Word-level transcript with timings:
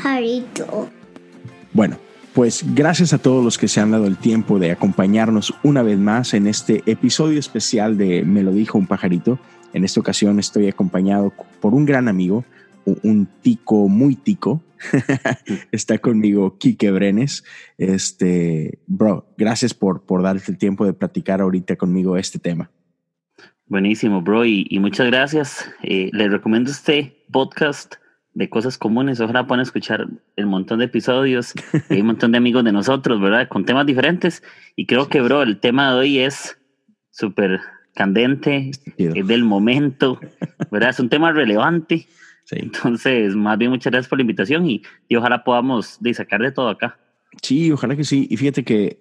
pajarito. 0.00 0.88
Bueno, 1.72 1.98
pues 2.34 2.64
gracias 2.74 3.12
a 3.12 3.18
todos 3.18 3.44
los 3.44 3.58
que 3.58 3.68
se 3.68 3.80
han 3.80 3.90
dado 3.90 4.06
el 4.06 4.16
tiempo 4.16 4.58
de 4.58 4.70
acompañarnos 4.70 5.54
una 5.62 5.82
vez 5.82 5.98
más 5.98 6.32
en 6.32 6.46
este 6.46 6.82
episodio 6.86 7.38
especial 7.38 7.98
de 7.98 8.22
Me 8.24 8.42
lo 8.42 8.52
dijo 8.52 8.78
un 8.78 8.86
pajarito. 8.86 9.38
En 9.72 9.84
esta 9.84 10.00
ocasión 10.00 10.38
estoy 10.38 10.68
acompañado 10.68 11.32
por 11.60 11.74
un 11.74 11.84
gran 11.84 12.08
amigo, 12.08 12.44
un 12.84 13.28
tico 13.42 13.88
muy 13.88 14.16
tico. 14.16 14.62
Está 15.70 15.98
conmigo 15.98 16.56
Quique 16.58 16.90
Brenes. 16.90 17.44
Este, 17.76 18.78
bro, 18.86 19.26
gracias 19.36 19.74
por, 19.74 20.02
por 20.06 20.22
darte 20.22 20.50
el 20.50 20.58
tiempo 20.58 20.86
de 20.86 20.94
platicar 20.94 21.42
ahorita 21.42 21.76
conmigo 21.76 22.16
este 22.16 22.38
tema. 22.38 22.70
Buenísimo, 23.66 24.22
bro, 24.22 24.44
y, 24.46 24.66
muchas 24.80 25.06
gracias. 25.06 25.70
Eh, 25.82 26.10
les 26.12 26.32
recomiendo 26.32 26.72
este 26.72 27.22
podcast 27.30 27.94
de 28.34 28.48
cosas 28.48 28.78
comunes. 28.78 29.20
Ojalá 29.20 29.46
puedan 29.46 29.62
escuchar 29.62 30.06
el 30.36 30.46
montón 30.46 30.78
de 30.78 30.86
episodios. 30.86 31.54
Hay 31.90 32.00
un 32.00 32.06
montón 32.06 32.32
de 32.32 32.38
amigos 32.38 32.64
de 32.64 32.72
nosotros, 32.72 33.20
¿verdad? 33.20 33.48
Con 33.48 33.64
temas 33.64 33.86
diferentes. 33.86 34.42
Y 34.76 34.86
creo 34.86 35.08
que, 35.08 35.20
bro, 35.20 35.42
el 35.42 35.58
tema 35.60 35.92
de 35.92 35.98
hoy 35.98 36.18
es 36.18 36.58
súper 37.10 37.60
candente, 37.94 38.70
es 38.96 39.26
del 39.26 39.44
momento, 39.44 40.20
¿verdad? 40.70 40.90
Es 40.90 41.00
un 41.00 41.08
tema 41.08 41.32
relevante. 41.32 42.06
Entonces, 42.50 43.34
más 43.36 43.58
bien 43.58 43.70
muchas 43.70 43.92
gracias 43.92 44.08
por 44.08 44.18
la 44.18 44.22
invitación 44.22 44.68
y, 44.68 44.82
ojalá 45.16 45.44
podamos 45.44 45.98
de 46.00 46.14
sacar 46.14 46.40
de 46.40 46.52
todo 46.52 46.68
acá. 46.68 46.98
Sí, 47.42 47.70
ojalá 47.70 47.96
que 47.96 48.04
sí. 48.04 48.26
Y 48.30 48.36
fíjate 48.36 48.64
que, 48.64 48.98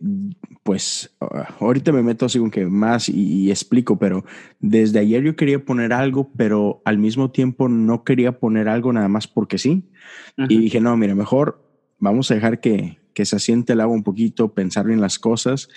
pues, 0.64 1.16
ahorita 1.60 1.92
me 1.92 2.04
meto 2.04 2.26
así 2.26 2.40
con 2.40 2.52
que 2.52 2.66
más 2.66 3.10
y, 3.10 3.50
explico, 3.50 3.98
pero 3.98 4.24
desde 4.60 5.00
ayer 5.00 5.24
yo 5.24 5.36
quería 5.36 5.64
poner 5.64 5.94
algo, 5.94 6.32
pero 6.38 6.82
al 6.86 6.98
mismo 6.98 7.32
tiempo 7.32 7.68
no 7.68 8.04
quería 8.04 8.40
poner 8.40 8.70
algo 8.70 8.94
nada 8.94 9.08
más 9.08 9.28
porque 9.28 9.58
sí. 9.58 9.90
Y 10.38 10.58
dije, 10.60 10.80
no, 10.80 10.96
mira, 10.96 11.16
mejor 11.16 11.66
vamos 11.98 12.32
a 12.32 12.36
dejar 12.36 12.62
que, 12.62 13.00
que 13.14 13.26
se 13.26 13.36
asiente 13.36 13.74
el 13.74 13.82
agua 13.82 13.96
un 13.96 14.04
poquito, 14.04 14.54
pensar 14.54 14.90
en 14.90 15.02
las 15.02 15.20
cosas. 15.20 15.70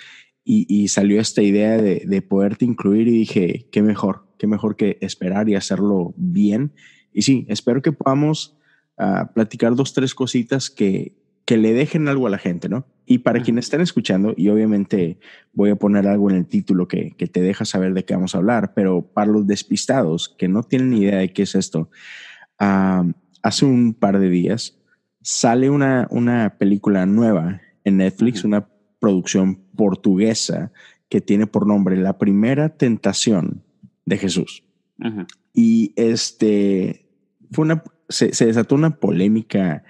Y, 0.45 0.65
y 0.67 0.89
salió 0.89 1.21
esta 1.21 1.41
idea 1.41 1.81
de, 1.81 2.03
de 2.05 2.21
poderte 2.21 2.65
incluir 2.65 3.07
y 3.07 3.11
dije, 3.11 3.67
qué 3.71 3.81
mejor, 3.81 4.27
qué 4.37 4.45
mejor 4.45 4.75
que 4.75 4.97
esperar 5.01 5.47
y 5.49 5.55
hacerlo 5.55 6.13
bien 6.17 6.73
y 7.13 7.21
sí, 7.21 7.45
espero 7.47 7.81
que 7.81 7.91
podamos 7.91 8.57
ah, 8.97 9.31
platicar 9.33 9.75
dos, 9.75 9.93
tres 9.93 10.15
cositas 10.15 10.69
que, 10.69 11.15
que 11.45 11.57
le 11.57 11.73
dejen 11.73 12.07
algo 12.07 12.27
a 12.27 12.29
la 12.29 12.37
gente, 12.37 12.69
¿no? 12.69 12.85
Y 13.05 13.19
para 13.19 13.41
quienes 13.41 13.65
están 13.65 13.81
escuchando, 13.81 14.33
y 14.37 14.47
obviamente 14.47 15.19
voy 15.51 15.71
a 15.71 15.75
poner 15.75 16.07
algo 16.07 16.29
en 16.29 16.37
el 16.37 16.45
título 16.45 16.87
que, 16.87 17.11
que, 17.17 17.27
te 17.27 17.41
deja 17.41 17.65
saber 17.65 17.93
de 17.93 18.05
qué 18.05 18.13
vamos 18.13 18.33
a 18.33 18.37
hablar, 18.37 18.73
pero 18.73 19.01
para 19.01 19.29
los 19.29 19.45
despistados 19.45 20.33
que 20.37 20.47
no 20.47 20.63
tienen 20.63 20.91
ni 20.91 21.01
idea 21.01 21.17
de 21.17 21.33
qué 21.33 21.43
es 21.43 21.55
esto, 21.55 21.89
hace 22.57 23.65
un 23.65 23.93
par 23.93 24.19
de 24.19 24.29
días 24.29 24.77
sale 25.21 25.69
una, 25.69 26.07
una 26.11 26.57
película 26.57 27.05
nueva 27.05 27.61
en 27.83 27.97
Netflix, 27.97 28.43
una 28.43 28.67
producción 28.99 29.55
portuguesa 29.75 30.71
que 31.09 31.21
tiene 31.21 31.47
por 31.47 31.67
nombre 31.67 31.97
La 31.97 32.17
primera 32.17 32.69
tentación 32.69 33.63
de 34.05 34.17
Jesús. 34.17 34.63
Y 35.53 35.93
este, 35.95 37.05
fue 37.51 37.65
una, 37.65 37.83
se, 38.09 38.27
desató 38.27 38.75
una 38.75 38.97
polémica 38.97 39.83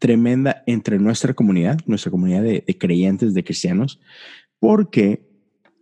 tremenda 0.00 0.64
entre 0.66 0.98
nuestra 0.98 1.34
comunidad, 1.34 1.78
nuestra 1.86 2.10
comunidad 2.10 2.42
de, 2.42 2.64
creyentes, 2.78 3.34
de 3.34 3.44
cristianos, 3.44 4.00
porque 4.58 5.28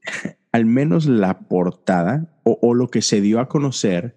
al 0.52 0.66
menos 0.66 1.06
la 1.06 1.40
portada 1.40 2.34
o, 2.42 2.74
lo 2.74 2.89
que 2.89 3.02
se 3.02 3.20
dio 3.20 3.40
a 3.40 3.48
conocer 3.48 4.17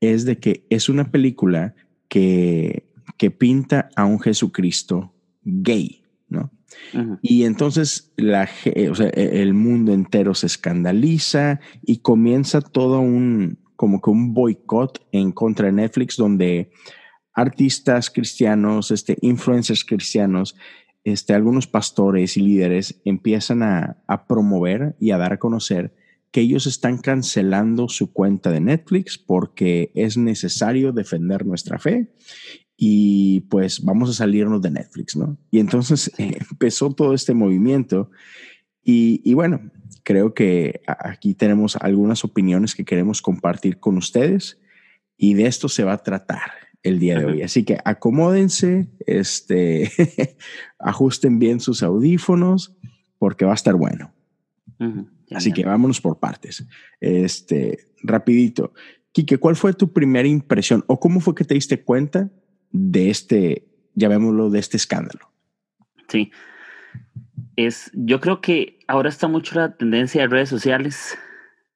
es 0.00 0.24
de 0.24 0.38
que 0.38 0.66
es 0.68 0.88
una 0.88 1.10
película 1.10 1.74
que, 2.08 2.92
que 3.16 3.30
pinta 3.30 3.88
a 3.96 4.04
un 4.04 4.20
Jesucristo 4.20 5.12
gay, 5.42 6.02
¿no? 6.28 6.50
Y 7.22 7.44
entonces 7.44 8.12
la, 8.16 8.48
e, 8.64 8.90
el 9.14 9.54
mundo 9.54 9.92
entero 9.92 10.34
se 10.34 10.46
escandaliza 10.46 11.60
y 11.82 11.98
comienza 11.98 12.60
todo 12.60 13.00
un, 13.00 13.58
como 13.76 14.00
que 14.00 14.10
un 14.10 14.34
boicot 14.34 15.06
en 15.12 15.32
contra 15.32 15.66
de 15.66 15.72
Netflix 15.72 16.16
donde 16.16 16.70
artistas 17.38 18.10
cristianos, 18.10 18.90
este, 18.90 19.16
influencers 19.20 19.84
cristianos, 19.84 20.56
este, 21.04 21.34
algunos 21.34 21.68
pastores 21.68 22.36
y 22.36 22.40
líderes 22.40 23.00
empiezan 23.04 23.62
a, 23.62 24.02
promover 24.26 24.96
y 24.98 25.12
a 25.12 25.18
dar 25.18 25.34
a 25.34 25.38
conocer 25.38 25.94
que 26.32 26.40
ellos 26.40 26.66
están 26.66 26.98
cancelando 26.98 27.88
su 27.88 28.12
cuenta 28.12 28.50
de 28.50 28.60
Netflix 28.60 29.18
porque 29.18 29.92
es 29.94 30.16
necesario 30.16 30.92
defender 30.92 31.46
nuestra 31.46 31.78
fe 31.78 32.12
y 32.76 33.40
pues 33.48 33.84
vamos 33.84 34.10
a 34.10 34.14
salirnos 34.14 34.60
de 34.60 34.72
Netflix, 34.72 35.14
¿no? 35.14 35.38
Y 35.52 35.60
entonces 35.60 36.10
empezó 36.18 36.92
todo 36.92 37.14
este 37.14 37.34
movimiento 37.34 38.10
y, 38.82 39.22
y 39.24 39.34
bueno, 39.34 39.70
creo 40.02 40.34
que 40.34 40.80
aquí 40.88 41.34
tenemos 41.34 41.76
algunas 41.76 42.24
opiniones 42.24 42.74
que 42.74 42.84
queremos 42.84 43.22
compartir 43.22 43.78
con 43.78 43.96
ustedes 43.96 44.58
y 45.16 45.34
de 45.34 45.46
esto 45.46 45.68
se 45.68 45.84
va 45.84 45.92
a 45.92 46.02
tratar 46.02 46.67
el 46.82 46.98
día 46.98 47.18
de 47.18 47.24
hoy. 47.24 47.42
Así 47.42 47.64
que 47.64 47.78
acomódense, 47.84 48.88
este, 49.06 49.90
ajusten 50.78 51.38
bien 51.38 51.60
sus 51.60 51.82
audífonos 51.82 52.76
porque 53.18 53.44
va 53.44 53.52
a 53.52 53.54
estar 53.54 53.74
bueno. 53.74 54.12
Así 55.30 55.52
que 55.52 55.64
vámonos 55.64 56.00
por 56.00 56.18
partes. 56.18 56.66
Este, 57.00 57.78
rapidito. 58.02 58.72
Quique, 59.12 59.38
¿cuál 59.38 59.56
fue 59.56 59.72
tu 59.72 59.92
primera 59.92 60.28
impresión 60.28 60.84
o 60.86 61.00
cómo 61.00 61.20
fue 61.20 61.34
que 61.34 61.44
te 61.44 61.54
diste 61.54 61.82
cuenta 61.82 62.30
de 62.70 63.10
este, 63.10 63.66
llamémoslo, 63.94 64.50
de 64.50 64.60
este 64.60 64.76
escándalo? 64.76 65.32
Sí, 66.08 66.30
es, 67.56 67.90
yo 67.94 68.20
creo 68.20 68.40
que 68.40 68.78
ahora 68.86 69.08
está 69.08 69.26
mucho 69.26 69.56
la 69.56 69.76
tendencia 69.76 70.22
de 70.22 70.28
redes 70.28 70.48
sociales. 70.48 71.18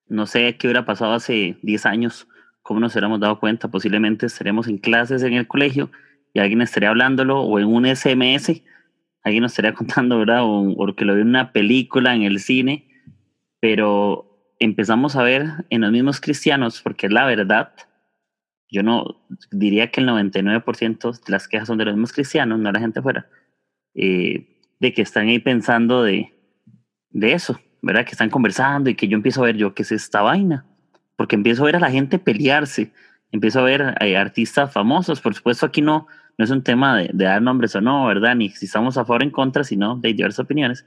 No 0.09 0.27
sé 0.27 0.57
qué 0.57 0.69
hubiera 0.69 0.87
pasado 0.87 1.13
hace 1.13 1.59
10 1.63 1.87
años, 1.87 2.29
cómo 2.63 2.81
nos 2.81 2.93
hubiéramos 2.95 3.21
dado 3.21 3.39
cuenta. 3.39 3.69
Posiblemente 3.69 4.27
estaremos 4.27 4.69
en 4.69 4.79
clases 4.79 5.23
en 5.23 5.35
el 5.35 5.47
colegio 5.47 5.91
y 6.33 6.41
alguien 6.41 6.63
estaría 6.63 6.91
hablándolo 6.91 7.41
o 7.41 7.59
en 7.59 7.67
un 7.67 7.85
SMS, 7.85 8.63
alguien 9.23 9.43
nos 9.43 9.53
estaría 9.53 9.75
contando, 9.75 10.19
¿verdad? 10.19 10.41
O, 10.43 10.95
que 10.97 11.05
lo 11.05 11.15
vio 11.15 11.23
en 11.23 11.29
una 11.29 11.53
película, 11.53 12.15
en 12.15 12.23
el 12.23 12.41
cine, 12.41 12.89
pero 13.61 14.55
empezamos 14.59 15.17
a 15.17 15.23
ver 15.23 15.47
en 15.71 15.81
los 15.83 15.93
mismos 15.93 16.21
cristianos, 16.21 16.81
porque 16.83 17.07
es 17.07 17.13
la 17.13 17.27
verdad, 17.27 17.73
yo 18.71 18.83
no 18.83 19.27
diría 19.51 19.91
que 19.91 20.01
el 20.01 20.09
99% 20.09 21.25
de 21.25 21.33
las 21.33 21.49
quejas 21.49 21.69
son 21.69 21.79
de 21.79 21.85
los 21.85 21.95
mismos 21.95 22.13
cristianos, 22.13 22.59
no 22.59 22.73
la 22.73 22.81
gente 22.81 23.01
afuera. 23.01 23.27
Eh, 23.95 24.49
de 24.81 24.93
que 24.95 25.03
están 25.03 25.29
ahí 25.29 25.39
pensando 25.39 26.03
de, 26.03 26.33
de 27.11 27.33
eso, 27.35 27.61
¿verdad? 27.83 28.05
Que 28.05 28.13
están 28.13 28.31
conversando 28.31 28.89
y 28.89 28.95
que 28.95 29.07
yo 29.07 29.17
empiezo 29.17 29.43
a 29.43 29.47
ver 29.47 29.57
yo 29.57 29.75
qué 29.75 29.83
es 29.83 29.93
esta 29.93 30.23
vaina, 30.23 30.67
porque 31.17 31.37
empiezo 31.37 31.63
a 31.63 31.67
ver 31.67 31.77
a 31.77 31.81
la 31.81 31.91
gente 31.91 32.19
pelearse, 32.19 32.93
empiezo 33.31 33.61
a 33.61 33.65
ver 33.65 33.83
a 33.83 34.07
eh, 34.07 34.17
artistas 34.17 34.73
famosos, 34.73 35.21
por 35.21 35.35
supuesto 35.35 35.67
aquí 35.67 35.83
no, 35.83 36.07
no 36.39 36.45
es 36.45 36.51
un 36.51 36.63
tema 36.63 36.99
de, 36.99 37.11
dar 37.13 37.43
nombres 37.43 37.75
o 37.77 37.81
no, 37.81 38.07
¿verdad? 38.07 38.37
Ni 38.37 38.51
si 38.51 38.67
estamos 38.67 38.97
a 38.97 39.05
favor 39.05 39.23
o 39.23 39.25
en 39.25 39.31
contra, 39.31 39.65
sino 39.65 39.97
de 39.97 40.13
diversas 40.13 40.41
opiniones. 40.41 40.87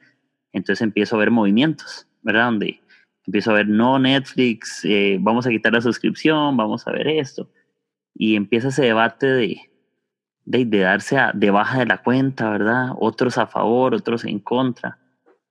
Entonces 0.54 0.82
empiezo 0.82 1.16
a 1.16 1.20
ver 1.20 1.32
movimientos, 1.32 2.08
¿verdad? 2.22 2.46
Donde 2.46 2.82
empiezo 3.26 3.52
a 3.52 3.56
ver 3.56 3.68
no 3.68 4.00
Netflix, 4.00 4.86
eh, 4.86 5.18
vamos 5.20 5.46
a 5.46 5.50
quitar 5.50 5.74
la 5.74 5.82
suscripción, 5.82 6.56
vamos 6.58 6.88
a 6.88 6.92
ver 6.92 7.08
esto. 7.08 7.50
Y 8.14 8.36
empieza 8.36 8.70
ese 8.70 8.84
debate 8.84 9.28
de, 9.28 9.62
de, 10.46 10.80
darse 10.80 11.18
de 11.34 11.52
baja 11.52 11.80
de 11.80 11.86
la 11.86 12.02
cuenta, 12.02 12.50
¿verdad? 12.50 12.90
Otros 12.98 13.38
a 13.38 13.48
favor, 13.48 13.94
otros 13.94 14.24
en 14.26 14.40
contra. 14.40 15.00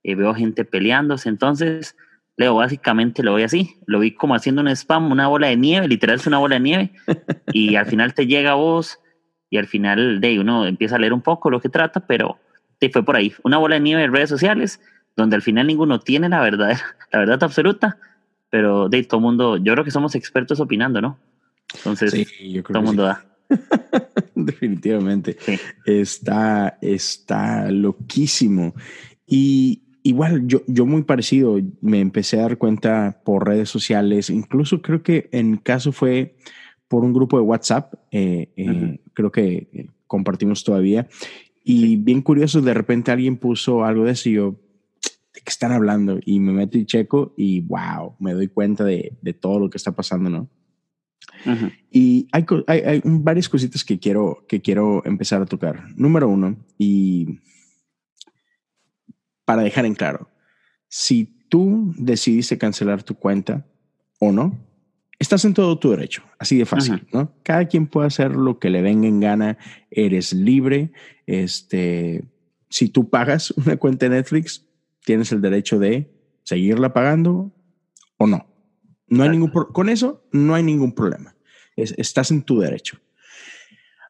Eh, 0.03 0.15
veo 0.15 0.35
gente 0.35 0.65
peleándose. 0.65 1.29
Entonces, 1.29 1.97
Leo, 2.37 2.55
básicamente 2.55 3.23
lo 3.23 3.33
voy 3.33 3.43
así. 3.43 3.77
Lo 3.87 4.01
vi 4.01 4.13
como 4.13 4.35
haciendo 4.35 4.63
un 4.63 4.69
spam, 4.69 5.11
una 5.11 5.29
bola 5.29 5.49
de 5.49 5.57
nieve, 5.57 5.89
literal 5.89 6.17
es 6.17 6.27
una 6.27 6.39
bola 6.39 6.57
de 6.57 6.61
nieve. 6.61 6.93
y 7.53 7.77
al 7.77 7.87
final 7.87 8.15
te 8.15 8.27
llega 8.27 8.53
a 8.53 8.55
vos 8.55 8.99
y 9.51 9.59
al 9.59 9.67
final 9.67 10.21
de 10.21 10.41
uno 10.41 10.67
empieza 10.67 10.97
a 10.97 10.99
leer 10.99 11.13
un 11.13 11.23
poco 11.23 11.51
lo 11.51 11.61
que 11.61 11.69
trata, 11.69 12.07
pero 12.07 12.39
te 12.79 12.91
fue 12.91 13.05
por 13.05 13.17
ahí. 13.17 13.33
Una 13.45 13.59
bola 13.59 13.77
de 13.77 13.81
nieve 13.81 14.03
en 14.03 14.13
redes 14.13 14.29
sociales 14.29 14.81
donde 15.17 15.37
al 15.37 15.43
final 15.43 15.67
ninguno 15.67 16.01
tiene 16.01 16.29
la 16.29 16.41
verdad, 16.41 16.77
la 17.13 17.19
verdad 17.21 17.43
absoluta, 17.43 17.99
pero 18.51 18.89
de 18.89 19.03
todo 19.05 19.21
mundo, 19.21 19.57
yo 19.57 19.73
creo 19.73 19.85
que 19.85 19.91
somos 19.91 20.15
expertos 20.15 20.61
opinando, 20.61 21.01
¿no? 21.01 21.19
Entonces, 21.77 22.13
todo 22.67 22.79
el 22.79 22.85
mundo 22.85 23.05
da. 23.05 23.25
Definitivamente. 24.35 25.37
Está, 25.85 26.79
está 26.81 27.71
loquísimo. 27.71 28.75
Y 29.27 29.84
igual 30.05 30.47
yo, 30.47 30.63
yo 30.69 30.87
muy 30.87 31.03
parecido, 31.03 31.59
me 31.81 31.99
empecé 32.01 32.39
a 32.39 32.43
dar 32.43 32.59
cuenta 32.59 33.23
por 33.25 33.49
redes 33.49 33.71
sociales, 33.71 34.31
incluso 34.31 34.83
creo 34.83 35.03
que 35.03 35.29
en 35.33 35.51
mi 35.53 35.59
caso 35.59 35.91
fue 35.91 36.37
por 36.89 37.05
un 37.05 37.15
grupo 37.15 37.39
de 37.39 37.43
WhatsApp, 37.43 37.95
eh, 38.13 38.53
eh, 38.57 39.01
creo 39.15 39.33
que 39.33 39.69
eh, 39.73 39.89
compartimos 40.07 40.63
todavía. 40.63 41.09
Y 41.65 41.97
bien 41.97 42.21
curioso, 42.21 42.61
de 42.61 42.75
repente 42.75 43.11
alguien 43.11 43.39
puso 43.39 43.83
algo 43.83 44.05
de 44.05 44.13
eso 44.13 44.29
y 44.29 44.33
yo, 44.35 44.61
¿de 45.33 45.41
qué 45.41 45.51
están 45.51 45.73
hablando? 45.73 46.21
Y 46.25 46.39
me 46.39 46.53
meto 46.53 46.77
y 46.77 46.85
checo 46.85 47.33
y 47.39 47.63
wow, 47.63 48.15
me 48.19 48.35
doy 48.35 48.49
cuenta 48.49 48.85
de, 48.85 49.17
de 49.23 49.33
todo 49.33 49.59
lo 49.59 49.71
que 49.71 49.79
está 49.79 49.93
pasando, 49.93 50.29
¿no? 50.29 50.49
Y 51.91 52.29
hay, 52.33 52.45
hay, 52.67 53.03
varias 53.05 53.49
cositas 53.49 53.85
que 53.85 53.99
quiero, 53.99 54.45
que 54.47 54.61
quiero 54.61 55.03
empezar 55.05 55.43
a 55.43 55.47
tocar. 55.47 55.89
Número 55.97 56.29
uno, 56.29 56.57
y 56.79 57.41
para 59.45 59.63
dejar 59.63 59.87
en 59.87 59.95
claro, 59.95 60.31
si 60.89 61.25
tú 61.49 61.95
decidiste 61.97 62.59
cancelar 62.59 63.03
tu 63.03 63.15
cuenta 63.15 63.67
o 64.21 64.33
no, 64.33 64.59
estás 65.19 65.45
en 65.45 65.55
todo 65.55 65.79
tu 65.79 65.91
derecho, 65.91 66.23
así 66.39 66.59
de 66.59 66.67
fácil, 66.67 67.07
¿no? 67.13 67.35
Cada 67.43 67.67
quien 67.67 67.87
puede 67.87 68.07
hacer 68.07 68.35
lo 68.35 68.59
que 68.59 68.71
le 68.71 68.83
venga 68.83 69.09
en 69.09 69.21
gana, 69.21 69.59
eres 69.91 70.33
libre. 70.33 70.93
Este, 71.27 72.25
si 72.69 72.89
tú 72.89 73.09
pagas 73.09 73.51
una 73.57 73.77
cuenta 73.77 74.09
de 74.09 74.17
Netflix, 74.17 74.67
tienes 75.05 75.33
el 75.33 75.41
derecho 75.41 75.79
de 75.79 76.13
seguirla 76.43 76.93
pagando 76.93 77.55
o 78.17 78.27
no. 78.27 78.47
No 79.07 79.23
hay 79.23 79.31
ningún 79.31 79.51
con 79.51 79.89
eso 79.89 80.27
no 80.33 80.55
hay 80.55 80.63
ningún 80.63 80.95
problema. 80.95 81.37
estás 81.77 82.31
en 82.31 82.43
tu 82.43 82.61
derecho. 82.61 82.99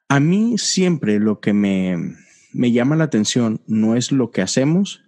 A 0.09 0.21
mí 0.21 0.57
siempre 0.59 1.19
lo 1.19 1.41
que 1.41 1.53
me, 1.53 2.17
me 2.53 2.73
llama 2.73 2.97
la 2.97 3.05
atención 3.05 3.61
no 3.67 3.97
es 3.97 4.13
lo 4.13 4.31
que 4.31 4.43
hacemos, 4.43 5.04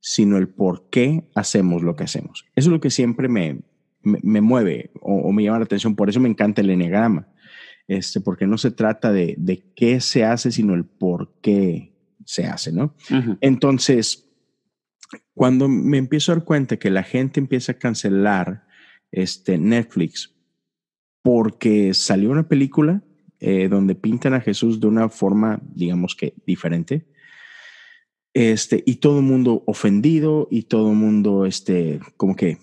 sino 0.00 0.36
el 0.36 0.48
por 0.48 0.88
qué 0.90 1.24
hacemos 1.34 1.82
lo 1.82 1.96
que 1.96 2.04
hacemos. 2.04 2.46
Eso 2.54 2.68
es 2.68 2.72
lo 2.72 2.80
que 2.80 2.90
siempre 2.90 3.28
me, 3.28 3.60
me, 4.02 4.40
mueve 4.40 4.90
o, 5.00 5.32
me 5.32 5.42
llama 5.42 5.58
la 5.58 5.64
atención. 5.64 5.96
Por 5.96 6.08
eso 6.08 6.20
me 6.20 6.28
encanta 6.28 6.60
el 6.60 6.70
enegrama, 6.70 7.28
este, 7.86 8.20
porque 8.20 8.46
no 8.46 8.58
se 8.58 8.70
trata 8.70 9.12
de, 9.12 9.34
de 9.38 9.64
qué 9.74 10.00
se 10.00 10.24
hace, 10.24 10.52
sino 10.52 10.74
el 10.74 10.84
por 10.84 11.32
qué 11.40 11.92
se 12.24 12.46
hace, 12.46 12.72
¿no? 12.72 12.94
Entonces, 13.40 14.28
cuando 15.34 15.68
me 15.68 15.96
empiezo 15.96 16.30
a 16.30 16.36
dar 16.36 16.44
cuenta 16.44 16.76
que 16.76 16.90
la 16.90 17.02
gente 17.02 17.40
empieza 17.40 17.72
a 17.72 17.78
cancelar 17.78 18.66
este, 19.10 19.58
Netflix 19.58 20.34
porque 21.22 21.94
salió 21.94 22.30
una 22.30 22.48
película 22.48 23.02
eh, 23.40 23.68
donde 23.68 23.94
pintan 23.94 24.34
a 24.34 24.40
Jesús 24.40 24.80
de 24.80 24.86
una 24.88 25.08
forma, 25.08 25.60
digamos 25.74 26.14
que 26.14 26.34
diferente, 26.46 27.06
este, 28.34 28.82
y 28.86 28.96
todo 28.96 29.18
el 29.18 29.24
mundo 29.24 29.62
ofendido 29.66 30.48
y 30.50 30.62
todo 30.64 30.90
el 30.90 30.96
mundo, 30.96 31.46
este, 31.46 32.00
como 32.16 32.36
que 32.36 32.58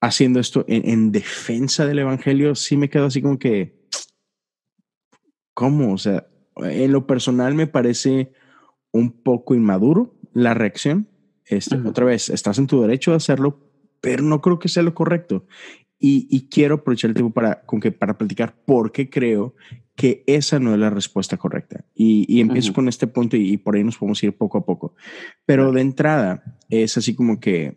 haciendo 0.00 0.40
esto 0.40 0.64
en, 0.68 1.12
defensa 1.12 1.86
del 1.86 1.98
evangelio, 1.98 2.54
sí 2.54 2.76
me 2.76 2.88
quedo 2.88 3.06
así 3.06 3.20
como 3.20 3.38
que, 3.38 3.88
¿cómo? 5.54 5.92
O 5.92 5.98
sea, 5.98 6.28
en 6.56 6.92
lo 6.92 7.06
personal 7.06 7.54
me 7.54 7.66
parece 7.66 8.32
un 8.92 9.10
poco 9.10 9.54
inmaduro 9.54 10.14
la 10.32 10.54
reacción. 10.54 11.08
Este, 11.44 11.76
Otra 11.76 12.04
vez, 12.04 12.28
estás 12.28 12.58
en 12.58 12.66
tu 12.66 12.80
derecho 12.80 13.10
de 13.10 13.16
hacerlo, 13.16 13.60
pero 14.00 14.22
no 14.22 14.40
creo 14.40 14.58
que 14.58 14.68
sea 14.68 14.82
lo 14.82 14.94
correcto. 14.94 15.46
Y, 16.00 16.48
quiero 16.48 16.76
aprovechar 16.76 17.08
el 17.10 17.14
tiempo 17.14 17.32
para, 17.32 17.62
con 17.62 17.80
que, 17.80 17.90
para 17.90 18.16
platicar 18.16 18.54
por 18.64 18.92
qué 18.92 19.10
creo 19.10 19.54
que 19.96 20.22
esa 20.28 20.60
no 20.60 20.72
es 20.72 20.78
la 20.78 20.90
respuesta 20.90 21.36
correcta. 21.36 21.84
Y, 21.94 22.40
empiezo 22.40 22.72
con 22.72 22.88
este 22.88 23.06
punto 23.06 23.36
y, 23.36 23.56
por 23.56 23.74
ahí 23.74 23.82
nos 23.82 23.98
podemos 23.98 24.22
ir 24.22 24.36
poco 24.36 24.58
a 24.58 24.64
poco. 24.64 24.94
Pero 25.44 25.72
de 25.72 25.80
entrada, 25.80 26.42
es 26.68 26.96
así 26.96 27.14
como 27.14 27.40
que 27.40 27.76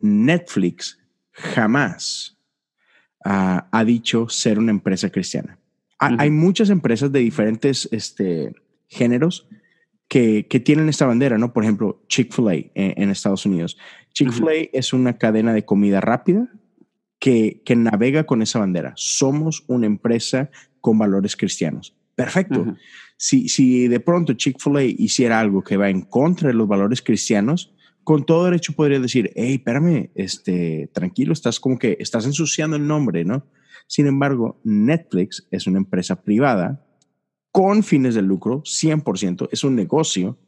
Netflix 0.00 0.98
jamás 1.32 2.38
ha 3.24 3.84
dicho 3.86 4.28
ser 4.28 4.58
una 4.58 4.72
empresa 4.72 5.08
cristiana. 5.08 5.58
Hay 5.98 6.30
muchas 6.30 6.68
empresas 6.68 7.12
de 7.12 7.20
diferentes 7.20 7.88
este, 7.92 8.52
géneros 8.88 9.48
que, 10.08 10.42
tienen 10.64 10.90
esta 10.90 11.06
bandera, 11.06 11.38
¿no? 11.38 11.54
Por 11.54 11.62
ejemplo, 11.62 12.02
Chick-fil-A 12.08 12.70
en, 12.74 13.08
Estados 13.10 13.46
Unidos. 13.46 13.78
Chick-fil-A 14.12 14.68
es 14.72 14.92
una 14.92 15.16
cadena 15.16 15.54
de 15.54 15.64
comida 15.64 16.02
rápida 16.02 16.50
que, 17.22 17.62
que, 17.64 17.76
navega 17.76 18.24
con 18.24 18.42
esa 18.42 18.58
bandera. 18.58 18.94
Somos 18.96 19.62
una 19.68 19.86
empresa 19.86 20.50
con 20.80 20.98
valores 20.98 21.36
cristianos. 21.36 21.96
Perfecto. 22.16 22.76
si, 23.16 23.48
si 23.48 23.86
de 23.86 24.00
pronto 24.00 24.32
Chick-fil-A 24.32 24.82
hiciera 24.82 25.38
algo 25.38 25.62
que 25.62 25.76
va 25.76 25.88
en 25.88 26.00
contra 26.00 26.48
de 26.48 26.54
los 26.54 26.66
valores 26.66 27.00
cristianos, 27.00 27.72
con 28.02 28.26
todo 28.26 28.46
derecho 28.46 28.72
podría 28.72 28.98
decir, 28.98 29.30
hey, 29.36 29.54
espérame, 29.54 30.10
este, 30.16 30.90
tranquilo, 30.92 31.32
estás 31.32 31.60
como 31.60 31.78
que 31.78 31.96
estás 32.00 32.26
ensuciando 32.26 32.74
el 32.74 32.88
nombre, 32.88 33.24
¿no? 33.24 33.46
Sin 33.86 34.08
embargo, 34.08 34.60
Netflix 34.64 35.46
es 35.52 35.68
una 35.68 35.78
empresa 35.78 36.24
privada 36.24 36.84
con 37.52 37.84
fines 37.84 38.16
de 38.16 38.22
lucro, 38.22 38.62
100%, 38.64 39.48
es 39.52 39.62
un 39.62 39.76
negocio. 39.76 40.40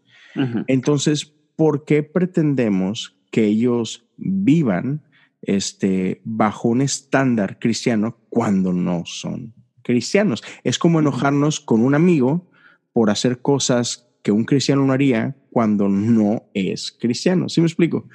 Entonces, 0.66 1.32
¿por 1.54 1.84
qué 1.84 2.02
pretendemos 2.02 3.16
que 3.30 3.44
ellos 3.44 4.08
vivan 4.16 5.03
este, 5.46 6.20
bajo 6.24 6.68
un 6.68 6.80
estándar 6.80 7.58
cristiano 7.58 8.18
cuando 8.28 8.72
no 8.72 9.04
son 9.06 9.54
cristianos? 9.82 10.42
Es 10.62 10.78
como 10.78 11.00
enojarnos 11.00 11.60
con 11.60 11.80
un 11.80 11.94
amigo 11.94 12.50
por 12.92 13.10
hacer 13.10 13.40
cosas 13.40 14.08
que 14.22 14.32
un 14.32 14.44
cristiano 14.44 14.84
no 14.84 14.92
haría 14.92 15.36
cuando 15.50 15.88
no 15.88 16.44
es 16.54 16.92
cristiano. 16.92 17.48
¿Sí 17.48 17.60
me 17.60 17.66
explico? 17.66 18.08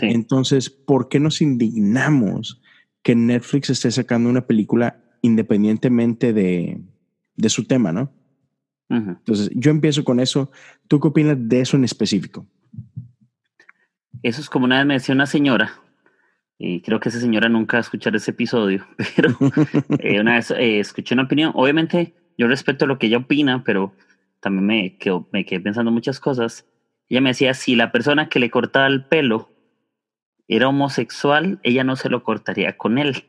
Entonces, 0.00 0.70
¿por 0.70 1.08
qué 1.08 1.18
nos 1.18 1.42
indignamos 1.42 2.60
que 3.02 3.16
Netflix 3.16 3.70
esté 3.70 3.90
sacando 3.90 4.30
una 4.30 4.46
película 4.46 5.00
independientemente 5.22 6.32
de, 6.32 6.80
de 7.34 7.48
su 7.48 7.64
tema, 7.64 7.92
no? 7.92 8.12
Entonces, 8.90 9.50
yo 9.54 9.70
empiezo 9.70 10.02
con 10.02 10.18
eso. 10.18 10.50
¿Tú 10.86 10.98
qué 10.98 11.08
opinas 11.08 11.36
de 11.38 11.60
eso 11.60 11.76
en 11.76 11.84
específico? 11.84 12.46
Eso 14.22 14.40
es 14.40 14.48
como 14.48 14.64
una 14.64 14.78
vez 14.78 14.86
me 14.86 14.94
decía 14.94 15.14
una 15.14 15.26
señora, 15.26 15.72
y 16.58 16.80
creo 16.80 16.98
que 16.98 17.08
esa 17.08 17.20
señora 17.20 17.48
nunca 17.48 17.76
va 17.76 17.78
a 17.78 17.82
escuchar 17.82 18.16
ese 18.16 18.32
episodio, 18.32 18.84
pero 19.16 19.36
eh, 20.00 20.20
una 20.20 20.34
vez 20.34 20.50
eh, 20.50 20.80
escuché 20.80 21.14
una 21.14 21.22
opinión. 21.22 21.52
Obviamente, 21.54 22.14
yo 22.36 22.48
respeto 22.48 22.86
lo 22.86 22.98
que 22.98 23.06
ella 23.06 23.18
opina, 23.18 23.62
pero 23.64 23.94
también 24.40 24.66
me, 24.66 24.98
quedo, 24.98 25.28
me 25.32 25.44
quedé 25.44 25.60
pensando 25.60 25.92
muchas 25.92 26.18
cosas. 26.18 26.66
Ella 27.08 27.20
me 27.20 27.30
decía, 27.30 27.54
si 27.54 27.76
la 27.76 27.92
persona 27.92 28.28
que 28.28 28.40
le 28.40 28.50
cortaba 28.50 28.88
el 28.88 29.04
pelo 29.04 29.50
era 30.48 30.68
homosexual, 30.68 31.60
ella 31.62 31.84
no 31.84 31.94
se 31.94 32.08
lo 32.08 32.24
cortaría 32.24 32.76
con 32.76 32.98
él, 32.98 33.24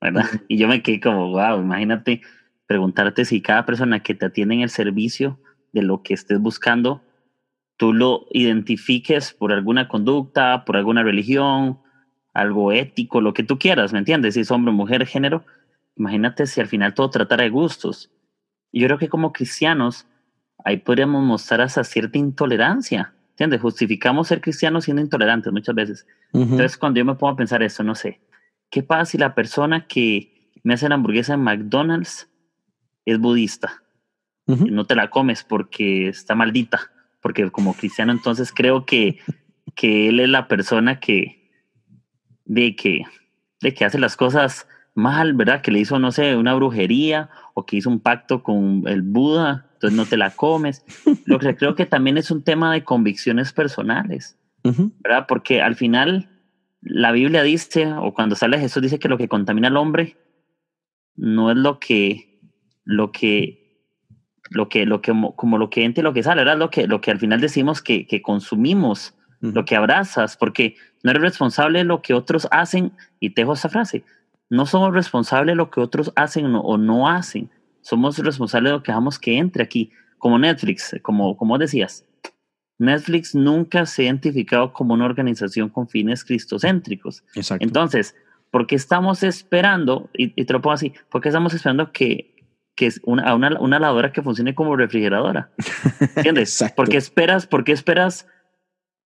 ¿verdad? 0.00 0.26
Y 0.48 0.56
yo 0.56 0.68
me 0.68 0.82
quedé 0.82 1.00
como, 1.00 1.30
wow, 1.30 1.60
imagínate 1.60 2.22
preguntarte 2.66 3.24
si 3.24 3.40
cada 3.40 3.66
persona 3.66 4.02
que 4.02 4.14
te 4.14 4.26
atiende 4.26 4.54
en 4.54 4.60
el 4.60 4.70
servicio 4.70 5.40
de 5.72 5.82
lo 5.82 6.02
que 6.02 6.14
estés 6.14 6.38
buscando, 6.38 7.02
tú 7.76 7.92
lo 7.92 8.26
identifiques 8.30 9.32
por 9.32 9.52
alguna 9.52 9.88
conducta, 9.88 10.64
por 10.64 10.76
alguna 10.76 11.02
religión, 11.02 11.80
algo 12.38 12.72
ético, 12.72 13.20
lo 13.20 13.34
que 13.34 13.42
tú 13.42 13.58
quieras, 13.58 13.92
¿me 13.92 13.98
entiendes? 13.98 14.34
Si 14.34 14.40
es 14.40 14.50
hombre, 14.50 14.72
mujer, 14.72 15.06
género, 15.06 15.44
imagínate 15.96 16.46
si 16.46 16.60
al 16.60 16.68
final 16.68 16.94
todo 16.94 17.10
tratara 17.10 17.42
de 17.42 17.50
gustos. 17.50 18.10
Yo 18.72 18.86
creo 18.86 18.98
que 18.98 19.08
como 19.08 19.32
cristianos, 19.32 20.06
ahí 20.64 20.76
podríamos 20.76 21.24
mostrar 21.24 21.60
esa 21.62 21.82
cierta 21.82 22.16
intolerancia. 22.16 23.12
¿Entiendes? 23.30 23.60
Justificamos 23.60 24.28
ser 24.28 24.40
cristianos 24.40 24.84
siendo 24.84 25.02
intolerantes 25.02 25.52
muchas 25.52 25.74
veces. 25.74 26.06
Entonces, 26.32 26.76
cuando 26.76 26.98
yo 26.98 27.04
me 27.04 27.14
pongo 27.14 27.32
a 27.32 27.36
pensar 27.36 27.62
eso, 27.62 27.84
no 27.84 27.94
sé, 27.94 28.20
¿qué 28.70 28.82
pasa 28.82 29.12
si 29.12 29.18
la 29.18 29.34
persona 29.34 29.86
que 29.86 30.50
me 30.64 30.74
hace 30.74 30.88
la 30.88 30.96
hamburguesa 30.96 31.34
en 31.34 31.42
McDonald's 31.42 32.28
es 33.04 33.18
budista? 33.18 33.82
No 34.46 34.86
te 34.86 34.94
la 34.94 35.10
comes 35.10 35.44
porque 35.44 36.08
está 36.08 36.34
maldita, 36.34 36.80
porque 37.20 37.50
como 37.50 37.74
cristiano 37.74 38.12
entonces 38.12 38.50
creo 38.52 38.86
que, 38.86 39.18
que 39.74 40.08
él 40.08 40.20
es 40.20 40.28
la 40.28 40.48
persona 40.48 41.00
que, 41.00 41.38
de 42.48 42.74
que, 42.74 43.04
de 43.60 43.72
que 43.72 43.84
hace 43.84 44.00
las 44.00 44.16
cosas 44.16 44.66
mal, 44.96 45.34
¿verdad? 45.34 45.62
Que 45.62 45.70
le 45.70 45.78
hizo, 45.78 46.00
no 46.00 46.10
sé, 46.10 46.34
una 46.34 46.54
brujería 46.54 47.30
o 47.54 47.64
que 47.64 47.76
hizo 47.76 47.88
un 47.88 48.00
pacto 48.00 48.42
con 48.42 48.82
el 48.86 49.02
Buda 49.02 49.68
entonces 49.78 49.96
no 49.96 50.06
te 50.06 50.16
la 50.16 50.30
comes. 50.30 50.84
Lo 51.24 51.38
que 51.38 51.54
creo 51.54 51.76
que 51.76 51.86
también 51.86 52.18
es 52.18 52.32
un 52.32 52.42
tema 52.42 52.72
de 52.72 52.82
convicciones 52.82 53.52
personales, 53.52 54.36
¿verdad? 54.64 55.26
Porque 55.28 55.62
al 55.62 55.76
final 55.76 56.28
la 56.80 57.12
Biblia 57.12 57.44
dice, 57.44 57.92
o 57.92 58.12
cuando 58.12 58.34
sale 58.34 58.58
Jesús 58.58 58.82
dice 58.82 58.98
que 58.98 59.08
lo 59.08 59.16
que 59.16 59.28
contamina 59.28 59.68
al 59.68 59.76
hombre 59.76 60.16
no 61.14 61.52
es 61.52 61.56
lo 61.56 61.78
que, 61.78 62.40
lo 62.84 63.12
que, 63.12 63.84
lo 64.50 64.68
que, 64.68 64.84
lo 64.84 65.00
que, 65.00 65.12
como 65.36 65.58
lo 65.58 65.70
que 65.70 65.84
entra 65.84 66.00
y 66.00 66.04
lo 66.04 66.12
que 66.12 66.24
sale, 66.24 66.42
¿verdad? 66.42 66.58
Lo 66.58 66.70
que, 66.70 66.88
lo 66.88 67.00
que 67.00 67.12
al 67.12 67.20
final 67.20 67.40
decimos 67.40 67.80
que, 67.80 68.06
que 68.08 68.20
consumimos, 68.20 69.14
lo 69.40 69.64
que 69.64 69.76
abrazas, 69.76 70.36
porque 70.36 70.76
no 71.02 71.10
eres 71.10 71.22
responsable 71.22 71.80
de 71.80 71.84
lo 71.84 72.02
que 72.02 72.14
otros 72.14 72.48
hacen, 72.50 72.92
y 73.20 73.30
te 73.30 73.42
dejo 73.42 73.52
esa 73.52 73.68
frase, 73.68 74.04
no 74.50 74.66
somos 74.66 74.92
responsables 74.92 75.52
de 75.52 75.56
lo 75.56 75.70
que 75.70 75.80
otros 75.80 76.12
hacen 76.16 76.46
o 76.54 76.76
no 76.78 77.08
hacen, 77.08 77.50
somos 77.82 78.18
responsables 78.18 78.70
de 78.70 78.76
lo 78.76 78.82
que 78.82 78.92
dejamos 78.92 79.18
que 79.18 79.36
entre 79.38 79.62
aquí, 79.62 79.90
como 80.18 80.38
Netflix, 80.38 80.96
como, 81.02 81.36
como 81.36 81.58
decías. 81.58 82.04
Netflix 82.78 83.34
nunca 83.34 83.86
se 83.86 84.02
ha 84.02 84.04
identificado 84.06 84.72
como 84.72 84.94
una 84.94 85.04
organización 85.04 85.68
con 85.68 85.88
fines 85.88 86.24
cristocéntricos. 86.24 87.24
Exacto. 87.34 87.64
Entonces, 87.64 88.14
¿por 88.50 88.66
qué 88.66 88.76
estamos 88.76 89.22
esperando, 89.22 90.10
y, 90.12 90.44
te 90.44 90.52
lo 90.52 90.60
pongo 90.60 90.74
así, 90.74 90.92
por 91.10 91.20
qué 91.20 91.28
estamos 91.28 91.54
esperando 91.54 91.92
que, 91.92 92.36
que 92.76 92.92
una, 93.02 93.34
una, 93.34 93.58
una 93.60 93.80
lavadora 93.80 94.12
que 94.12 94.22
funcione 94.22 94.54
como 94.54 94.76
refrigeradora? 94.76 95.50
¿Entiendes? 96.16 96.52
Exacto. 96.52 96.76
¿Por 96.76 96.88
qué 96.88 96.96
esperas, 96.96 97.46
por 97.46 97.64
qué 97.64 97.72
esperas 97.72 98.26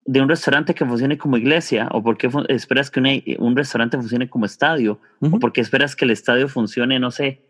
de 0.04 0.20
un 0.20 0.28
restaurante 0.28 0.74
que 0.74 0.84
funcione 0.84 1.18
como 1.18 1.36
iglesia? 1.36 1.88
¿O 1.92 2.02
por 2.02 2.16
qué 2.16 2.28
esperas 2.48 2.90
que 2.90 3.36
un 3.38 3.56
restaurante 3.56 3.96
funcione 3.96 4.28
como 4.28 4.46
estadio? 4.46 5.00
¿O 5.20 5.38
por 5.38 5.52
qué 5.52 5.60
esperas 5.60 5.96
que 5.96 6.04
el 6.04 6.10
estadio 6.10 6.48
funcione, 6.48 6.98
no 6.98 7.10
sé, 7.10 7.42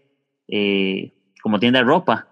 eh, 0.48 1.12
como 1.42 1.58
tienda 1.58 1.80
de 1.80 1.84
ropa. 1.84 2.28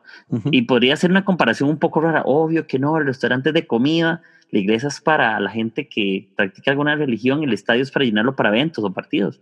Y 0.53 0.63
podría 0.63 0.97
ser 0.97 1.11
una 1.11 1.25
comparación 1.25 1.69
un 1.69 1.79
poco 1.79 2.01
rara. 2.01 2.23
Obvio 2.25 2.67
que 2.67 2.79
no, 2.79 2.97
el 2.97 3.07
restaurante 3.07 3.51
de 3.51 3.67
comida, 3.67 4.23
la 4.51 4.59
iglesia 4.61 4.89
es 4.89 5.01
para 5.01 5.39
la 5.41 5.51
gente 5.51 5.89
que 5.89 6.29
practica 6.37 6.71
alguna 6.71 6.95
religión, 6.95 7.43
el 7.43 7.53
estadio 7.53 7.83
es 7.83 7.91
para 7.91 8.05
llenarlo 8.05 8.37
para 8.37 8.51
eventos 8.51 8.85
o 8.85 8.93
partidos. 8.93 9.41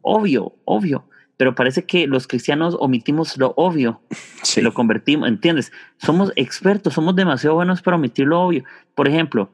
Obvio, 0.00 0.54
obvio. 0.64 1.04
Pero 1.36 1.54
parece 1.54 1.84
que 1.84 2.06
los 2.06 2.26
cristianos 2.26 2.76
omitimos 2.80 3.36
lo 3.36 3.52
obvio. 3.56 4.00
Sí. 4.42 4.62
Lo 4.62 4.72
convertimos, 4.72 5.28
¿entiendes? 5.28 5.70
Somos 5.98 6.32
expertos, 6.34 6.94
somos 6.94 7.14
demasiado 7.14 7.56
buenos 7.56 7.82
para 7.82 7.98
omitir 7.98 8.26
lo 8.26 8.40
obvio. 8.40 8.64
Por 8.94 9.06
ejemplo, 9.06 9.50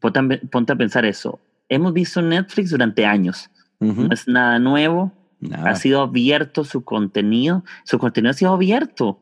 ponte 0.00 0.72
a 0.72 0.76
pensar 0.76 1.04
eso. 1.04 1.40
Hemos 1.68 1.92
visto 1.92 2.22
Netflix 2.22 2.70
durante 2.70 3.04
años. 3.04 3.50
No 3.80 4.12
es 4.12 4.26
nada 4.26 4.58
nuevo. 4.58 5.12
Ha 5.52 5.74
sido 5.76 6.00
abierto 6.00 6.64
su 6.64 6.84
contenido. 6.84 7.64
Su 7.84 7.98
contenido 7.98 8.30
ha 8.30 8.34
sido 8.34 8.54
abierto. 8.54 9.20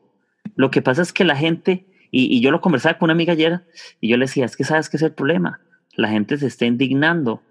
Lo 0.55 0.71
que 0.71 0.81
pasa 0.81 1.01
es 1.01 1.11
que 1.11 1.23
la 1.23 1.35
gente, 1.35 1.85
y, 2.11 2.39
yo 2.41 2.51
lo 2.51 2.61
conversaba 2.61 2.97
con 2.97 3.07
una 3.07 3.13
amiga 3.13 3.33
ayer, 3.33 3.65
y 3.99 4.09
yo 4.09 4.17
le 4.17 4.25
decía, 4.25 4.45
es 4.45 4.55
que 4.55 4.63
sabes 4.63 4.89
qué 4.89 4.97
es 4.97 5.03
el 5.03 5.13
problema. 5.13 5.59
La 5.95 6.09
gente 6.09 6.37
se 6.37 6.47
está 6.47 6.65
indignando 6.65 7.41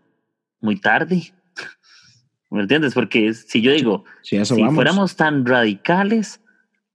muy 0.61 0.80
tarde. 0.80 1.33
¿Me 2.50 2.62
entiendes? 2.62 2.94
Porque 2.94 3.35
si 3.35 3.61
yo 3.61 3.73
digo, 3.73 4.04
si 4.23 4.42
fuéramos 4.44 5.16
tan 5.16 5.44
radicales, 5.44 6.40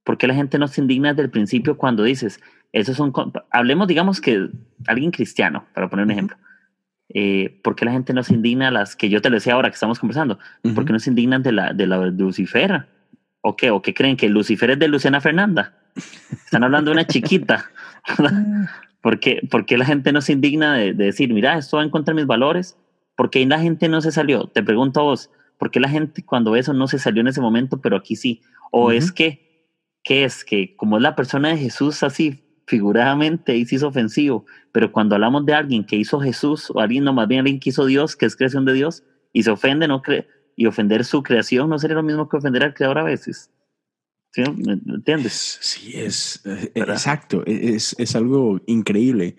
¿por 0.04 0.18
qué 0.18 0.26
la 0.26 0.34
gente 0.34 0.58
no 0.58 0.68
se 0.68 0.80
indigna 0.80 1.10
desde 1.10 1.22
el 1.22 1.30
principio 1.30 1.76
cuando 1.76 2.02
dices, 2.02 2.40
esos 2.72 2.96
son, 2.96 3.12
hablemos, 3.50 3.88
digamos 3.88 4.20
que 4.20 4.48
alguien 4.86 5.10
cristiano, 5.10 5.64
para 5.74 5.88
poner 5.88 6.04
un 6.04 6.12
ejemplo. 6.12 6.36
Eh, 7.12 7.60
¿Por 7.64 7.74
qué 7.74 7.84
la 7.84 7.92
gente 7.92 8.12
no 8.14 8.22
se 8.22 8.34
indigna 8.34 8.70
las 8.70 8.94
que 8.94 9.08
yo 9.08 9.20
te 9.20 9.30
decía 9.30 9.54
ahora 9.54 9.68
que 9.68 9.74
estamos 9.74 9.98
conversando? 9.98 10.38
¿Por 10.74 10.84
qué 10.84 10.92
no 10.92 11.00
se 11.00 11.10
indignan 11.10 11.42
de 11.42 11.52
la 11.52 11.72
de 11.72 11.86
la 11.86 11.98
Lucifer? 12.06 12.86
¿O 13.40 13.56
qué? 13.56 13.70
¿O 13.70 13.82
qué 13.82 13.94
creen 13.94 14.16
que 14.16 14.28
Lucifer 14.28 14.70
es 14.70 14.78
de 14.78 14.86
Luciana 14.86 15.20
Fernanda? 15.20 15.74
Están 16.44 16.62
hablando 16.62 16.90
de 16.90 16.94
una 16.94 17.06
chiquita. 17.06 17.70
¿Por 19.02 19.18
qué, 19.18 19.40
¿Por 19.50 19.66
qué 19.66 19.78
la 19.78 19.84
gente 19.84 20.12
no 20.12 20.20
se 20.20 20.32
indigna 20.32 20.74
de, 20.74 20.92
decir, 20.92 21.32
mira, 21.32 21.56
esto 21.56 21.78
va 21.78 21.82
en 21.82 21.90
contra 21.90 22.14
de 22.14 22.20
mis 22.20 22.26
valores? 22.26 22.76
¿Por 23.16 23.30
qué 23.30 23.44
la 23.46 23.58
gente 23.58 23.88
no 23.88 24.00
se 24.00 24.12
salió? 24.12 24.46
Te 24.46 24.62
pregunto 24.62 25.00
a 25.00 25.04
vos, 25.04 25.30
¿por 25.58 25.70
qué 25.70 25.80
la 25.80 25.88
gente 25.88 26.24
cuando 26.24 26.54
eso 26.54 26.72
no 26.74 26.86
se 26.86 26.98
salió 26.98 27.22
en 27.22 27.28
ese 27.28 27.40
momento, 27.40 27.80
pero 27.80 27.96
aquí 27.96 28.14
sí? 28.14 28.42
¿O 28.70 28.92
es 28.92 29.10
que, 29.10 29.66
qué 30.04 30.24
es? 30.24 30.44
Que 30.44 30.76
como 30.76 30.96
es 30.96 31.02
la 31.02 31.16
persona 31.16 31.48
de 31.48 31.56
Jesús 31.56 32.02
así 32.02 32.44
figuradamente 32.66 33.56
y 33.56 33.66
se 33.66 33.76
hizo 33.76 33.88
ofensivo, 33.88 34.46
pero 34.72 34.92
cuando 34.92 35.14
hablamos 35.14 35.44
de 35.46 35.54
alguien 35.54 35.84
que 35.84 35.96
hizo 35.96 36.20
Jesús 36.20 36.70
o 36.70 36.80
alguien, 36.80 37.04
no 37.04 37.12
más 37.12 37.28
bien 37.28 37.40
alguien 37.40 37.60
que 37.60 37.70
hizo 37.70 37.84
Dios, 37.84 38.16
que 38.16 38.26
es 38.26 38.36
creación 38.36 38.64
de 38.64 38.74
Dios, 38.74 39.02
y 39.32 39.42
se 39.42 39.50
ofende, 39.50 39.88
no 39.88 40.02
cree, 40.02 40.28
y 40.56 40.66
ofender 40.66 41.04
su 41.04 41.22
creación 41.22 41.68
no 41.68 41.78
sería 41.78 41.96
lo 41.96 42.02
mismo 42.02 42.28
que 42.28 42.36
ofender 42.36 42.62
al 42.62 42.74
creador 42.74 42.98
a 42.98 43.04
veces. 43.04 43.50
¿Sí? 44.32 44.42
¿Me 44.56 44.74
entiendes? 44.94 45.58
Sí, 45.60 45.92
es 45.94 46.42
eh, 46.46 46.70
exacto, 46.76 47.42
e, 47.46 47.74
es, 47.74 47.96
es, 47.98 48.14
algo 48.14 48.60
increíble. 48.66 49.34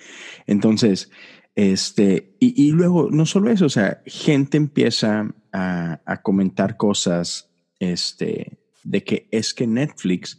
Entonces, 0.47 1.09
este, 1.55 2.35
y, 2.41 2.61
y, 2.61 2.71
luego, 2.71 3.09
no 3.09 3.25
solo 3.25 3.49
eso, 3.49 3.67
o 3.67 3.69
sea, 3.69 4.01
gente 4.05 4.57
empieza 4.57 5.33
a, 5.53 6.01
a 6.05 6.21
comentar 6.21 6.75
cosas, 6.75 7.49
este, 7.79 8.59
de 8.83 9.03
que 9.03 9.29
es 9.31 9.53
que 9.53 9.67
Netflix 9.67 10.37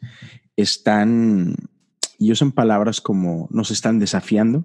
están 0.57 1.55
y 2.23 2.31
usan 2.31 2.53
palabras 2.53 3.01
como 3.01 3.49
nos 3.51 3.71
están 3.71 3.99
desafiando, 3.99 4.65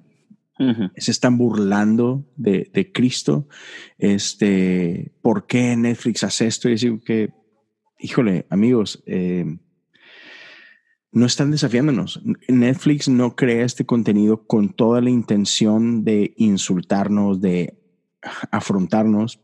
se 0.96 1.12
están 1.12 1.38
burlando 1.38 2.26
de, 2.36 2.70
de, 2.74 2.92
Cristo, 2.92 3.48
este, 4.00 5.14
¿por 5.22 5.46
qué 5.46 5.76
Netflix 5.76 6.24
hace 6.24 6.48
esto? 6.48 6.68
Y 6.68 6.72
decir 6.72 7.00
que, 7.06 7.32
híjole, 8.00 8.48
amigos, 8.50 9.04
eh, 9.06 9.46
no 11.12 11.26
están 11.26 11.52
desafiándonos. 11.52 12.22
Netflix 12.48 13.08
no 13.08 13.36
crea 13.36 13.66
este 13.66 13.86
contenido 13.86 14.48
con 14.48 14.70
toda 14.70 15.00
la 15.00 15.12
intención 15.12 16.04
de 16.04 16.34
insultarnos, 16.38 17.40
de 17.40 17.80
afrontarnos, 18.52 19.40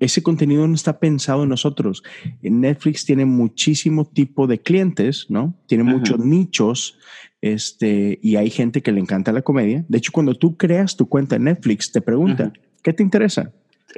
ese 0.00 0.22
contenido 0.22 0.66
no 0.66 0.74
está 0.74 0.98
pensado 0.98 1.42
en 1.44 1.48
nosotros. 1.48 2.02
Netflix 2.42 3.04
tiene 3.04 3.24
muchísimo 3.24 4.06
tipo 4.06 4.46
de 4.46 4.58
clientes, 4.60 5.26
¿no? 5.28 5.54
Tiene 5.66 5.84
muchos 5.84 6.18
nichos, 6.18 6.98
este, 7.40 8.18
y 8.22 8.36
hay 8.36 8.50
gente 8.50 8.82
que 8.82 8.92
le 8.92 9.00
encanta 9.00 9.32
la 9.32 9.42
comedia. 9.42 9.84
De 9.88 9.98
hecho, 9.98 10.12
cuando 10.12 10.34
tú 10.34 10.56
creas 10.56 10.96
tu 10.96 11.08
cuenta 11.08 11.36
en 11.36 11.44
Netflix, 11.44 11.92
te 11.92 12.00
pregunta, 12.00 12.52
¿qué 12.82 12.92
te 12.92 13.02
interesa? 13.02 13.52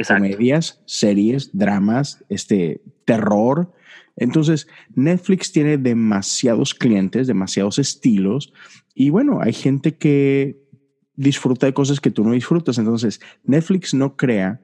Comedias, 0.06 0.80
series, 0.84 1.50
dramas, 1.52 2.22
este, 2.28 2.82
terror. 3.04 3.72
Entonces, 4.16 4.68
Netflix 4.94 5.52
tiene 5.52 5.78
demasiados 5.78 6.74
clientes, 6.74 7.26
demasiados 7.26 7.78
estilos, 7.78 8.52
y 8.94 9.10
bueno, 9.10 9.40
hay 9.40 9.52
gente 9.52 9.96
que 9.96 10.60
disfruta 11.16 11.66
de 11.66 11.74
cosas 11.74 12.00
que 12.00 12.10
tú 12.10 12.24
no 12.24 12.32
disfrutas. 12.32 12.78
Entonces, 12.78 13.20
Netflix 13.44 13.94
no 13.94 14.16
crea 14.16 14.60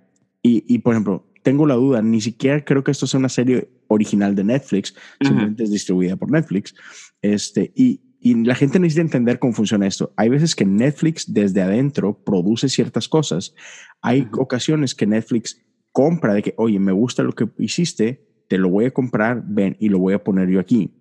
y, 0.67 0.79
por 0.79 0.95
ejemplo, 0.95 1.27
tengo 1.43 1.67
la 1.67 1.75
duda, 1.75 2.03
ni 2.03 2.21
siquiera 2.21 2.65
creo 2.65 2.83
que 2.83 2.91
esto 2.91 3.07
sea 3.07 3.19
una 3.19 3.29
serie 3.29 3.69
original 3.89 4.35
de 4.35 4.45
Netflix, 4.45 4.95
simplemente 5.21 5.65
es 5.65 5.71
distribuida 5.71 6.17
por 6.17 6.31
Netflix. 6.31 6.75
Este, 7.23 7.73
y, 7.75 8.01
y 8.21 8.35
la 8.45 8.55
gente 8.55 8.79
necesita 8.79 9.03
entender 9.03 9.39
cómo 9.39 9.53
funciona 9.53 9.87
esto. 9.87 10.13
Hay 10.17 10.29
veces 10.29 10.57
que 10.57 10.65
Netflix 10.65 11.33
desde 11.33 11.63
adentro 11.63 12.23
produce 12.25 12.69
ciertas 12.69 13.09
cosas. 13.09 13.55
Hay 14.03 14.29
ocasiones 14.33 14.95
que 14.95 15.07
Netflix 15.07 15.63
compra 15.93 16.35
de 16.35 16.43
que, 16.43 16.55
oye, 16.57 16.79
me 16.79 16.93
gusta 16.93 17.23
lo 17.23 17.33
que 17.33 17.49
hiciste, 17.59 18.27
te 18.49 18.59
lo 18.59 18.69
voy 18.69 18.87
a 18.87 18.91
comprar, 18.91 19.43
ven 19.47 19.77
y 19.81 19.89
lo 19.89 19.99
voy 19.99 20.15
a 20.15 20.23
poner 20.23 20.49
yo 20.49 20.61
aquí. 20.61 20.93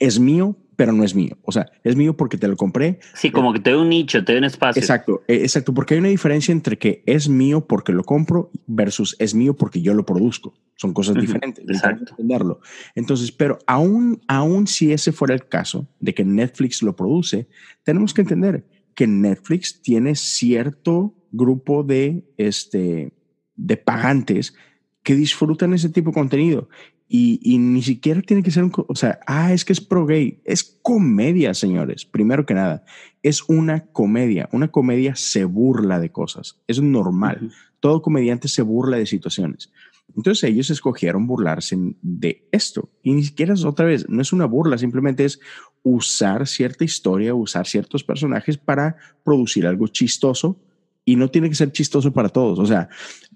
Es 0.00 0.18
mío, 0.18 0.56
pero 0.78 0.92
no 0.92 1.02
es 1.02 1.12
mío. 1.12 1.36
O 1.42 1.50
sea, 1.50 1.66
es 1.82 1.96
mío 1.96 2.16
porque 2.16 2.38
te 2.38 2.46
lo 2.46 2.56
compré. 2.56 3.00
Sí, 3.14 3.32
como 3.32 3.52
que 3.52 3.58
te 3.58 3.70
doy 3.70 3.82
un 3.82 3.88
nicho, 3.88 4.24
te 4.24 4.30
doy 4.30 4.38
un 4.38 4.44
espacio. 4.44 4.80
Exacto, 4.80 5.24
e, 5.26 5.34
exacto, 5.38 5.74
porque 5.74 5.94
hay 5.94 5.98
una 5.98 6.08
diferencia 6.08 6.52
entre 6.52 6.78
que 6.78 7.02
es 7.04 7.28
mío 7.28 7.66
porque 7.66 7.92
lo 7.92 8.04
compro 8.04 8.52
versus 8.68 9.16
es 9.18 9.34
mío 9.34 9.56
porque 9.56 9.82
yo 9.82 9.92
lo 9.92 10.06
produzco. 10.06 10.54
Son 10.76 10.92
cosas 10.92 11.16
diferentes. 11.16 11.64
Exacto. 11.68 12.12
Entenderlo. 12.12 12.60
Entonces, 12.94 13.32
pero 13.32 13.58
aún, 13.66 14.20
aún 14.28 14.68
si 14.68 14.92
ese 14.92 15.10
fuera 15.10 15.34
el 15.34 15.48
caso 15.48 15.88
de 15.98 16.14
que 16.14 16.24
Netflix 16.24 16.80
lo 16.80 16.94
produce, 16.94 17.48
tenemos 17.82 18.14
que 18.14 18.20
entender 18.20 18.64
que 18.94 19.08
Netflix 19.08 19.82
tiene 19.82 20.14
cierto 20.14 21.12
grupo 21.32 21.82
de, 21.82 22.24
este, 22.36 23.12
de 23.56 23.76
pagantes 23.76 24.54
que 25.02 25.16
disfrutan 25.16 25.74
ese 25.74 25.88
tipo 25.88 26.10
de 26.10 26.14
contenido 26.14 26.68
y, 27.10 27.56
ni 27.58 27.82
siquiera 27.82 28.20
tiene 28.20 28.42
que 28.42 28.50
ser 28.50 28.64
un, 28.64 28.72
o 28.86 28.94
sea, 28.94 29.18
ah, 29.26 29.54
es 29.54 29.64
que 29.64 29.72
es 29.72 29.80
pro 29.80 30.04
gay, 30.04 30.42
es 30.44 30.78
comedia, 30.82 31.54
señores, 31.54 32.04
primero 32.04 32.44
que 32.44 32.52
nada, 32.52 32.84
es 33.22 33.42
una 33.48 33.86
comedia, 33.86 34.50
una 34.52 34.68
comedia 34.68 35.16
se 35.16 35.44
burla 35.44 36.00
de 36.00 36.12
cosas, 36.12 36.60
es 36.66 36.82
normal, 36.82 37.50
todo 37.80 38.02
comediante 38.02 38.48
se 38.48 38.60
burla 38.60 38.98
de 38.98 39.06
situaciones. 39.06 39.72
Entonces 40.14 40.44
ellos 40.44 40.68
escogieron 40.70 41.26
burlarse 41.26 41.76
de 42.02 42.48
esto. 42.50 42.90
Y 43.02 43.12
ni 43.12 43.22
siquiera 43.22 43.54
es 43.54 43.64
otra 43.64 43.86
vez, 43.86 44.08
no 44.08 44.22
es 44.22 44.32
una 44.32 44.46
burla, 44.46 44.78
simplemente 44.78 45.24
es 45.24 45.38
usar 45.82 46.46
cierta 46.46 46.84
historia, 46.84 47.34
usar 47.34 47.66
ciertos 47.66 48.04
personajes 48.04 48.56
para 48.58 48.96
producir 49.22 49.66
algo 49.66 49.86
chistoso. 49.86 50.60
Y 51.04 51.16
no 51.16 51.30
tiene 51.30 51.48
que 51.48 51.54
ser 51.54 51.72
chistoso 51.72 52.12
para 52.12 52.28
todos, 52.28 52.58
o 52.58 52.66
sea, 52.66 52.90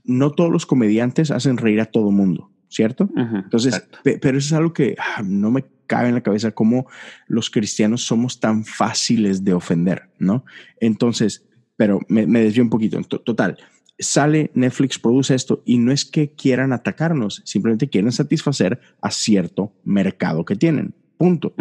no 0.04 0.32
todos 0.32 0.50
los 0.50 0.66
comediantes 0.66 1.30
hacen 1.30 1.56
reír 1.56 1.80
a 1.80 1.86
todo 1.86 2.10
mundo 2.10 2.52
¿cierto? 2.72 3.08
Entonces, 3.16 3.86
pero 4.02 4.38
eso 4.38 4.46
es 4.46 4.52
algo 4.52 4.72
que 4.72 4.96
ah, 4.98 5.22
no 5.22 5.50
me 5.50 5.64
cabe 5.86 6.08
en 6.08 6.14
la 6.14 6.22
cabeza 6.22 6.52
cómo 6.52 6.86
los 7.26 7.50
cristianos 7.50 8.02
somos 8.02 8.40
tan 8.40 8.64
fáciles 8.64 9.44
de 9.44 9.52
ofender, 9.52 10.08
¿no? 10.18 10.44
Entonces, 10.80 11.46
pero 11.76 12.00
me, 12.08 12.26
me 12.26 12.40
desvío 12.40 12.62
un 12.62 12.70
poquito. 12.70 13.00
Total, 13.02 13.58
sale 13.98 14.50
Netflix, 14.54 14.98
produce 14.98 15.34
esto 15.34 15.62
y 15.64 15.78
no 15.78 15.92
es 15.92 16.04
que 16.04 16.32
quieran 16.32 16.72
atacarnos, 16.72 17.42
simplemente 17.44 17.88
quieren 17.88 18.12
satisfacer 18.12 18.80
a 19.00 19.10
cierto 19.10 19.74
mercado 19.84 20.44
que 20.44 20.56
tienen. 20.56 20.94
Punto. 21.18 21.54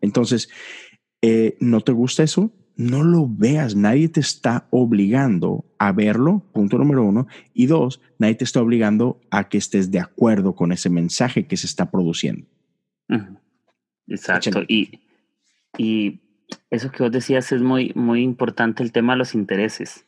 Entonces, 0.00 0.48
eh, 1.22 1.56
¿no 1.60 1.80
te 1.80 1.92
gusta 1.92 2.22
eso? 2.22 2.52
No 2.76 3.02
lo 3.02 3.26
veas, 3.26 3.74
nadie 3.74 4.08
te 4.08 4.20
está 4.20 4.66
obligando 4.70 5.64
a 5.78 5.92
verlo, 5.92 6.42
punto 6.52 6.76
número 6.76 7.02
uno, 7.02 7.26
y 7.54 7.66
dos, 7.66 8.00
nadie 8.18 8.34
te 8.34 8.44
está 8.44 8.60
obligando 8.60 9.20
a 9.30 9.48
que 9.48 9.58
estés 9.58 9.90
de 9.90 9.98
acuerdo 9.98 10.54
con 10.54 10.72
ese 10.72 10.90
mensaje 10.90 11.46
que 11.46 11.56
se 11.56 11.66
está 11.66 11.90
produciendo. 11.90 12.46
Exacto, 14.06 14.62
y, 14.68 15.00
y, 15.78 16.20
eso 16.70 16.92
que 16.92 17.02
vos 17.02 17.10
decías 17.10 17.50
es 17.50 17.62
muy, 17.62 17.92
muy 17.94 18.22
importante, 18.22 18.82
el 18.82 18.92
tema 18.92 19.14
de 19.14 19.18
los 19.18 19.34
intereses. 19.34 20.06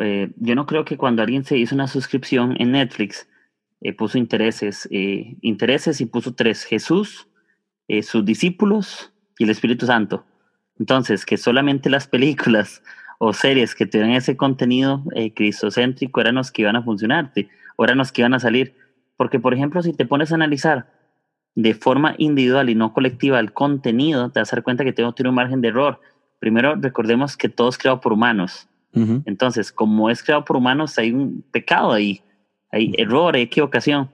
Eh, 0.00 0.30
yo 0.36 0.54
no 0.54 0.66
creo 0.66 0.84
que 0.84 0.96
cuando 0.96 1.22
alguien 1.22 1.44
se 1.44 1.58
hizo 1.58 1.74
una 1.74 1.88
suscripción 1.88 2.54
en 2.58 2.72
Netflix, 2.72 3.28
eh, 3.82 3.92
puso 3.92 4.16
intereses, 4.16 4.88
eh, 4.90 5.36
intereses 5.42 6.00
y 6.00 6.06
puso 6.06 6.34
tres, 6.34 6.64
Jesús, 6.64 7.26
sus 8.02 8.24
discípulos 8.24 9.12
y 9.36 9.42
el 9.42 9.50
Espíritu 9.50 9.84
Santo 9.84 10.24
entonces, 10.80 11.26
que 11.26 11.36
solamente 11.36 11.90
las 11.90 12.08
películas 12.08 12.82
o 13.18 13.34
series 13.34 13.74
que 13.74 13.84
tuvieran 13.84 14.12
ese 14.12 14.38
contenido 14.38 15.04
eh, 15.14 15.34
cristocéntrico 15.34 16.22
eran 16.22 16.36
los 16.36 16.50
que 16.50 16.62
iban 16.62 16.74
a 16.74 16.82
funcionarte, 16.82 17.50
o 17.76 17.84
eran 17.84 17.98
los 17.98 18.10
que 18.10 18.22
iban 18.22 18.32
a 18.32 18.40
salir. 18.40 18.74
Porque, 19.18 19.38
por 19.38 19.52
ejemplo, 19.52 19.82
si 19.82 19.92
te 19.92 20.06
pones 20.06 20.32
a 20.32 20.36
analizar 20.36 20.90
de 21.54 21.74
forma 21.74 22.14
individual 22.16 22.70
y 22.70 22.74
no 22.74 22.94
colectiva 22.94 23.38
el 23.38 23.52
contenido, 23.52 24.30
te 24.30 24.40
vas 24.40 24.50
a 24.50 24.56
dar 24.56 24.62
cuenta 24.62 24.82
que 24.82 24.94
tengo 24.94 25.12
tiene 25.12 25.28
un 25.28 25.34
margen 25.34 25.60
de 25.60 25.68
error. 25.68 26.00
Primero, 26.38 26.74
recordemos 26.76 27.36
que 27.36 27.50
todo 27.50 27.68
es 27.68 27.76
creado 27.76 28.00
por 28.00 28.14
humanos. 28.14 28.66
Entonces, 28.92 29.70
como 29.70 30.10
es 30.10 30.22
creado 30.22 30.44
por 30.44 30.56
humanos, 30.56 30.98
hay 30.98 31.12
un 31.12 31.44
pecado 31.52 31.92
ahí, 31.92 32.22
hay 32.72 32.92
error, 32.96 33.36
hay 33.36 33.42
equivocación. 33.42 34.10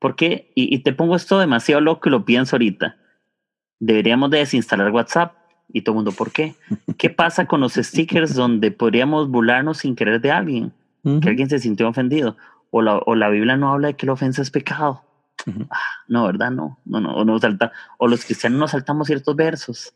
¿Por 0.00 0.16
qué? 0.16 0.50
Y, 0.54 0.74
y, 0.74 0.80
te 0.80 0.92
pongo 0.92 1.16
esto 1.16 1.38
demasiado 1.38 1.80
loco 1.80 2.08
y 2.08 2.12
lo 2.12 2.24
pienso 2.24 2.56
ahorita. 2.56 2.96
Deberíamos 3.78 4.30
de 4.30 4.38
desinstalar 4.38 4.90
WhatsApp. 4.90 5.37
Y 5.70 5.82
todo 5.82 5.92
el 5.92 5.96
mundo, 5.96 6.12
¿por 6.12 6.32
qué? 6.32 6.54
¿Qué 6.96 7.10
pasa 7.10 7.46
con 7.46 7.60
los 7.60 7.74
stickers 7.74 8.34
donde 8.34 8.70
podríamos 8.70 9.28
burlarnos 9.28 9.78
sin 9.78 9.94
querer 9.94 10.20
de 10.20 10.30
alguien? 10.30 10.72
Que 11.02 11.28
alguien 11.28 11.48
se 11.48 11.58
sintió 11.58 11.88
ofendido. 11.88 12.36
O 12.70 12.82
la, 12.82 12.98
o 12.98 13.14
la 13.14 13.28
Biblia 13.30 13.56
no 13.56 13.72
habla 13.72 13.88
de 13.88 13.94
que 13.94 14.06
la 14.06 14.12
ofensa 14.12 14.42
es 14.42 14.50
pecado. 14.50 15.02
ah, 15.70 15.78
no, 16.08 16.26
¿verdad? 16.26 16.50
No, 16.50 16.78
no, 16.84 17.00
no. 17.00 17.14
O, 17.16 17.24
no 17.24 17.38
salta, 17.38 17.72
o 17.98 18.08
los 18.08 18.24
cristianos 18.24 18.58
nos 18.58 18.70
saltamos 18.72 19.06
ciertos 19.06 19.36
versos. 19.36 19.94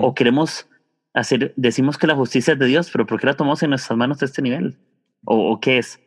O 0.00 0.12
queremos 0.14 0.66
hacer, 1.14 1.52
decimos 1.56 1.98
que 1.98 2.08
la 2.08 2.16
justicia 2.16 2.54
es 2.54 2.58
de 2.58 2.66
Dios, 2.66 2.90
pero 2.90 3.06
¿por 3.06 3.20
qué 3.20 3.26
la 3.26 3.34
tomamos 3.34 3.62
en 3.62 3.70
nuestras 3.70 3.96
manos 3.96 4.20
a 4.22 4.24
este 4.24 4.42
nivel? 4.42 4.76
¿O, 5.24 5.52
o 5.52 5.60
qué 5.60 5.78
es? 5.78 6.00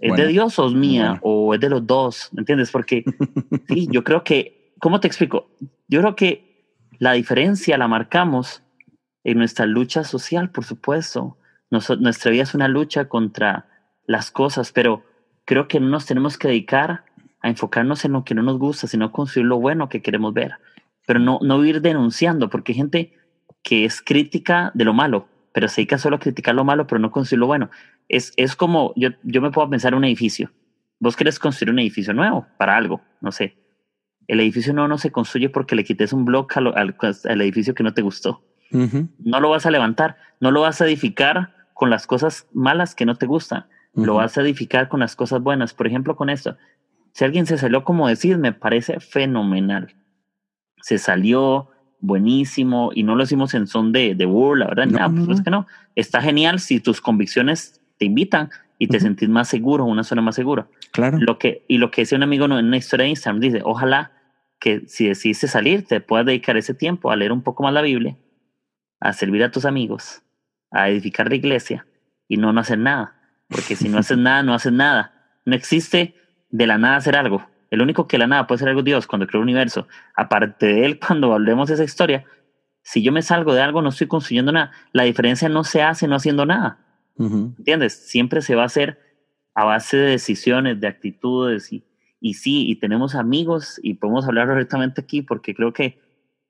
¿Es 0.00 0.14
de 0.14 0.26
Dios 0.26 0.58
o 0.58 0.66
es 0.66 0.74
mía? 0.74 1.18
¿O 1.22 1.54
es 1.54 1.60
de 1.60 1.70
los 1.70 1.86
dos? 1.86 2.28
¿Me 2.32 2.40
entiendes? 2.40 2.70
Porque 2.70 3.04
sí, 3.68 3.88
yo 3.90 4.04
creo 4.04 4.22
que, 4.22 4.74
¿cómo 4.80 5.00
te 5.00 5.08
explico? 5.08 5.48
Yo 5.88 6.00
creo 6.00 6.16
que 6.16 6.45
la 6.98 7.12
diferencia 7.12 7.78
la 7.78 7.88
marcamos 7.88 8.62
en 9.24 9.38
nuestra 9.38 9.66
lucha 9.66 10.04
social, 10.04 10.50
por 10.50 10.64
supuesto. 10.64 11.36
nuestra 11.70 12.30
vida 12.30 12.44
es 12.44 12.54
una 12.54 12.68
lucha 12.68 13.08
contra 13.08 13.66
las 14.06 14.30
cosas, 14.30 14.72
pero 14.72 15.04
creo 15.44 15.68
que 15.68 15.80
no 15.80 15.88
nos 15.88 16.06
tenemos 16.06 16.38
que 16.38 16.48
dedicar 16.48 17.04
a 17.40 17.48
enfocarnos 17.48 18.04
en 18.04 18.12
lo 18.12 18.24
que 18.24 18.34
no 18.34 18.42
nos 18.42 18.58
gusta, 18.58 18.86
sino 18.86 19.12
construir 19.12 19.46
lo 19.46 19.58
bueno 19.58 19.88
que 19.88 20.02
queremos 20.02 20.32
ver. 20.32 20.52
Pero 21.06 21.18
no, 21.18 21.38
no 21.42 21.64
ir 21.64 21.80
denunciando, 21.80 22.50
porque 22.50 22.72
hay 22.72 22.76
gente 22.76 23.12
que 23.62 23.84
es 23.84 24.00
crítica 24.00 24.70
de 24.74 24.84
lo 24.84 24.94
malo, 24.94 25.28
pero 25.52 25.68
se 25.68 25.80
dedica 25.80 25.98
solo 25.98 26.16
a 26.16 26.20
criticar 26.20 26.54
lo 26.54 26.64
malo, 26.64 26.86
pero 26.86 27.00
no 27.00 27.10
construir 27.10 27.40
lo 27.40 27.46
bueno. 27.46 27.70
Es, 28.08 28.32
es 28.36 28.54
como, 28.54 28.92
yo, 28.94 29.10
yo 29.22 29.40
me 29.42 29.50
puedo 29.50 29.68
pensar 29.68 29.94
un 29.94 30.04
edificio. 30.04 30.52
Vos 31.00 31.16
querés 31.16 31.38
construir 31.38 31.72
un 31.72 31.78
edificio 31.80 32.14
nuevo 32.14 32.46
para 32.58 32.76
algo, 32.76 33.00
no 33.20 33.32
sé. 33.32 33.56
El 34.28 34.40
edificio 34.40 34.72
no, 34.72 34.88
no 34.88 34.98
se 34.98 35.12
construye 35.12 35.48
porque 35.48 35.76
le 35.76 35.84
quites 35.84 36.12
un 36.12 36.24
bloque 36.24 36.58
al, 36.58 36.74
al, 36.76 37.40
edificio 37.40 37.74
que 37.74 37.82
no 37.82 37.94
te 37.94 38.02
gustó. 38.02 38.42
No 38.70 39.40
lo 39.40 39.50
vas 39.50 39.66
a 39.66 39.70
levantar, 39.70 40.16
no 40.40 40.50
lo 40.50 40.62
vas 40.62 40.80
a 40.80 40.86
edificar 40.86 41.54
con 41.74 41.90
las 41.90 42.06
cosas 42.06 42.46
malas 42.52 42.94
que 42.94 43.06
no 43.06 43.14
te 43.14 43.26
gustan, 43.26 43.66
lo 43.94 44.16
vas 44.16 44.36
a 44.36 44.42
edificar 44.42 44.88
con 44.88 45.00
las 45.00 45.14
cosas 45.14 45.40
buenas. 45.40 45.72
Por 45.72 45.86
ejemplo, 45.86 46.16
con 46.16 46.30
esto, 46.30 46.56
si 47.12 47.24
alguien 47.24 47.46
se 47.46 47.58
salió 47.58 47.84
como 47.84 48.08
decir, 48.08 48.38
me 48.38 48.52
parece 48.52 49.00
fenomenal. 49.00 49.94
Se 50.82 50.98
salió, 50.98 51.70
buenísimo 52.00 52.90
y 52.94 53.02
no 53.02 53.14
lo 53.14 53.24
hicimos 53.24 53.54
en 53.54 53.66
son 53.66 53.92
de, 53.92 54.14
de 54.14 54.24
burla, 54.24 54.66
¿verdad? 54.66 54.86
No, 54.86 55.26
pues 55.26 55.38
es 55.38 55.44
que 55.44 55.50
no. 55.50 55.66
Está 55.94 56.20
genial 56.20 56.60
si 56.60 56.80
tus 56.80 57.00
convicciones 57.00 57.80
te 57.98 58.04
invitan 58.04 58.50
y 58.78 58.88
te 58.88 59.00
sentís 59.00 59.28
más 59.28 59.48
seguro, 59.48 59.84
una 59.84 60.04
zona 60.04 60.22
más 60.22 60.34
segura. 60.34 60.66
Claro. 60.92 61.18
Lo 61.20 61.38
que, 61.38 61.64
y 61.68 61.78
lo 61.78 61.90
que 61.90 62.02
decía 62.02 62.16
un 62.16 62.22
amigo 62.22 62.44
en 62.44 62.52
una 62.52 62.76
historia 62.76 63.04
de 63.04 63.10
Instagram, 63.10 63.40
dice, 63.40 63.60
ojalá 63.64 64.12
que 64.58 64.82
si 64.88 65.08
decidiste 65.08 65.48
salir, 65.48 65.86
te 65.86 66.00
puedas 66.00 66.26
dedicar 66.26 66.56
ese 66.56 66.74
tiempo 66.74 67.10
a 67.10 67.16
leer 67.16 67.32
un 67.32 67.42
poco 67.42 67.62
más 67.62 67.72
la 67.72 67.82
Biblia, 67.82 68.16
a 69.00 69.12
servir 69.12 69.42
a 69.44 69.50
tus 69.50 69.64
amigos, 69.64 70.22
a 70.70 70.88
edificar 70.88 71.28
la 71.28 71.36
iglesia 71.36 71.86
y 72.28 72.36
no 72.36 72.52
no 72.52 72.60
hacer 72.60 72.78
nada. 72.78 73.20
Porque 73.48 73.76
si 73.76 73.88
no 73.88 73.98
haces 73.98 74.18
nada, 74.18 74.42
no 74.42 74.54
haces 74.54 74.72
nada. 74.72 75.38
No 75.44 75.54
existe 75.54 76.14
de 76.50 76.66
la 76.66 76.78
nada 76.78 76.96
hacer 76.96 77.16
algo. 77.16 77.46
El 77.70 77.82
único 77.82 78.06
que 78.06 78.18
la 78.18 78.26
nada 78.26 78.46
puede 78.46 78.60
ser 78.60 78.68
algo 78.68 78.82
Dios 78.82 79.06
cuando 79.06 79.26
creó 79.26 79.40
el 79.40 79.48
universo. 79.48 79.88
Aparte 80.14 80.66
de 80.66 80.84
él, 80.84 80.98
cuando 81.06 81.32
hablemos 81.32 81.68
de 81.68 81.74
esa 81.74 81.84
historia, 81.84 82.24
si 82.82 83.02
yo 83.02 83.12
me 83.12 83.22
salgo 83.22 83.52
de 83.54 83.62
algo, 83.62 83.82
no 83.82 83.88
estoy 83.88 84.06
construyendo 84.06 84.52
nada. 84.52 84.72
La 84.92 85.02
diferencia 85.02 85.48
no 85.48 85.64
se 85.64 85.82
hace 85.82 86.06
no 86.06 86.16
haciendo 86.16 86.46
nada. 86.46 86.78
¿Entiendes? 87.18 87.94
Siempre 87.94 88.42
se 88.42 88.54
va 88.54 88.62
a 88.62 88.66
hacer 88.66 89.00
a 89.54 89.64
base 89.64 89.96
de 89.96 90.10
decisiones, 90.10 90.80
de 90.80 90.86
actitudes 90.86 91.72
y, 91.72 91.82
y 92.26 92.34
sí, 92.34 92.68
y 92.68 92.74
tenemos 92.74 93.14
amigos 93.14 93.78
y 93.84 93.94
podemos 93.94 94.26
hablar 94.26 94.48
directamente 94.48 95.00
aquí 95.00 95.22
porque 95.22 95.54
creo 95.54 95.72
que 95.72 96.00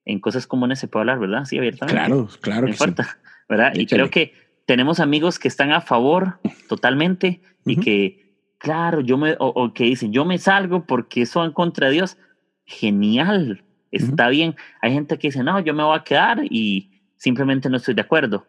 en 0.07 0.21
cosas 0.21 0.47
comunes 0.47 0.79
se 0.79 0.89
puede 0.89 1.03
hablar, 1.03 1.19
¿verdad? 1.19 1.45
Sí, 1.45 1.59
abiertamente. 1.59 2.01
Claro, 2.01 2.29
claro. 2.41 2.62
No 2.62 2.69
importa, 2.69 3.19
¿verdad? 3.47 3.75
Y 3.75 3.85
creo 3.85 4.09
que 4.09 4.33
tenemos 4.65 5.01
amigos 5.01 5.39
que 5.39 5.49
están 5.49 5.73
a 5.73 5.83
favor 5.83 6.39
totalmente 6.67 7.43
y 7.67 7.77
que 7.77 8.27
claro, 8.57 9.03
yo 9.03 9.19
me, 9.19 9.37
o, 9.39 9.75
que 9.75 9.85
dicen, 9.85 10.12
yo 10.12 10.25
me 10.25 10.39
salgo 10.39 10.87
porque 10.87 11.21
eso 11.23 11.45
en 11.45 11.53
contra 11.53 11.89
de 11.89 11.93
Dios. 11.93 12.17
Genial, 12.65 13.62
está 13.91 14.31
bien. 14.31 14.57
Hay 14.81 14.95
gente 14.95 15.19
que 15.19 15.29
dice, 15.29 15.43
no, 15.43 15.61
yo 15.61 15.75
me 15.75 15.83
voy 15.83 15.99
a 15.99 16.05
quedar 16.05 16.41
y 16.49 17.03
simplemente 17.17 17.69
no 17.69 17.77
estoy 17.77 17.93
de 17.93 18.01
acuerdo. 18.01 18.47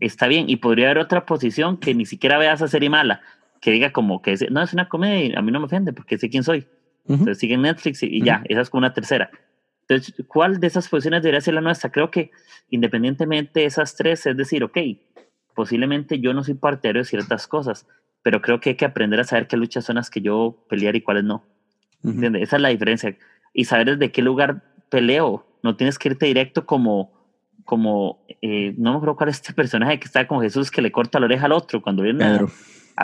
Está 0.00 0.26
bien. 0.26 0.50
Y 0.50 0.56
podría 0.56 0.90
haber 0.90 0.98
otra 0.98 1.24
posición 1.24 1.78
que 1.78 1.94
ni 1.94 2.04
siquiera 2.04 2.36
vea 2.36 2.52
esa 2.52 2.68
serie 2.68 2.90
mala, 2.90 3.22
que 3.60 3.70
diga 3.70 3.92
como 3.92 4.22
que 4.22 4.36
no 4.50 4.62
es 4.62 4.72
una 4.72 4.88
comedia, 4.88 5.38
a 5.38 5.42
mí 5.42 5.52
no 5.52 5.60
me 5.60 5.66
ofende 5.66 5.92
porque 5.92 6.18
sé 6.18 6.30
quién 6.30 6.42
soy. 6.42 6.66
Entonces 7.06 7.38
sigue 7.38 7.56
Netflix 7.56 8.02
y, 8.02 8.22
ya, 8.22 8.42
esa 8.48 8.60
es 8.60 8.70
como 8.70 8.80
una 8.80 8.92
tercera. 8.92 9.30
Entonces, 9.88 10.14
¿cuál 10.28 10.60
de 10.60 10.66
esas 10.68 10.88
posiciones 10.88 11.22
debería 11.22 11.40
ser 11.40 11.54
la 11.54 11.60
nuestra? 11.60 11.90
Creo 11.90 12.10
que 12.10 12.30
independientemente 12.68 13.60
de 13.60 13.66
esas 13.66 13.96
tres, 13.96 14.24
es 14.26 14.36
decir, 14.36 14.62
ok, 14.62 14.78
posiblemente 15.54 16.20
yo 16.20 16.32
no 16.32 16.44
soy 16.44 16.54
partidario 16.54 17.02
de 17.02 17.06
ciertas 17.06 17.48
cosas, 17.48 17.86
pero 18.22 18.40
creo 18.40 18.60
que 18.60 18.70
hay 18.70 18.76
que 18.76 18.84
aprender 18.84 19.18
a 19.18 19.24
saber 19.24 19.48
qué 19.48 19.56
luchas 19.56 19.84
son 19.84 19.96
las 19.96 20.08
que 20.08 20.20
yo 20.20 20.64
pelear 20.68 20.94
y 20.94 21.00
cuáles 21.00 21.24
no. 21.24 21.44
Esa 22.04 22.56
es 22.56 22.62
la 22.62 22.68
diferencia. 22.68 23.16
Y 23.52 23.64
saber 23.64 23.98
desde 23.98 24.12
qué 24.12 24.22
lugar 24.22 24.62
peleo. 24.88 25.46
No 25.62 25.76
tienes 25.76 25.98
que 25.98 26.10
irte 26.10 26.26
directo 26.26 26.64
como, 26.64 27.12
como 27.64 28.24
eh, 28.40 28.74
no 28.78 28.92
me 28.92 28.96
acuerdo 28.96 29.16
cuál 29.16 29.30
es 29.30 29.36
este 29.36 29.52
personaje 29.52 29.98
que 29.98 30.06
está 30.06 30.26
con 30.26 30.40
Jesús 30.40 30.70
que 30.70 30.80
le 30.80 30.92
corta 30.92 31.18
la 31.18 31.26
oreja 31.26 31.46
al 31.46 31.52
otro 31.52 31.82
cuando 31.82 32.02
viene 32.02 32.24
A, 32.24 32.46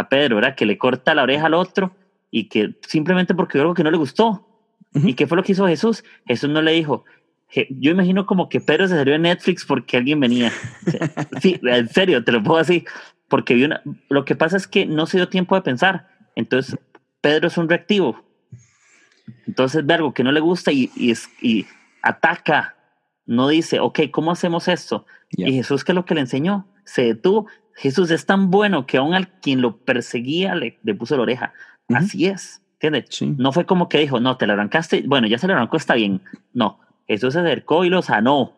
Pedro, 0.09 0.37
¿verdad? 0.37 0.55
Que 0.55 0.67
le 0.67 0.79
corta 0.79 1.15
la 1.15 1.23
oreja 1.23 1.47
al 1.47 1.55
otro 1.55 1.95
y 2.31 2.49
que 2.49 2.77
simplemente 2.87 3.35
porque 3.35 3.59
algo 3.59 3.75
que 3.75 3.85
no 3.85 3.91
le 3.91 3.97
gustó. 3.97 4.47
¿Y 4.95 5.15
qué 5.15 5.27
fue 5.27 5.37
lo 5.37 5.43
que 5.43 5.53
hizo 5.53 5.67
Jesús? 5.67 6.05
Jesús 6.27 6.49
no 6.49 6.63
le 6.63 6.73
dijo, 6.73 7.05
yo 7.71 7.91
imagino 7.91 8.25
como 8.25 8.49
que 8.49 8.61
Pedro 8.61 8.89
se 8.89 8.97
salió 8.97 9.13
de 9.13 9.19
Netflix 9.19 9.65
porque 9.65 9.97
alguien 9.97 10.21
venía. 10.21 10.53
Sí, 11.41 11.61
en 11.63 11.89
serio, 11.89 12.25
te 12.25 12.33
lo 12.33 12.43
puedo 12.43 12.59
así 12.59 12.85
porque 13.29 13.55
vi 13.55 13.65
una, 13.65 13.83
lo 14.09 14.25
que 14.25 14.37
pasa 14.37 14.57
es 14.57 14.67
que 14.67 14.87
no 14.87 15.07
se 15.07 15.19
dio 15.19 15.29
tiempo 15.29 15.55
de 15.55 15.63
pensar. 15.63 16.09
Entonces, 16.35 16.79
Pedro 17.21 17.49
es 17.49 17.59
un 17.59 17.69
reactivo. 17.69 18.25
Entonces 19.47 19.85
ve 19.85 19.95
algo 19.95 20.15
que 20.15 20.23
no 20.23 20.33
le 20.33 20.41
gusta 20.41 20.73
y, 20.73 20.91
y, 20.95 21.13
y 21.41 21.67
ataca. 22.03 22.77
No 23.25 23.49
dice, 23.49 23.81
ok, 23.81 24.01
¿cómo 24.13 24.31
hacemos 24.31 24.69
esto? 24.69 25.07
Y 25.31 25.53
Jesús, 25.53 25.83
que 25.83 25.93
es 25.93 25.97
lo 25.97 26.05
que 26.05 26.15
le 26.15 26.21
enseñó? 26.21 26.69
Se 26.85 27.03
detuvo. 27.03 27.49
Jesús 27.77 28.11
es 28.11 28.27
tan 28.27 28.51
bueno 28.51 28.87
que 28.87 28.97
aún 28.97 29.15
al 29.15 29.29
quien 29.41 29.61
lo 29.61 29.79
perseguía 29.79 30.55
le, 30.55 30.79
le 30.83 30.95
puso 30.95 31.17
la 31.17 31.23
oreja. 31.23 31.53
Así 31.89 32.27
es. 32.27 32.63
¿Entiendes? 32.81 33.23
No 33.39 33.53
fue 33.53 33.65
como 33.65 33.89
que 33.89 33.99
dijo, 33.99 34.21
no, 34.21 34.37
te 34.37 34.47
la 34.47 34.55
arrancaste. 34.55 35.05
Bueno, 35.07 35.27
ya 35.27 35.39
se 35.39 35.47
la 35.47 35.55
arrancó, 35.55 35.77
está 35.77 35.95
bien. 35.95 36.21
No, 36.53 36.81
Jesús 37.07 37.35
se 37.35 37.41
acercó 37.41 37.85
y 37.85 37.91
lo 37.91 38.03
sanó. 38.03 38.53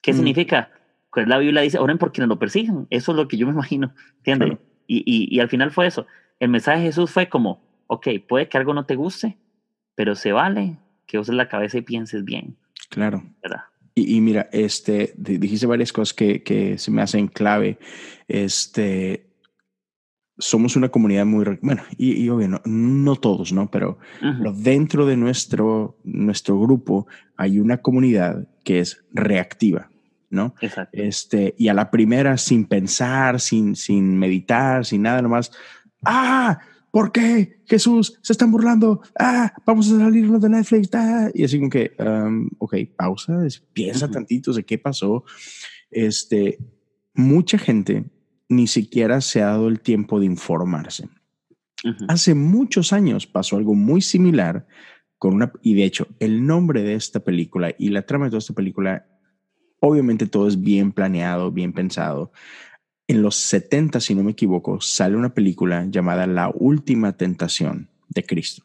¿Qué 0.00 0.12
significa? 0.12 0.70
pues 1.12 1.28
la 1.28 1.38
Biblia 1.38 1.62
dice, 1.62 1.78
oren 1.78 1.98
por 1.98 2.12
quienes 2.12 2.28
lo 2.28 2.38
persiguen. 2.38 2.86
Eso 2.90 3.12
es 3.12 3.16
lo 3.16 3.28
que 3.28 3.36
yo 3.36 3.46
me 3.46 3.52
imagino, 3.52 3.94
¿entiendes? 4.18 4.58
Y, 4.86 4.98
y, 4.98 5.34
y, 5.34 5.40
al 5.40 5.48
final 5.48 5.70
fue 5.70 5.86
eso. 5.86 6.06
El 6.40 6.48
mensaje 6.48 6.78
de 6.78 6.86
Jesús 6.86 7.10
fue 7.10 7.28
como, 7.28 7.62
ok, 7.86 8.08
puede 8.26 8.48
que 8.48 8.56
algo 8.56 8.72
no 8.72 8.86
te 8.86 8.96
guste, 8.96 9.36
pero 9.94 10.14
se 10.14 10.32
vale 10.32 10.78
que 11.06 11.18
uses 11.18 11.34
la 11.34 11.48
cabeza 11.48 11.78
y 11.78 11.82
pienses 11.82 12.24
bien. 12.24 12.56
Claro. 12.88 13.22
¿verdad? 13.42 13.64
Y, 13.94 14.16
y, 14.16 14.20
mira, 14.20 14.48
este, 14.52 15.14
dijiste 15.16 15.66
varias 15.66 15.92
cosas 15.92 16.14
que, 16.14 16.42
que 16.42 16.78
se 16.78 16.90
me 16.90 17.02
hacen 17.02 17.28
clave. 17.28 17.78
Este, 18.26 19.26
somos 20.38 20.76
una 20.76 20.88
comunidad 20.88 21.26
muy, 21.26 21.44
bueno, 21.60 21.82
y, 21.98 22.22
y 22.22 22.28
obvio, 22.28 22.48
no, 22.48 22.62
no, 22.64 23.16
todos, 23.16 23.52
¿no? 23.52 23.70
Pero, 23.70 23.98
pero, 24.20 24.52
dentro 24.52 25.06
de 25.06 25.16
nuestro, 25.16 25.98
nuestro 26.04 26.58
grupo 26.58 27.06
hay 27.36 27.58
una 27.60 27.78
comunidad 27.78 28.48
que 28.64 28.80
es 28.80 29.04
reactiva. 29.12 29.88
¿no? 30.30 30.54
Exacto. 30.62 30.98
Este, 30.98 31.54
y 31.58 31.68
a 31.68 31.74
la 31.74 31.90
primera, 31.90 32.38
sin 32.38 32.64
pensar, 32.64 33.38
sin, 33.38 33.76
sin 33.76 34.18
meditar, 34.18 34.86
sin 34.86 35.02
nada, 35.02 35.20
nomás, 35.20 35.52
¡ah! 36.06 36.58
¿Por 36.92 37.10
qué? 37.10 37.62
Jesús, 37.66 38.18
se 38.22 38.32
están 38.32 38.52
burlando. 38.52 39.02
Ah, 39.18 39.52
vamos 39.66 39.90
a 39.90 39.98
salirnos 39.98 40.40
de 40.40 40.48
Netflix. 40.48 40.90
Ah. 40.92 41.30
Y 41.34 41.42
así 41.42 41.58
como 41.58 41.70
que, 41.70 41.92
um, 41.98 42.48
ok, 42.58 42.76
pausa, 42.96 43.44
piensa 43.72 44.08
tantito 44.10 44.52
de 44.52 44.62
qué 44.62 44.78
pasó. 44.78 45.24
Este, 45.90 46.58
mucha 47.14 47.58
gente 47.58 48.04
ni 48.48 48.66
siquiera 48.66 49.20
se 49.20 49.42
ha 49.42 49.46
dado 49.46 49.68
el 49.68 49.80
tiempo 49.80 50.20
de 50.20 50.26
informarse. 50.26 51.08
Hace 52.06 52.34
muchos 52.34 52.92
años 52.92 53.26
pasó 53.26 53.56
algo 53.56 53.74
muy 53.74 54.02
similar 54.02 54.68
con 55.18 55.34
una, 55.34 55.50
y 55.62 55.74
de 55.74 55.84
hecho, 55.84 56.06
el 56.20 56.46
nombre 56.46 56.82
de 56.82 56.94
esta 56.94 57.20
película 57.20 57.74
y 57.76 57.88
la 57.88 58.02
trama 58.02 58.26
de 58.26 58.30
toda 58.32 58.38
esta 58.38 58.54
película 58.54 59.06
Obviamente 59.84 60.28
todo 60.28 60.46
es 60.46 60.60
bien 60.60 60.92
planeado, 60.92 61.50
bien 61.50 61.72
pensado. 61.72 62.30
En 63.08 63.22
los 63.22 63.36
70, 63.36 64.00
si 64.00 64.14
no 64.14 64.22
me 64.22 64.32
equivoco, 64.32 64.80
sale 64.80 65.16
una 65.16 65.34
película 65.34 65.86
llamada 65.88 66.26
La 66.26 66.50
Última 66.54 67.16
Tentación 67.16 67.90
de 68.08 68.24
Cristo. 68.24 68.64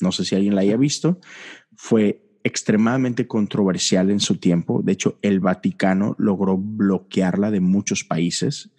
No 0.00 0.12
sé 0.12 0.24
si 0.24 0.34
alguien 0.34 0.54
la 0.54 0.60
haya 0.60 0.76
visto. 0.76 1.20
Fue 1.76 2.24
extremadamente 2.44 3.26
controversial 3.26 4.10
en 4.10 4.20
su 4.20 4.36
tiempo. 4.36 4.82
De 4.82 4.92
hecho, 4.92 5.18
el 5.22 5.40
Vaticano 5.40 6.14
logró 6.18 6.56
bloquearla 6.56 7.50
de 7.50 7.60
muchos 7.60 8.04
países, 8.04 8.70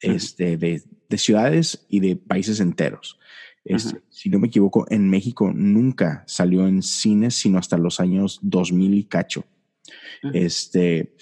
este, 0.00 0.56
de, 0.56 0.82
de, 1.08 1.18
ciudades 1.18 1.86
y 1.88 2.00
de 2.00 2.16
países 2.16 2.60
enteros. 2.60 3.18
Este, 3.64 4.00
si 4.08 4.30
no 4.30 4.38
me 4.38 4.46
equivoco, 4.46 4.86
en 4.88 5.10
México 5.10 5.52
nunca 5.54 6.24
salió 6.26 6.66
en 6.66 6.82
cines, 6.82 7.34
sino 7.34 7.58
hasta 7.58 7.76
los 7.76 8.00
años 8.00 8.38
2000 8.42 8.94
y 8.94 9.04
cacho. 9.04 9.44
Este, 10.32 11.14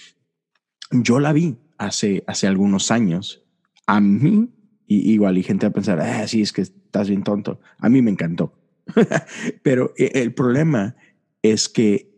yo 0.90 1.18
la 1.18 1.33
vi 1.33 1.57
hace, 1.78 2.24
hace 2.26 2.46
algunos 2.46 2.90
años. 2.90 3.42
A 3.86 4.00
mí, 4.00 4.50
y, 4.86 5.12
igual, 5.12 5.38
y 5.38 5.42
gente 5.42 5.66
va 5.66 5.70
a 5.70 5.74
pensar, 5.74 6.00
ah, 6.00 6.26
sí, 6.26 6.42
es 6.42 6.52
que 6.52 6.62
estás 6.62 7.08
bien 7.08 7.22
tonto. 7.22 7.60
A 7.78 7.88
mí 7.88 8.02
me 8.02 8.10
encantó. 8.10 8.52
Pero 9.62 9.92
eh, 9.96 10.12
el 10.14 10.34
problema 10.34 10.96
es 11.42 11.68
que 11.68 12.14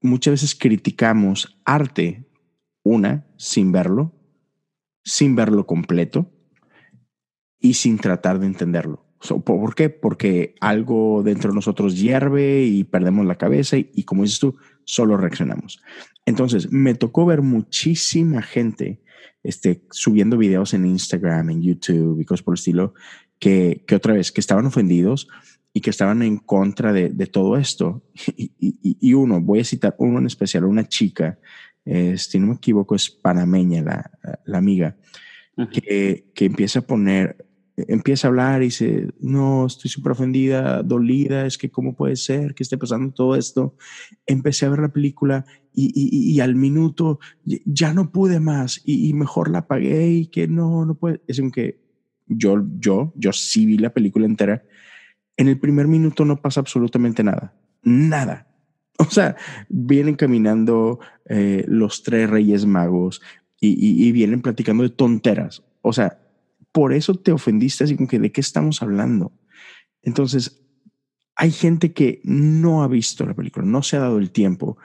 muchas 0.00 0.32
veces 0.32 0.54
criticamos 0.54 1.60
arte, 1.64 2.28
una, 2.82 3.26
sin 3.36 3.72
verlo, 3.72 4.12
sin 5.04 5.36
verlo 5.36 5.66
completo 5.66 6.30
y 7.58 7.74
sin 7.74 7.98
tratar 7.98 8.38
de 8.38 8.46
entenderlo. 8.46 9.06
¿Por 9.44 9.74
qué? 9.74 9.88
Porque 9.88 10.54
algo 10.60 11.22
dentro 11.24 11.50
de 11.50 11.54
nosotros 11.54 11.98
hierve 11.98 12.64
y 12.64 12.84
perdemos 12.84 13.24
la 13.24 13.36
cabeza 13.36 13.78
y, 13.78 14.02
como 14.04 14.22
dices 14.22 14.38
tú, 14.38 14.56
solo 14.84 15.16
reaccionamos. 15.16 15.80
Entonces, 16.26 16.72
me 16.72 16.94
tocó 16.94 17.26
ver 17.26 17.42
muchísima 17.42 18.42
gente 18.42 19.00
este, 19.42 19.82
subiendo 19.90 20.38
videos 20.38 20.74
en 20.74 20.86
Instagram, 20.86 21.50
en 21.50 21.62
YouTube 21.62 22.20
y 22.20 22.24
cosas 22.24 22.42
por 22.42 22.54
el 22.54 22.58
estilo, 22.58 22.94
que, 23.38 23.84
que 23.86 23.94
otra 23.94 24.14
vez, 24.14 24.32
que 24.32 24.40
estaban 24.40 24.66
ofendidos 24.66 25.28
y 25.74 25.80
que 25.82 25.90
estaban 25.90 26.22
en 26.22 26.38
contra 26.38 26.92
de, 26.92 27.10
de 27.10 27.26
todo 27.26 27.56
esto. 27.56 28.02
Y, 28.36 28.52
y, 28.58 28.96
y, 29.00 29.14
uno, 29.14 29.40
voy 29.40 29.60
a 29.60 29.64
citar 29.64 29.94
uno 29.98 30.18
en 30.18 30.26
especial, 30.26 30.64
una 30.64 30.88
chica, 30.88 31.38
eh, 31.84 32.16
si 32.16 32.38
no 32.38 32.46
me 32.46 32.54
equivoco, 32.54 32.94
es 32.94 33.10
panameña 33.10 33.82
la, 33.82 34.10
la 34.46 34.58
amiga, 34.58 34.96
que, 35.70 36.30
que 36.34 36.46
empieza 36.46 36.80
a 36.80 36.86
poner, 36.86 37.44
empieza 37.76 38.26
a 38.26 38.30
hablar 38.30 38.62
y 38.62 38.66
dice, 38.66 39.08
no, 39.20 39.66
estoy 39.66 39.90
súper 39.90 40.12
ofendida, 40.12 40.82
dolida, 40.82 41.46
es 41.46 41.58
que 41.58 41.70
cómo 41.70 41.94
puede 41.94 42.16
ser 42.16 42.54
que 42.54 42.62
esté 42.62 42.78
pasando 42.78 43.12
todo 43.12 43.36
esto. 43.36 43.76
Empecé 44.26 44.66
a 44.66 44.70
ver 44.70 44.80
la 44.80 44.92
película 44.92 45.44
y, 45.72 45.92
y, 45.94 46.32
y 46.32 46.40
al 46.40 46.54
minuto 46.54 47.18
ya 47.44 47.92
no 47.94 48.12
pude 48.12 48.40
más 48.40 48.80
y, 48.84 49.12
mejor 49.14 49.50
la 49.50 49.58
apagué 49.58 50.08
y 50.08 50.26
que 50.26 50.46
no, 50.48 50.86
no 50.86 50.94
puede. 50.94 51.20
Es 51.26 51.40
que 51.52 51.80
yo, 52.26 52.64
yo, 52.78 53.12
yo 53.16 53.32
sí 53.32 53.66
vi 53.66 53.78
la 53.78 53.92
película 53.92 54.26
entera 54.26 54.62
en 55.36 55.48
el 55.48 55.58
primer 55.58 55.88
minuto 55.88 56.24
no 56.24 56.40
pasa 56.40 56.60
absolutamente 56.60 57.22
nada. 57.22 57.54
Nada. 57.82 58.48
O 58.96 59.10
sea, 59.10 59.34
vienen 59.68 60.14
caminando 60.14 61.00
eh, 61.28 61.64
los 61.66 62.04
tres 62.04 62.30
reyes 62.30 62.64
magos 62.64 63.20
y, 63.60 64.12
vienen 64.12 64.40
platicando 64.40 64.84
de 64.84 64.90
tonteras. 64.90 65.64
O 65.82 65.92
sea, 65.92 66.20
por 66.74 66.92
eso 66.92 67.14
te 67.14 67.30
ofendiste 67.30 67.84
así 67.84 67.94
como 67.94 68.08
que 68.08 68.18
de 68.18 68.32
qué 68.32 68.40
estamos 68.40 68.82
hablando. 68.82 69.32
Entonces, 70.02 70.60
hay 71.36 71.52
gente 71.52 71.92
que 71.92 72.20
no 72.24 72.82
ha 72.82 72.88
visto 72.88 73.24
la 73.24 73.34
película, 73.34 73.64
no 73.64 73.84
se 73.84 73.96
ha 73.96 74.00
dado 74.00 74.18
el 74.18 74.32
tiempo 74.32 74.76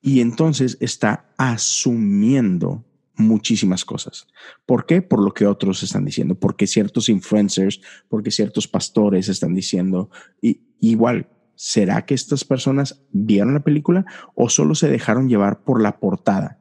y 0.00 0.20
entonces 0.20 0.76
está 0.80 1.32
asumiendo 1.38 2.84
muchísimas 3.14 3.84
cosas. 3.84 4.26
¿Por 4.66 4.84
qué? 4.84 5.00
Por 5.00 5.22
lo 5.22 5.32
que 5.32 5.46
otros 5.46 5.84
están 5.84 6.04
diciendo, 6.04 6.34
porque 6.34 6.66
ciertos 6.66 7.08
influencers, 7.08 7.80
porque 8.08 8.32
ciertos 8.32 8.66
pastores 8.66 9.28
están 9.28 9.54
diciendo, 9.54 10.10
y, 10.42 10.62
igual, 10.80 11.28
¿será 11.54 12.04
que 12.04 12.14
estas 12.14 12.42
personas 12.44 13.06
vieron 13.12 13.54
la 13.54 13.62
película 13.62 14.04
o 14.34 14.48
solo 14.48 14.74
se 14.74 14.88
dejaron 14.88 15.28
llevar 15.28 15.62
por 15.62 15.80
la 15.80 16.00
portada? 16.00 16.57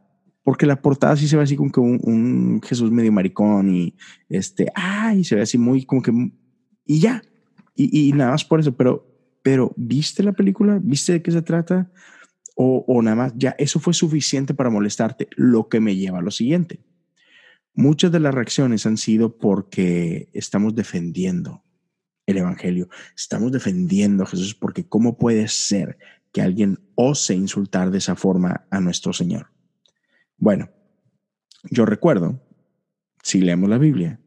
Porque 0.47 0.65
la 0.65 0.81
portada 0.81 1.17
sí 1.17 1.27
se 1.27 1.35
ve 1.35 1.43
así 1.43 1.57
como 1.57 1.73
que 1.73 1.81
un, 1.81 2.61
Jesús 2.63 2.89
medio 2.89 3.11
maricón 3.11 3.69
y 3.69 3.93
este, 4.29 4.71
ay, 4.73 5.25
se 5.25 5.35
ve 5.35 5.41
así 5.41 5.57
muy 5.57 5.83
como 5.83 6.01
que, 6.01 6.13
y 6.85 6.99
ya, 7.01 7.21
y, 7.75 8.13
nada 8.13 8.31
más 8.31 8.45
por 8.45 8.61
eso, 8.61 8.73
pero, 8.73 9.05
pero 9.43 9.73
¿viste 9.75 10.23
la 10.23 10.31
película? 10.31 10.79
¿Viste 10.81 11.11
de 11.11 11.21
qué 11.21 11.31
se 11.31 11.41
trata? 11.41 11.91
o, 12.55 13.01
nada 13.01 13.17
más, 13.17 13.33
ya 13.35 13.55
eso 13.57 13.81
fue 13.81 13.93
suficiente 13.93 14.53
para 14.53 14.69
molestarte, 14.69 15.27
lo 15.35 15.67
que 15.67 15.81
me 15.81 15.97
lleva 15.97 16.19
a 16.19 16.21
lo 16.21 16.31
siguiente. 16.31 16.79
Muchas 17.73 18.13
de 18.13 18.21
las 18.21 18.33
reacciones 18.33 18.85
han 18.85 18.95
sido 18.95 19.37
porque 19.37 20.29
estamos 20.31 20.75
defendiendo 20.75 21.61
el 22.25 22.37
Evangelio, 22.37 22.87
estamos 23.17 23.51
defendiendo 23.51 24.23
a 24.23 24.27
Jesús, 24.27 24.55
porque 24.55 24.87
¿cómo 24.87 25.17
puede 25.17 25.49
ser 25.49 25.97
que 26.31 26.41
alguien 26.41 26.79
ose 26.95 27.35
insultar 27.35 27.91
de 27.91 27.97
esa 27.97 28.15
forma 28.15 28.65
a 28.71 28.79
nuestro 28.79 29.11
Señor? 29.11 29.56
Bueno, 30.37 30.69
yo 31.69 31.85
recuerdo, 31.85 32.41
si 33.23 33.41
leemos 33.41 33.69
la 33.69 33.77
Biblia, 33.77 34.19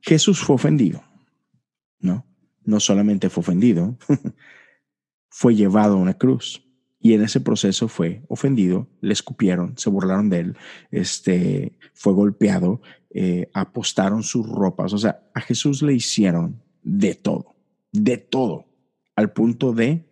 Jesús 0.00 0.40
fue 0.40 0.56
ofendido, 0.56 1.02
¿no? 2.00 2.26
No 2.64 2.80
solamente 2.80 3.30
fue 3.30 3.42
ofendido, 3.42 3.96
fue 5.28 5.54
llevado 5.54 5.94
a 5.94 6.00
una 6.00 6.14
cruz 6.14 6.62
y 7.02 7.14
en 7.14 7.22
ese 7.22 7.40
proceso 7.40 7.88
fue 7.88 8.22
ofendido, 8.28 8.88
le 9.00 9.12
escupieron, 9.12 9.76
se 9.76 9.90
burlaron 9.90 10.30
de 10.30 10.38
él, 10.38 10.56
este, 10.92 11.76
fue 11.94 12.12
golpeado, 12.12 12.80
eh, 13.10 13.50
apostaron 13.52 14.22
sus 14.22 14.48
ropas. 14.48 14.92
O 14.92 14.98
sea, 14.98 15.28
a 15.34 15.40
Jesús 15.40 15.82
le 15.82 15.94
hicieron 15.94 16.62
de 16.82 17.16
todo, 17.16 17.56
de 17.90 18.18
todo, 18.18 18.66
al 19.16 19.32
punto 19.32 19.72
de 19.72 20.06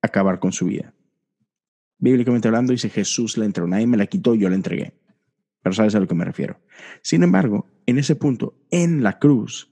acabar 0.00 0.40
con 0.40 0.52
su 0.52 0.64
vida. 0.64 0.94
Bíblicamente 2.00 2.48
hablando, 2.48 2.72
dice 2.72 2.88
Jesús 2.88 3.38
le 3.38 3.44
entregó, 3.44 3.68
nadie 3.68 3.86
me 3.86 3.96
la 3.96 4.06
quitó, 4.06 4.34
yo 4.34 4.48
la 4.48 4.56
entregué. 4.56 4.94
Pero 5.62 5.74
sabes 5.74 5.94
a 5.94 6.00
lo 6.00 6.08
que 6.08 6.14
me 6.14 6.24
refiero. 6.24 6.60
Sin 7.02 7.22
embargo, 7.22 7.66
en 7.86 7.98
ese 7.98 8.16
punto, 8.16 8.58
en 8.70 9.02
la 9.02 9.18
cruz, 9.18 9.70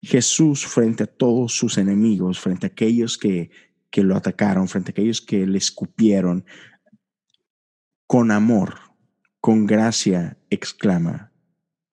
Jesús 0.00 0.66
frente 0.66 1.04
a 1.04 1.06
todos 1.06 1.52
sus 1.52 1.78
enemigos, 1.78 2.40
frente 2.40 2.66
a 2.66 2.70
aquellos 2.70 3.18
que 3.18 3.50
que 3.92 4.02
lo 4.02 4.16
atacaron, 4.16 4.66
frente 4.66 4.90
a 4.90 4.92
aquellos 4.92 5.20
que 5.20 5.46
le 5.46 5.58
escupieron, 5.58 6.46
con 8.06 8.30
amor, 8.30 8.78
con 9.38 9.66
gracia, 9.66 10.38
exclama, 10.48 11.30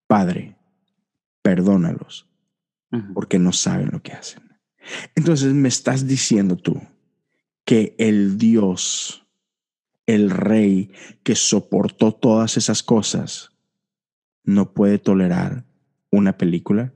Padre, 0.08 0.58
perdónalos, 1.44 2.28
porque 3.14 3.38
no 3.38 3.52
saben 3.52 3.90
lo 3.92 4.02
que 4.02 4.14
hacen. 4.14 4.44
Entonces 5.14 5.54
me 5.54 5.68
estás 5.68 6.08
diciendo 6.08 6.56
tú 6.56 6.82
que 7.66 7.96
el 8.00 8.38
Dios, 8.38 9.28
el 10.14 10.30
Rey 10.30 10.92
que 11.24 11.36
soportó 11.36 12.12
todas 12.14 12.58
esas 12.58 12.84
cosas, 12.84 13.52
no 14.44 14.74
puede 14.74 14.98
tolerar 14.98 15.66
una 16.12 16.38
película 16.38 16.94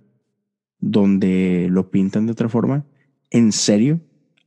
donde 0.79 1.67
lo 1.69 1.91
pintan 1.91 2.25
de 2.25 2.31
otra 2.31 2.49
forma? 2.49 2.85
¿En 3.29 3.51
serio? 3.51 4.01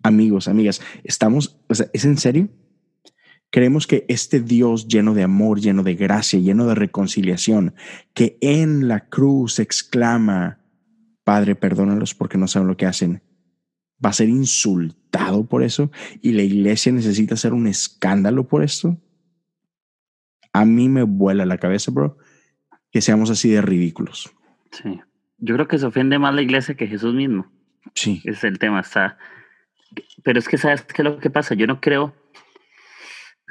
amigos, 0.07 0.48
amigas, 0.48 0.81
estamos, 1.05 1.59
o 1.68 1.74
sea, 1.74 1.88
¿es 1.92 2.05
en 2.05 2.16
serio? 2.16 2.48
Creemos 3.50 3.87
que 3.87 4.05
este 4.09 4.40
Dios 4.40 4.88
lleno 4.88 5.14
de 5.14 5.22
amor, 5.22 5.61
lleno 5.61 5.83
de 5.83 5.94
gracia, 5.94 6.38
lleno 6.38 6.66
de 6.66 6.74
reconciliación, 6.74 7.74
que 8.12 8.38
en 8.40 8.88
la 8.88 9.09
cruz 9.09 9.59
exclama, 9.59 10.61
Padre, 11.24 11.55
perdónalos 11.55 12.14
porque 12.14 12.38
no 12.38 12.48
saben 12.48 12.68
lo 12.68 12.76
que 12.76 12.87
hacen, 12.87 13.22
va 14.04 14.11
a 14.11 14.14
ser 14.14 14.28
insultado 14.28 15.46
por 15.46 15.62
eso 15.62 15.90
y 16.22 16.32
la 16.32 16.42
iglesia 16.42 16.92
necesita 16.92 17.35
hacer 17.35 17.52
un 17.52 17.66
escándalo 17.66 18.46
por 18.46 18.62
esto. 18.62 19.00
A 20.52 20.64
mí 20.64 20.88
me 20.88 21.02
vuela 21.02 21.44
la 21.44 21.59
cabeza, 21.59 21.90
bro, 21.90 22.18
que 22.90 23.00
seamos 23.00 23.30
así 23.30 23.50
de 23.50 23.62
ridículos. 23.62 24.32
Sí. 24.70 25.00
Yo 25.38 25.54
creo 25.54 25.68
que 25.68 25.78
se 25.78 25.87
ofende 25.87 26.18
más 26.18 26.35
la 26.35 26.42
iglesia 26.42 26.74
que 26.74 26.87
Jesús 26.87 27.14
mismo. 27.14 27.50
Sí. 27.94 28.22
Es 28.24 28.42
el 28.44 28.59
tema. 28.59 28.80
Está, 28.80 29.18
pero 30.22 30.38
es 30.38 30.48
que, 30.48 30.59
¿sabes 30.59 30.82
qué 30.82 31.02
es 31.02 31.04
lo 31.04 31.18
que 31.18 31.30
pasa? 31.30 31.54
Yo 31.54 31.66
no 31.66 31.80
creo, 31.80 32.14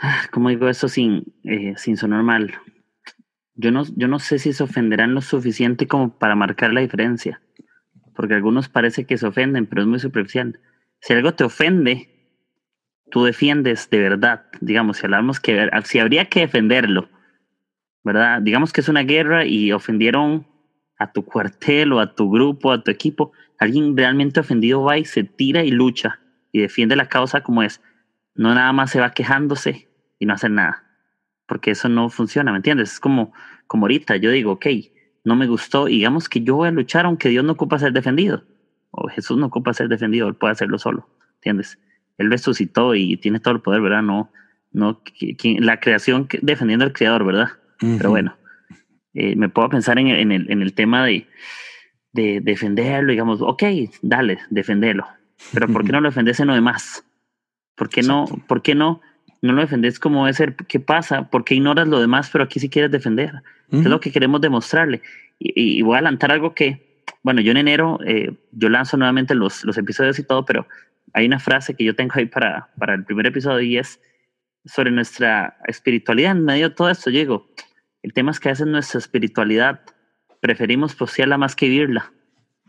ah, 0.02 0.24
¿cómo 0.32 0.50
digo 0.50 0.68
eso 0.68 0.88
sin, 0.88 1.24
eh, 1.44 1.74
sin 1.78 1.98
sonar 1.98 2.24
mal? 2.24 2.54
Yo 3.54 3.72
no, 3.72 3.84
yo 3.96 4.08
no 4.08 4.20
sé 4.20 4.40
si 4.40 4.52
se 4.52 4.64
ofenderán 4.64 5.14
lo 5.14 5.22
suficiente 5.22 5.88
como 5.88 6.18
para 6.18 6.36
marcar 6.36 6.74
la 6.74 6.82
diferencia, 6.82 7.42
porque 8.16 8.34
algunos 8.34 8.70
parece 8.70 9.06
que 9.06 9.18
se 9.18 9.28
ofenden, 9.28 9.66
pero 9.66 9.82
es 9.82 9.88
muy 9.88 10.00
superficial. 10.00 10.60
Si 11.02 11.14
algo 11.14 11.34
te 11.34 11.44
ofende, 11.44 12.10
tú 13.12 13.24
defiendes 13.24 13.90
de 13.90 14.00
verdad, 14.00 14.46
digamos, 14.62 14.98
si 14.98 15.06
hablamos 15.06 15.40
que 15.40 15.70
si 15.84 16.00
habría 16.00 16.26
que 16.26 16.42
defenderlo, 16.42 17.10
¿verdad? 18.04 18.42
Digamos 18.42 18.74
que 18.74 18.82
es 18.82 18.90
una 18.90 19.04
guerra 19.04 19.46
y 19.46 19.72
ofendieron 19.72 20.48
a 20.98 21.12
tu 21.12 21.26
cuartel 21.26 21.94
o 21.94 22.00
a 22.00 22.16
tu 22.16 22.32
grupo, 22.32 22.72
a 22.72 22.84
tu 22.84 22.92
equipo, 22.92 23.32
alguien 23.60 23.96
realmente 23.96 24.40
ofendido 24.40 24.84
va 24.84 24.98
y 24.98 25.06
se 25.06 25.24
tira 25.24 25.64
y 25.64 25.72
lucha 25.72 26.20
y 26.52 26.62
defiende 26.62 26.96
la 26.96 27.10
causa 27.10 27.42
como 27.42 27.64
es, 27.64 27.82
no 28.34 28.54
nada 28.54 28.72
más 28.74 28.92
se 28.92 29.00
va 29.00 29.12
quejándose 29.12 29.90
y 30.20 30.26
no 30.26 30.34
hace 30.34 30.50
nada, 30.50 30.84
porque 31.48 31.72
eso 31.72 31.90
no 31.90 32.10
funciona, 32.10 32.52
¿me 32.52 32.58
entiendes? 32.58 32.94
Es 32.94 33.00
como, 33.00 33.34
como 33.68 33.86
ahorita 33.86 34.16
yo 34.18 34.32
digo, 34.32 34.54
ok, 34.54 34.68
no 35.26 35.36
me 35.36 35.48
gustó, 35.48 35.86
digamos 35.86 36.30
que 36.30 36.42
yo 36.42 36.56
voy 36.56 36.70
a 36.70 36.72
luchar 36.72 37.06
aunque 37.06 37.30
Dios 37.30 37.44
no 37.44 37.54
ocupa 37.54 37.78
ser 37.80 37.92
defendido, 37.92 38.44
o 38.92 39.10
Jesús 39.10 39.38
no 39.38 39.48
ocupa 39.48 39.74
ser 39.74 39.90
defendido, 39.90 40.28
él 40.28 40.36
puede 40.36 40.54
hacerlo 40.54 40.78
solo, 40.78 41.10
¿entiendes? 41.36 41.78
Él 42.18 42.32
resucitó 42.32 42.96
y 42.96 43.18
tiene 43.18 43.40
todo 43.40 43.56
el 43.56 43.62
poder, 43.62 43.82
¿verdad? 43.82 44.04
No, 44.04 44.32
no, 44.72 45.02
la 45.42 45.80
creación 45.80 46.28
defendiendo 46.42 46.86
al 46.86 46.94
creador, 46.94 47.26
¿verdad? 47.26 47.50
Pero 47.80 48.10
bueno, 48.10 48.38
eh, 49.14 49.36
me 49.36 49.50
puedo 49.50 49.70
pensar 49.70 50.00
en, 50.00 50.08
en, 50.08 50.32
el, 50.32 50.50
en 50.50 50.62
el 50.62 50.74
tema 50.74 51.06
de, 51.06 51.28
de 52.14 52.40
defenderlo, 52.42 53.12
digamos, 53.12 53.42
ok, 53.42 53.64
dale, 54.02 54.40
defenderlo. 54.50 55.06
Pero 55.54 55.68
¿por 55.68 55.84
qué 55.84 55.92
no 55.92 56.02
lo 56.02 56.10
defendes 56.10 56.40
en 56.40 56.48
lo 56.48 56.54
demás? 56.54 57.04
¿Por 57.76 57.90
qué 57.90 58.02
no, 58.02 58.26
¿por 58.48 58.62
qué 58.62 58.76
no, 58.76 59.02
no 59.42 59.54
lo 59.54 59.62
defendes 59.62 60.00
como 60.00 60.32
ser? 60.34 60.56
¿Qué 60.56 60.80
pasa? 60.80 61.30
¿Por 61.30 61.44
qué 61.44 61.56
ignoras 61.56 61.88
lo 61.88 62.00
demás, 62.00 62.30
pero 62.32 62.44
aquí 62.44 62.60
sí 62.60 62.70
quieres 62.70 62.92
defender? 62.92 63.44
Es 63.72 63.86
lo 63.86 64.00
que 64.00 64.12
queremos 64.12 64.42
demostrarle. 64.42 65.02
Y, 65.40 65.82
voy 65.82 65.96
a 65.96 65.98
adelantar 65.98 66.32
algo 66.32 66.54
que, 66.54 67.04
bueno, 67.24 67.42
yo 67.42 67.52
en 67.52 67.58
enero, 67.58 68.00
eh, 68.06 68.34
yo 68.52 68.70
lanzo 68.70 68.98
nuevamente 68.98 69.36
los, 69.36 69.64
los 69.66 69.78
episodios 69.78 70.18
y 70.20 70.24
todo, 70.24 70.46
pero 70.46 70.68
hay 71.14 71.26
una 71.26 71.40
frase 71.40 71.74
que 71.74 71.84
yo 71.84 71.96
tengo 71.96 72.14
ahí 72.16 72.26
para, 72.26 72.70
para 72.78 72.94
el 72.94 73.04
primer 73.04 73.28
episodio 73.28 73.62
y 73.62 73.78
es 73.78 74.00
sobre 74.66 74.92
nuestra 74.92 75.58
espiritualidad 75.68 76.32
en 76.32 76.44
medio 76.44 76.70
de 76.70 76.76
todo 76.76 76.90
esto. 76.90 77.10
Yo 77.10 77.20
digo, 77.20 77.50
el 78.04 78.14
tema 78.14 78.32
es 78.32 78.40
que 78.40 78.50
a 78.50 78.52
veces 78.52 78.68
nuestra 78.68 79.00
espiritualidad 79.00 79.82
preferimos 80.40 80.96
postearla 80.96 81.38
más 81.38 81.56
que 81.56 81.70
vivirla. 81.70 82.12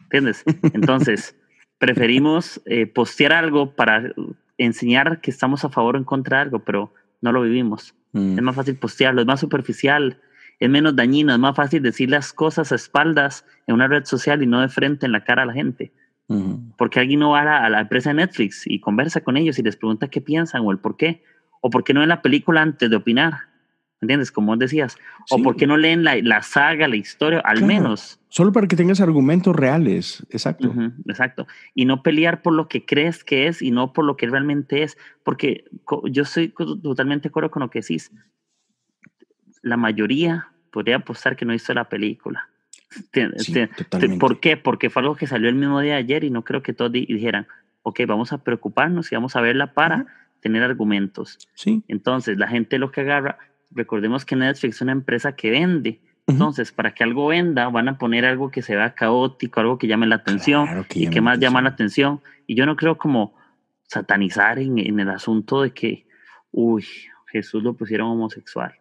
¿Entiendes? 0.05 0.45
Entonces, 0.75 1.37
preferimos 1.79 2.61
eh, 2.67 2.87
postear 2.87 3.33
algo 3.33 3.75
para 3.75 4.13
enseñar 4.59 5.21
que 5.21 5.31
estamos 5.31 5.65
a 5.65 5.69
favor 5.69 5.97
o 5.97 5.99
en 5.99 6.05
contra 6.05 6.39
de 6.39 6.43
algo, 6.45 6.61
pero 6.61 6.93
no 7.21 7.33
lo 7.33 7.43
vivimos. 7.43 7.95
Mm. 8.13 8.39
Es 8.39 8.43
más 8.43 8.57
fácil 8.57 8.77
postearlo, 8.77 9.21
es 9.21 9.27
más 9.27 9.41
superficial, 9.41 10.21
es 10.59 10.71
menos 10.71 10.97
dañino, 10.97 11.33
es 11.33 11.39
más 11.39 11.55
fácil 11.55 11.83
decir 11.83 12.11
las 12.11 12.33
cosas 12.33 12.73
a 12.73 12.77
espaldas 12.77 13.45
en 13.67 13.75
una 13.75 13.89
red 13.89 14.05
social 14.05 14.43
y 14.43 14.47
no 14.47 14.61
de 14.61 14.69
frente 14.69 15.07
en 15.07 15.13
la 15.13 15.25
cara 15.25 15.43
a 15.43 15.47
la 15.47 15.53
gente. 15.53 15.93
Porque 16.77 16.99
alguien 16.99 17.21
no 17.21 17.31
va 17.31 17.65
a 17.65 17.71
la, 17.71 17.81
empresa 17.81 18.11
de 18.11 18.15
Netflix 18.15 18.65
y 18.67 18.81
conversa 18.81 19.21
con 19.21 19.37
ellos 19.37 19.61
y 19.61 19.63
les 19.63 19.77
pregunta 19.77 20.09
qué 20.09 20.21
piensan 20.21 20.63
o 20.65 20.73
el 20.73 20.79
por 20.79 20.97
qué, 20.97 21.23
o 21.61 21.71
por 21.71 21.85
qué 21.85 21.95
no 21.95 22.01
ven 22.01 22.09
la 22.09 22.21
película 22.21 22.63
antes 22.63 22.91
de 22.91 22.97
opinar. 22.97 23.35
¿Entiendes? 24.01 24.31
Como 24.31 24.57
decías. 24.57 24.99
O 25.31 25.43
por 25.43 25.57
qué 25.57 25.67
no 25.67 25.77
leen 25.77 26.05
la, 26.05 26.17
la 26.17 26.43
saga, 26.43 26.87
la 26.87 26.97
historia, 26.97 27.41
al 27.41 27.65
menos. 27.65 28.21
Solo 28.29 28.53
para 28.53 28.67
que 28.67 28.77
tengas 28.77 29.01
argumentos 29.01 29.57
reales. 29.57 30.27
Exacto. 30.31 30.73
exacto. 31.07 31.47
Y 31.75 31.87
no 31.87 32.03
pelear 32.03 32.43
por 32.43 32.53
lo 32.53 32.69
que 32.69 32.85
crees 32.85 33.25
que 33.25 33.47
es 33.47 33.63
y 33.63 33.71
no 33.71 33.95
por 33.95 34.05
lo 34.05 34.17
que 34.17 34.27
realmente 34.27 34.83
es. 34.83 34.99
Porque 35.25 35.65
yo 36.11 36.25
soy 36.27 36.53
totalmente 36.83 37.29
de 37.29 37.31
acuerdo 37.31 37.51
con 37.51 37.63
lo 37.63 37.71
que 37.71 37.81
decís 37.81 38.13
la 39.67 39.77
mayoría 39.77 40.49
podría 40.71 40.97
apostar 40.97 41.37
que 41.37 41.45
no 41.45 41.53
hizo 41.53 41.75
la 41.75 41.89
película. 41.89 42.49
¿Por 44.21 44.39
qué? 44.39 44.57
Porque 44.57 44.91
fue 44.91 45.03
algo 45.03 45.17
que 45.17 45.27
salió 45.27 45.49
el 45.49 45.57
mismo 45.57 45.81
día 45.81 45.95
de 45.95 45.99
ayer 45.99 46.23
y 46.23 46.31
no 46.31 46.45
creo 46.45 46.63
que 46.63 46.73
todos 46.73 46.93
dijeran, 46.93 47.49
ok, 47.83 48.01
vamos 48.07 48.33
a 48.33 48.45
preocuparnos 48.45 49.11
y 49.11 49.17
vamos 49.17 49.35
a 49.35 49.41
verla 49.41 49.75
para 49.75 50.07
tener 50.41 50.63
argumentos. 50.63 51.39
Sí. 51.55 51.83
Entonces, 51.89 52.39
la 52.39 52.47
gente 52.47 52.79
lo 52.79 52.93
que 52.93 53.01
agarra, 53.01 53.39
recordemos 53.71 54.25
que 54.25 54.37
Netflix 54.37 54.77
es 54.77 54.83
una 54.83 54.93
empresa 54.93 55.37
que 55.37 55.51
vende. 55.51 56.01
Entonces, 56.29 56.73
para 56.73 56.93
que 56.93 57.05
algo 57.05 57.29
venda, 57.29 57.69
van 57.69 57.89
a 57.89 57.99
poner 57.99 58.25
algo 58.25 58.51
que 58.51 58.61
se 58.61 58.75
vea 58.75 58.95
caótico, 58.95 59.61
algo 59.61 59.79
que 59.79 59.87
llame 59.87 60.09
la 60.09 60.17
atención 60.17 60.85
y 60.93 61.09
que 61.09 61.21
más 61.21 61.39
llama 61.39 61.63
la 61.63 61.69
atención. 61.69 62.21
Y 62.49 62.57
yo 62.57 62.67
no 62.67 62.75
creo 62.75 62.99
como 62.99 63.35
satanizar 63.85 64.59
en, 64.59 64.79
en 64.79 64.99
el 64.99 65.09
asunto 65.09 65.63
de 65.63 65.71
que, 65.71 66.07
uy, 66.51 66.85
Jesús 67.27 67.63
lo 67.63 67.75
pusieron 67.75 68.09
homosexual. 68.09 68.75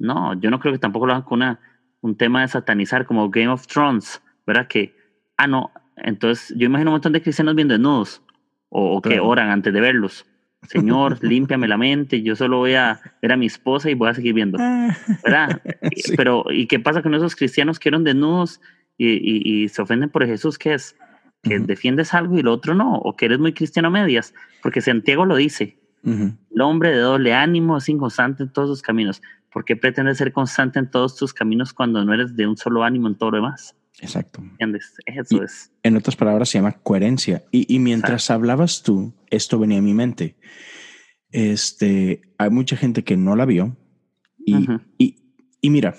No, 0.00 0.34
yo 0.34 0.50
no 0.50 0.58
creo 0.58 0.72
que 0.72 0.80
tampoco 0.80 1.06
lo 1.06 1.12
hagan 1.12 1.22
con 1.22 1.38
una, 1.38 1.60
un 2.00 2.16
tema 2.16 2.40
de 2.42 2.48
satanizar 2.48 3.06
como 3.06 3.30
Game 3.30 3.48
of 3.48 3.66
Thrones, 3.66 4.20
¿verdad? 4.46 4.66
Que, 4.66 4.96
ah, 5.36 5.46
no, 5.46 5.70
entonces 5.96 6.54
yo 6.56 6.66
imagino 6.66 6.90
un 6.90 6.94
montón 6.94 7.12
de 7.12 7.22
cristianos 7.22 7.54
viendo 7.54 7.74
desnudos 7.74 8.22
o, 8.68 9.00
que 9.00 9.20
oran 9.20 9.50
antes 9.50 9.72
de 9.72 9.80
verlos. 9.80 10.26
Señor, 10.68 11.22
límpiame 11.22 11.66
la 11.66 11.76
mente, 11.76 12.22
yo 12.22 12.36
solo 12.36 12.58
voy 12.58 12.74
a 12.74 13.00
ver 13.22 13.32
a 13.32 13.36
mi 13.36 13.46
esposa 13.46 13.90
y 13.90 13.94
voy 13.94 14.10
a 14.10 14.14
seguir 14.14 14.34
viendo. 14.34 14.58
Ah. 14.60 14.96
¿Verdad? 15.24 15.62
Pero, 16.16 16.44
¿y 16.50 16.66
qué 16.66 16.78
pasa 16.78 17.02
con 17.02 17.14
esos 17.14 17.34
cristianos 17.34 17.78
que 17.78 17.88
eran 17.88 18.04
desnudos 18.04 18.60
y, 18.96 19.62
y, 19.62 19.68
se 19.68 19.82
ofenden 19.82 20.10
por 20.10 20.26
Jesús? 20.26 20.58
¿Qué 20.58 20.74
es? 20.74 20.96
Que 21.42 21.58
defiendes 21.58 22.12
algo 22.12 22.38
y 22.38 22.42
lo 22.42 22.52
otro 22.52 22.74
no, 22.74 22.96
o 22.96 23.16
que 23.16 23.24
eres 23.24 23.38
muy 23.38 23.54
cristiano 23.54 23.88
a 23.88 23.90
medias, 23.90 24.34
porque 24.62 24.82
Santiago 24.82 25.24
lo 25.24 25.36
dice. 25.36 25.78
El 26.02 26.60
hombre 26.62 26.90
de 26.90 26.98
doble 26.98 27.34
ánimo 27.34 27.76
es 27.76 27.88
inconstante 27.88 28.42
en 28.42 28.52
todos 28.52 28.68
sus 28.68 28.82
caminos. 28.82 29.20
¿Por 29.52 29.64
qué 29.64 29.76
pretendes 29.76 30.18
ser 30.18 30.32
constante 30.32 30.78
en 30.78 30.90
todos 30.90 31.16
tus 31.16 31.34
caminos 31.34 31.72
cuando 31.72 32.04
no 32.04 32.14
eres 32.14 32.36
de 32.36 32.46
un 32.46 32.56
solo 32.56 32.84
ánimo 32.84 33.08
en 33.08 33.16
todo 33.16 33.32
lo 33.32 33.36
demás? 33.38 33.74
Exacto. 34.00 34.42
¿Entiendes? 34.42 34.94
Eso 35.06 35.42
es. 35.42 35.72
En 35.82 35.96
otras 35.96 36.16
palabras, 36.16 36.48
se 36.48 36.58
llama 36.58 36.72
coherencia. 36.72 37.44
Y, 37.50 37.78
mientras 37.78 38.30
hablabas 38.30 38.82
tú, 38.82 39.12
esto 39.30 39.58
venía 39.58 39.78
a 39.78 39.82
mi 39.82 39.94
mente. 39.94 40.36
Este, 41.30 42.22
hay 42.38 42.50
mucha 42.50 42.76
gente 42.76 43.04
que 43.04 43.16
no 43.16 43.36
la 43.36 43.44
vio. 43.44 43.76
Y, 44.44 45.14
y, 45.60 45.70
mira, 45.70 45.94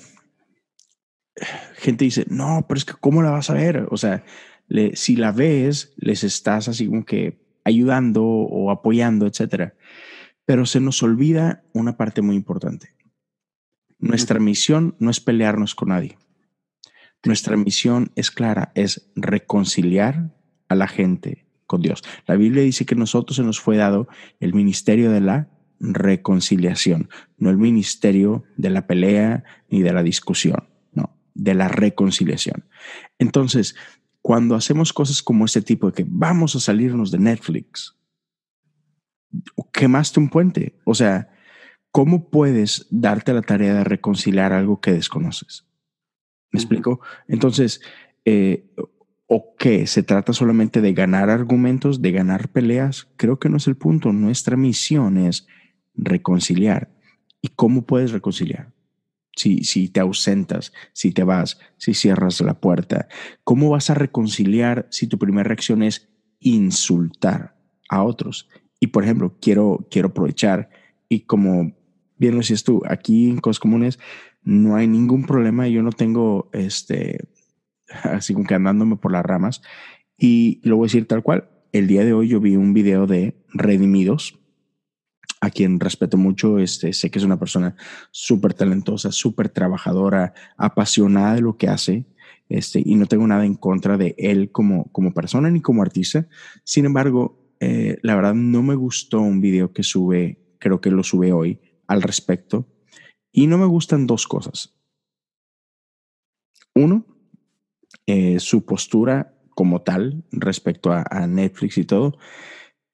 gente 1.76 2.06
dice, 2.06 2.26
no, 2.30 2.66
pero 2.68 2.78
es 2.78 2.86
que 2.86 2.94
¿cómo 3.00 3.22
la 3.22 3.32
vas 3.32 3.50
a 3.50 3.54
ver? 3.54 3.88
O 3.92 3.98
sea, 3.98 4.24
si 4.94 5.16
la 5.16 5.32
ves, 5.32 5.94
les 5.98 6.24
estás 6.24 6.68
así 6.68 6.88
como 6.88 7.06
que 7.06 7.40
ayudando 7.64 8.24
o 8.24 8.72
apoyando, 8.72 9.28
etcétera. 9.28 9.76
Pero 10.46 10.66
se 10.66 10.80
nos 10.80 11.04
olvida 11.04 11.64
una 11.74 11.98
parte 11.98 12.22
muy 12.22 12.36
importante. 12.36 12.96
Nuestra 14.00 14.40
misión 14.40 14.96
no 14.98 15.12
es 15.12 15.20
pelearnos 15.20 15.76
con 15.76 15.90
nadie. 15.90 16.18
Nuestra 17.23 17.55
misión 17.55 18.12
es 18.15 18.31
clara, 18.31 18.71
es 18.75 19.12
reconciliar 19.15 20.31
a 20.69 20.75
la 20.75 20.88
gente 20.88 21.45
con 21.67 21.81
Dios. 21.81 22.03
La 22.25 22.36
Biblia 22.36 22.63
dice 22.63 22.86
que 22.86 22.95
nosotros 22.95 23.38
se 23.38 23.43
nos 23.43 23.60
fue 23.60 23.77
dado 23.77 24.07
el 24.39 24.53
ministerio 24.53 25.12
de 25.12 25.21
la 25.21 25.49
reconciliación, 25.79 27.10
no 27.38 27.49
el 27.49 27.57
ministerio 27.57 28.43
de 28.57 28.69
la 28.69 28.88
pelea 28.88 29.43
ni 29.69 29.81
de 29.81 29.93
la 29.93 30.03
discusión, 30.03 30.67
no, 30.93 31.15
de 31.34 31.53
la 31.53 31.67
reconciliación. 31.67 32.65
Entonces, 33.19 33.75
cuando 34.21 34.55
hacemos 34.55 34.93
cosas 34.93 35.21
como 35.21 35.45
este 35.45 35.62
tipo 35.62 35.88
de 35.88 35.93
que 35.93 36.05
vamos 36.07 36.55
a 36.55 36.60
salirnos 36.60 37.12
de 37.12 37.19
Netflix, 37.19 37.95
quemaste 39.71 40.19
un 40.19 40.29
puente. 40.29 40.79
O 40.84 40.93
sea, 40.93 41.29
¿cómo 41.91 42.29
puedes 42.29 42.88
darte 42.91 43.34
la 43.34 43.41
tarea 43.41 43.73
de 43.73 43.84
reconciliar 43.84 44.53
algo 44.53 44.79
que 44.79 44.91
desconoces? 44.91 45.65
¿Me 46.52 46.60
explico? 46.60 47.00
Entonces, 47.28 47.82
eh, 48.26 48.70
¿o 49.28 49.56
qué? 49.58 49.88
¿Se 49.88 50.04
trata 50.04 50.34
solamente 50.34 50.82
de 50.82 50.94
ganar 50.94 51.30
argumentos, 51.30 52.02
de 52.02 52.12
ganar 52.12 52.50
peleas? 52.50 53.08
Creo 53.16 53.40
que 53.40 53.50
no 53.50 53.58
es 53.58 53.68
el 53.68 53.78
punto. 53.78 54.12
Nuestra 54.12 54.58
misión 54.58 55.18
es 55.18 55.48
reconciliar. 55.94 56.92
¿Y 57.42 57.50
cómo 57.50 57.86
puedes 57.86 58.12
reconciliar? 58.12 58.74
Si, 59.36 59.64
si 59.64 59.88
te 59.88 60.02
ausentas, 60.02 60.74
si 60.92 61.14
te 61.14 61.24
vas, 61.24 61.58
si 61.78 61.94
cierras 61.94 62.42
la 62.42 62.60
puerta, 62.60 63.08
¿cómo 63.46 63.70
vas 63.70 63.90
a 63.90 63.94
reconciliar 63.94 64.88
si 64.92 65.08
tu 65.08 65.18
primera 65.18 65.48
reacción 65.48 65.84
es 65.84 66.10
insultar 66.42 67.56
a 67.90 68.04
otros? 68.04 68.50
Y 68.82 68.88
por 68.88 69.06
ejemplo, 69.06 69.38
quiero, 69.40 69.88
quiero 69.90 70.10
aprovechar 70.10 70.70
y 71.08 71.22
como 71.22 71.74
bien 72.18 72.34
lo 72.34 72.40
decías 72.40 72.64
tú, 72.64 72.84
aquí 72.88 73.30
en 73.30 73.40
Cosas 73.40 73.60
Comunes 73.60 74.00
no 74.43 74.75
hay 74.75 74.88
ningún 74.88 75.25
problema. 75.25 75.67
Yo 75.67 75.84
no 75.84 75.91
tengo 75.91 76.49
este, 76.54 77.19
así 78.04 78.34
como 78.34 78.45
que 78.45 78.56
andándome 78.56 78.95
por 78.95 79.12
las 79.12 79.25
ramas. 79.25 79.62
Y 80.17 80.62
lo 80.63 80.77
voy 80.77 80.86
a 80.86 80.88
decir 80.88 81.08
tal 81.08 81.23
cual. 81.23 81.49
El 81.71 81.88
día 81.88 82.04
de 82.04 82.13
hoy 82.13 82.27
yo 82.27 82.39
vi 82.39 82.56
un 82.56 82.73
video 82.73 83.08
de 83.08 83.41
Redimidos, 83.54 84.39
a 85.39 85.49
quien 85.49 85.80
respeto 85.80 86.17
mucho. 86.17 86.60
Este, 86.60 86.93
sé 86.93 87.10
que 87.10 87.19
es 87.19 87.25
una 87.25 87.39
persona 87.39 87.75
súper 88.12 88.54
talentosa, 88.54 89.12
súper 89.12 89.49
trabajadora, 89.49 90.34
apasionada 90.58 91.36
de 91.36 91.41
lo 91.41 91.58
que 91.58 91.67
hace. 91.67 92.06
Este, 92.49 92.82
y 92.84 92.95
no 92.95 93.06
tengo 93.06 93.25
nada 93.25 93.45
en 93.45 93.56
contra 93.56 93.97
de 93.97 94.13
él 94.17 94.51
como, 94.51 94.91
como 94.91 95.13
persona 95.13 95.49
ni 95.49 95.62
como 95.62 95.82
artista. 95.82 96.27
Sin 96.65 96.86
embargo, 96.86 97.41
eh, 97.62 97.97
la 98.01 98.15
verdad 98.15 98.34
no 98.34 98.62
me 98.62 98.75
gustó 98.75 99.21
un 99.21 99.39
video 99.39 99.71
que 99.71 99.84
sube, 99.84 100.39
creo 100.60 100.82
que 100.82 100.91
lo 100.91 101.04
sube 101.04 101.32
hoy, 101.32 101.60
al 101.88 102.01
respecto. 102.01 102.67
Y 103.32 103.48
no 103.48 103.58
me 103.58 103.65
gustan 103.65 104.08
dos 104.08 104.28
cosas. 104.28 104.76
Uno, 106.74 107.06
eh, 108.08 108.39
su 108.39 108.65
postura 108.65 109.38
como 109.56 109.82
tal 109.82 110.24
respecto 110.32 110.91
a, 110.91 111.28
Netflix 111.28 111.78
y 111.78 111.86
todo. 111.86 112.17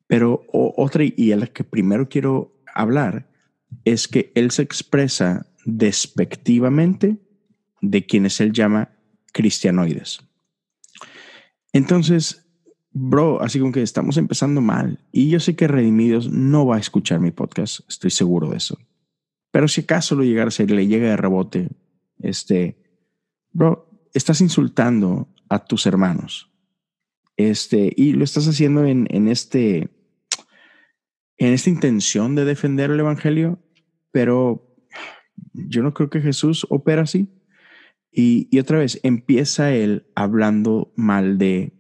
Pero 0.08 0.46
otra, 0.52 1.04
y 1.06 1.32
a 1.32 1.38
la 1.38 1.48
que 1.48 1.64
primero 1.64 2.10
quiero 2.10 2.56
hablar, 2.74 3.30
es 3.84 4.08
que 4.08 4.32
él 4.36 4.52
se 4.52 4.62
expresa 4.62 5.48
despectivamente 5.66 7.18
de 7.82 8.06
quienes 8.06 8.40
él 8.40 8.54
llama 8.54 8.92
cristianoides. 9.34 10.22
Entonces, 11.74 12.48
bro, 12.92 13.42
así 13.42 13.60
como 13.60 13.72
que 13.72 13.82
estamos 13.82 14.18
empezando 14.18 14.62
mal. 14.62 15.00
Y 15.12 15.30
yo 15.30 15.40
sé 15.40 15.56
que 15.56 15.68
Redimidos 15.68 16.30
no 16.32 16.66
va 16.66 16.78
a 16.78 16.80
escuchar 16.80 17.20
mi 17.20 17.32
podcast, 17.32 17.82
estoy 17.88 18.12
seguro 18.12 18.50
de 18.50 18.58
eso. 18.58 18.78
Pero 19.58 19.68
si 19.68 19.82
acaso 19.82 20.14
lo 20.14 20.24
llegara 20.24 20.50
a 20.50 20.52
ser 20.52 20.70
y 20.70 20.76
le 20.76 20.86
llega 20.86 21.10
de 21.10 21.18
rebote, 21.18 21.70
este, 22.20 22.78
bro, 23.52 23.90
estás 24.14 24.40
insultando 24.40 25.34
a 25.50 25.66
tus 25.66 25.88
hermanos. 25.88 26.52
Este, 27.38 27.92
y 27.98 28.14
lo 28.14 28.24
estás 28.24 28.48
haciendo 28.48 28.86
en, 28.86 29.08
en 29.10 29.28
este, 29.28 29.90
en 31.38 31.54
esta 31.54 31.72
intención 31.72 32.36
de 32.36 32.46
defender 32.46 32.92
el 32.92 33.00
Evangelio, 33.00 33.58
pero 34.12 34.78
yo 35.54 35.82
no 35.82 35.92
creo 35.92 36.12
que 36.12 36.22
Jesús 36.22 36.68
opera 36.70 37.02
así. 37.02 37.28
Y, 38.12 38.48
y 38.52 38.60
otra 38.60 38.78
vez, 38.78 39.00
empieza 39.02 39.74
él 39.74 40.06
hablando 40.14 40.94
mal 40.96 41.40
de, 41.40 41.74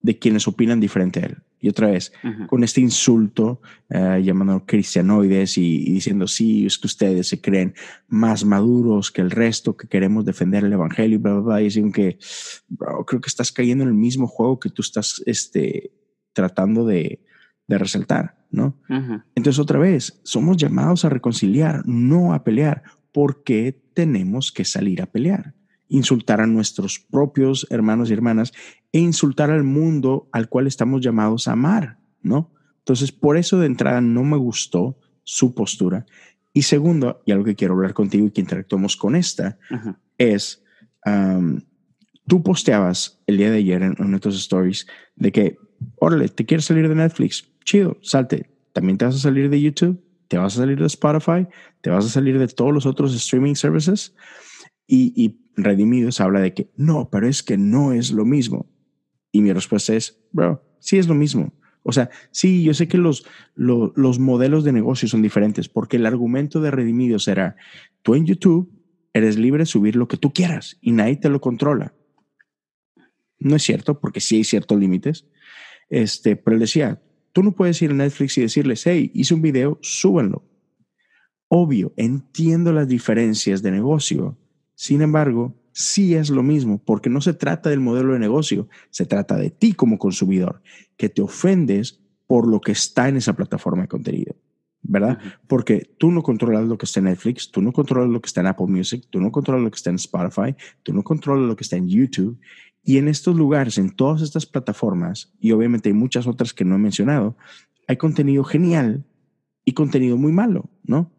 de 0.00 0.16
quienes 0.20 0.46
opinan 0.46 0.78
diferente 0.78 1.18
a 1.18 1.26
él. 1.26 1.42
Y 1.60 1.68
otra 1.68 1.88
vez, 1.88 2.12
con 2.48 2.64
este 2.64 2.80
insulto, 2.80 3.60
eh, 3.90 4.22
llamando 4.24 4.64
cristianoides 4.64 5.58
y, 5.58 5.92
diciendo, 5.92 6.26
sí, 6.26 6.64
es 6.66 6.78
que 6.78 6.86
ustedes 6.86 7.28
se 7.28 7.40
creen 7.40 7.74
más 8.08 8.44
maduros 8.44 9.10
que 9.10 9.20
el 9.20 9.30
resto, 9.30 9.76
que 9.76 9.86
queremos 9.86 10.24
defender 10.24 10.64
el 10.64 10.72
evangelio, 10.72 11.16
y 11.16 11.18
bla, 11.18 11.32
bla, 11.34 11.42
bla. 11.42 11.60
Y 11.60 11.64
dicen 11.64 11.92
que, 11.92 12.18
bro, 12.68 13.04
creo 13.04 13.20
que 13.20 13.28
estás 13.28 13.52
cayendo 13.52 13.84
en 13.84 13.88
el 13.90 13.94
mismo 13.94 14.26
juego 14.26 14.58
que 14.58 14.70
tú 14.70 14.80
estás 14.80 15.22
este, 15.26 15.92
tratando 16.32 16.86
de, 16.86 17.22
de 17.68 17.78
resaltar, 17.78 18.46
¿no? 18.50 18.80
Entonces, 19.34 19.58
otra 19.58 19.78
vez, 19.78 20.20
somos 20.24 20.56
llamados 20.56 21.04
a 21.04 21.10
reconciliar, 21.10 21.86
no 21.86 22.32
a 22.32 22.42
pelear. 22.42 22.82
porque 23.12 23.76
tenemos 23.92 24.52
que 24.52 24.64
salir 24.64 25.02
a 25.02 25.06
pelear? 25.06 25.54
insultar 25.90 26.40
a 26.40 26.46
nuestros 26.46 26.98
propios 27.00 27.66
hermanos 27.68 28.10
y 28.10 28.14
hermanas 28.14 28.52
e 28.92 28.98
insultar 28.98 29.50
al 29.50 29.64
mundo 29.64 30.28
al 30.32 30.48
cual 30.48 30.66
estamos 30.66 31.00
llamados 31.00 31.48
a 31.48 31.52
amar, 31.52 31.98
¿no? 32.22 32.52
Entonces, 32.78 33.12
por 33.12 33.36
eso 33.36 33.58
de 33.58 33.66
entrada 33.66 34.00
no 34.00 34.24
me 34.24 34.36
gustó 34.36 34.98
su 35.22 35.54
postura. 35.54 36.06
Y 36.52 36.62
segundo, 36.62 37.22
y 37.24 37.32
algo 37.32 37.44
que 37.44 37.54
quiero 37.54 37.74
hablar 37.74 37.94
contigo 37.94 38.26
y 38.26 38.30
que 38.30 38.40
interactuamos 38.40 38.96
con 38.96 39.14
esta, 39.14 39.58
es, 40.18 40.64
tú 42.26 42.42
posteabas 42.42 43.22
el 43.26 43.36
día 43.36 43.50
de 43.50 43.58
ayer 43.58 43.82
en, 43.82 43.94
en 43.96 44.10
nuestros 44.10 44.36
stories 44.36 44.86
de 45.14 45.30
que, 45.30 45.56
órale, 45.96 46.28
te 46.28 46.44
quieres 46.44 46.64
salir 46.64 46.88
de 46.88 46.94
Netflix, 46.96 47.48
chido, 47.64 47.98
salte. 48.02 48.50
También 48.72 48.98
te 48.98 49.04
vas 49.04 49.14
a 49.16 49.18
salir 49.18 49.50
de 49.50 49.60
YouTube, 49.60 50.02
te 50.26 50.38
vas 50.38 50.54
a 50.54 50.60
salir 50.62 50.78
de 50.78 50.86
Spotify, 50.86 51.46
te 51.80 51.90
vas 51.90 52.06
a 52.06 52.08
salir 52.08 52.38
de 52.38 52.48
todos 52.48 52.72
los 52.72 52.86
otros 52.86 53.14
streaming 53.14 53.54
services. 53.54 54.14
Y, 54.86 55.12
y 55.14 55.40
Redimidos 55.56 56.20
habla 56.20 56.40
de 56.40 56.54
que 56.54 56.70
no, 56.76 57.10
pero 57.10 57.28
es 57.28 57.42
que 57.42 57.58
no 57.58 57.92
es 57.92 58.10
lo 58.12 58.24
mismo. 58.24 58.69
Y 59.32 59.42
mi 59.42 59.52
respuesta 59.52 59.94
es, 59.94 60.18
bro, 60.32 60.62
sí 60.78 60.98
es 60.98 61.06
lo 61.06 61.14
mismo. 61.14 61.52
O 61.82 61.92
sea, 61.92 62.10
sí, 62.30 62.62
yo 62.62 62.74
sé 62.74 62.88
que 62.88 62.98
los, 62.98 63.26
los, 63.54 64.18
modelos 64.18 64.64
de 64.64 64.72
negocio 64.72 65.08
son 65.08 65.22
diferentes 65.22 65.68
porque 65.68 65.96
el 65.96 66.06
argumento 66.06 66.60
de 66.60 66.70
Redimidos 66.70 67.26
era, 67.26 67.56
tú 68.02 68.14
en 68.14 68.26
YouTube 68.26 68.70
eres 69.12 69.38
libre 69.38 69.62
de 69.62 69.66
subir 69.66 69.96
lo 69.96 70.06
que 70.06 70.16
tú 70.16 70.32
quieras 70.32 70.78
y 70.80 70.92
nadie 70.92 71.16
te 71.16 71.30
lo 71.30 71.40
controla. 71.40 71.94
No 73.38 73.56
es 73.56 73.62
cierto, 73.62 73.98
porque 73.98 74.20
sí 74.20 74.36
hay 74.36 74.44
ciertos 74.44 74.78
límites. 74.78 75.26
Este, 75.88 76.36
pero 76.36 76.54
él 76.54 76.60
decía, 76.60 77.02
tú 77.32 77.42
no 77.42 77.52
puedes 77.52 77.80
ir 77.80 77.90
a 77.90 77.94
Netflix 77.94 78.36
y 78.36 78.42
decirles, 78.42 78.86
hey, 78.86 79.10
hice 79.14 79.34
un 79.34 79.42
video, 79.42 79.78
súbanlo. 79.80 80.46
Obvio, 81.48 81.92
entiendo 81.96 82.72
las 82.72 82.86
diferencias 82.86 83.62
de 83.62 83.72
negocio, 83.72 84.38
sin 84.74 85.02
embargo, 85.02 85.59
sí 85.80 86.14
es 86.14 86.30
lo 86.30 86.42
mismo, 86.42 86.78
porque 86.78 87.08
no 87.08 87.20
se 87.20 87.32
trata 87.32 87.70
del 87.70 87.80
modelo 87.80 88.12
de 88.12 88.18
negocio, 88.18 88.68
se 88.90 89.06
trata 89.06 89.36
de 89.36 89.50
ti 89.50 89.72
como 89.72 89.98
consumidor, 89.98 90.62
que 90.96 91.08
te 91.08 91.22
ofendes 91.22 92.00
por 92.26 92.46
lo 92.46 92.60
que 92.60 92.72
está 92.72 93.08
en 93.08 93.16
esa 93.16 93.32
plataforma 93.32 93.82
de 93.82 93.88
contenido, 93.88 94.36
¿verdad? 94.82 95.18
Porque 95.46 95.90
tú 95.98 96.10
no 96.10 96.22
controlas 96.22 96.66
lo 96.66 96.76
que 96.76 96.84
está 96.84 97.00
en 97.00 97.06
Netflix, 97.06 97.50
tú 97.50 97.62
no 97.62 97.72
controlas 97.72 98.10
lo 98.10 98.20
que 98.20 98.26
está 98.26 98.42
en 98.42 98.48
Apple 98.48 98.66
Music, 98.66 99.06
tú 99.10 99.20
no 99.20 99.32
controlas 99.32 99.64
lo 99.64 99.70
que 99.70 99.76
está 99.76 99.90
en 99.90 99.96
Spotify, 99.96 100.54
tú 100.82 100.92
no 100.92 101.02
controlas 101.02 101.48
lo 101.48 101.56
que 101.56 101.64
está 101.64 101.76
en 101.76 101.88
YouTube. 101.88 102.38
Y 102.82 102.98
en 102.98 103.08
estos 103.08 103.36
lugares, 103.36 103.78
en 103.78 103.90
todas 103.90 104.22
estas 104.22 104.46
plataformas, 104.46 105.32
y 105.40 105.52
obviamente 105.52 105.88
hay 105.88 105.94
muchas 105.94 106.26
otras 106.26 106.52
que 106.52 106.64
no 106.64 106.76
he 106.76 106.78
mencionado, 106.78 107.36
hay 107.88 107.96
contenido 107.96 108.44
genial 108.44 109.04
y 109.64 109.72
contenido 109.72 110.16
muy 110.16 110.32
malo, 110.32 110.70
¿no? 110.84 111.10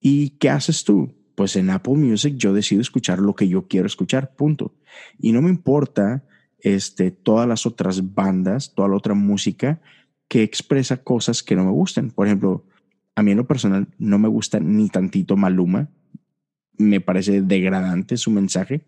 ¿Y 0.00 0.30
qué 0.30 0.50
haces 0.50 0.84
tú? 0.84 1.14
Pues 1.42 1.56
en 1.56 1.70
Apple 1.70 1.94
Music 1.94 2.36
yo 2.36 2.52
decido 2.52 2.80
escuchar 2.80 3.18
lo 3.18 3.34
que 3.34 3.48
yo 3.48 3.66
quiero 3.66 3.88
escuchar, 3.88 4.36
punto. 4.36 4.76
Y 5.18 5.32
no 5.32 5.42
me 5.42 5.50
importa 5.50 6.22
este, 6.60 7.10
todas 7.10 7.48
las 7.48 7.66
otras 7.66 8.14
bandas, 8.14 8.74
toda 8.76 8.86
la 8.86 8.94
otra 8.94 9.14
música 9.14 9.80
que 10.28 10.44
expresa 10.44 10.98
cosas 10.98 11.42
que 11.42 11.56
no 11.56 11.64
me 11.64 11.72
gustan. 11.72 12.12
Por 12.12 12.28
ejemplo, 12.28 12.64
a 13.16 13.24
mí 13.24 13.32
en 13.32 13.38
lo 13.38 13.48
personal 13.48 13.88
no 13.98 14.20
me 14.20 14.28
gusta 14.28 14.60
ni 14.60 14.88
tantito 14.88 15.36
Maluma. 15.36 15.88
Me 16.78 17.00
parece 17.00 17.42
degradante 17.42 18.16
su 18.18 18.30
mensaje. 18.30 18.86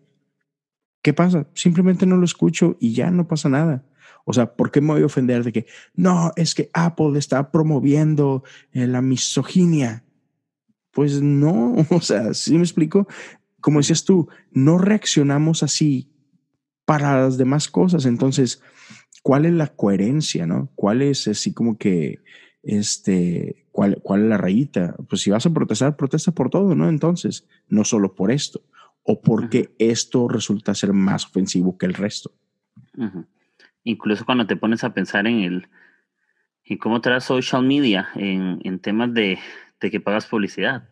¿Qué 1.01 1.11
pasa? 1.11 1.49
Simplemente 1.55 2.05
no 2.05 2.15
lo 2.15 2.23
escucho 2.23 2.77
y 2.79 2.93
ya 2.93 3.11
no 3.11 3.27
pasa 3.27 3.49
nada. 3.49 3.83
O 4.23 4.31
sea, 4.31 4.55
¿por 4.55 4.71
qué 4.71 4.79
me 4.79 4.93
voy 4.93 5.01
a 5.01 5.07
ofender 5.07 5.43
de 5.43 5.51
que 5.51 5.65
no, 5.93 6.31
es 6.37 6.55
que 6.55 6.69
Apple 6.71 7.19
está 7.19 7.51
promoviendo 7.51 8.45
eh, 8.71 8.87
la 8.87 9.01
misoginia? 9.01 10.04
Pues 10.95 11.21
no, 11.21 11.75
o 11.91 12.01
sea, 12.01 12.33
si 12.33 12.55
me 12.55 12.63
explico? 12.63 13.07
Como 13.59 13.79
decías 13.79 14.05
tú, 14.05 14.29
no 14.51 14.77
reaccionamos 14.77 15.61
así 15.61 16.09
para 16.85 17.21
las 17.21 17.37
demás 17.37 17.67
cosas. 17.67 18.05
Entonces, 18.05 18.63
¿cuál 19.21 19.45
es 19.45 19.51
la 19.51 19.67
coherencia, 19.67 20.47
no? 20.47 20.71
¿Cuál 20.75 21.01
es 21.01 21.27
así 21.27 21.53
como 21.53 21.77
que, 21.77 22.21
este, 22.63 23.67
cuál, 23.71 23.99
cuál 24.03 24.23
es 24.23 24.29
la 24.29 24.37
rayita? 24.37 24.95
Pues 25.09 25.21
si 25.21 25.31
vas 25.31 25.45
a 25.45 25.53
protestar, 25.53 25.97
protesta 25.97 26.31
por 26.31 26.49
todo, 26.49 26.75
¿no? 26.75 26.87
Entonces, 26.87 27.45
no 27.67 27.83
solo 27.83 28.15
por 28.15 28.31
esto, 28.31 28.61
o 29.03 29.21
porque 29.21 29.75
esto 29.77 30.29
resulta 30.29 30.73
ser 30.75 30.93
más 30.93 31.25
ofensivo 31.25 31.77
que 31.77 31.87
el 31.87 31.93
resto. 31.93 32.31
Incluso 33.83 34.25
cuando 34.25 34.47
te 34.47 34.55
pones 34.55 34.85
a 34.85 34.93
pensar 34.93 35.27
en 35.27 35.39
el, 35.39 35.67
en 36.63 36.77
cómo 36.77 37.01
trae 37.01 37.19
social 37.19 37.63
media 37.63 38.07
en, 38.15 38.61
en 38.63 38.79
temas 38.79 39.13
de, 39.13 39.39
de 39.85 39.91
que 39.91 39.99
pagas 39.99 40.25
publicidad. 40.25 40.89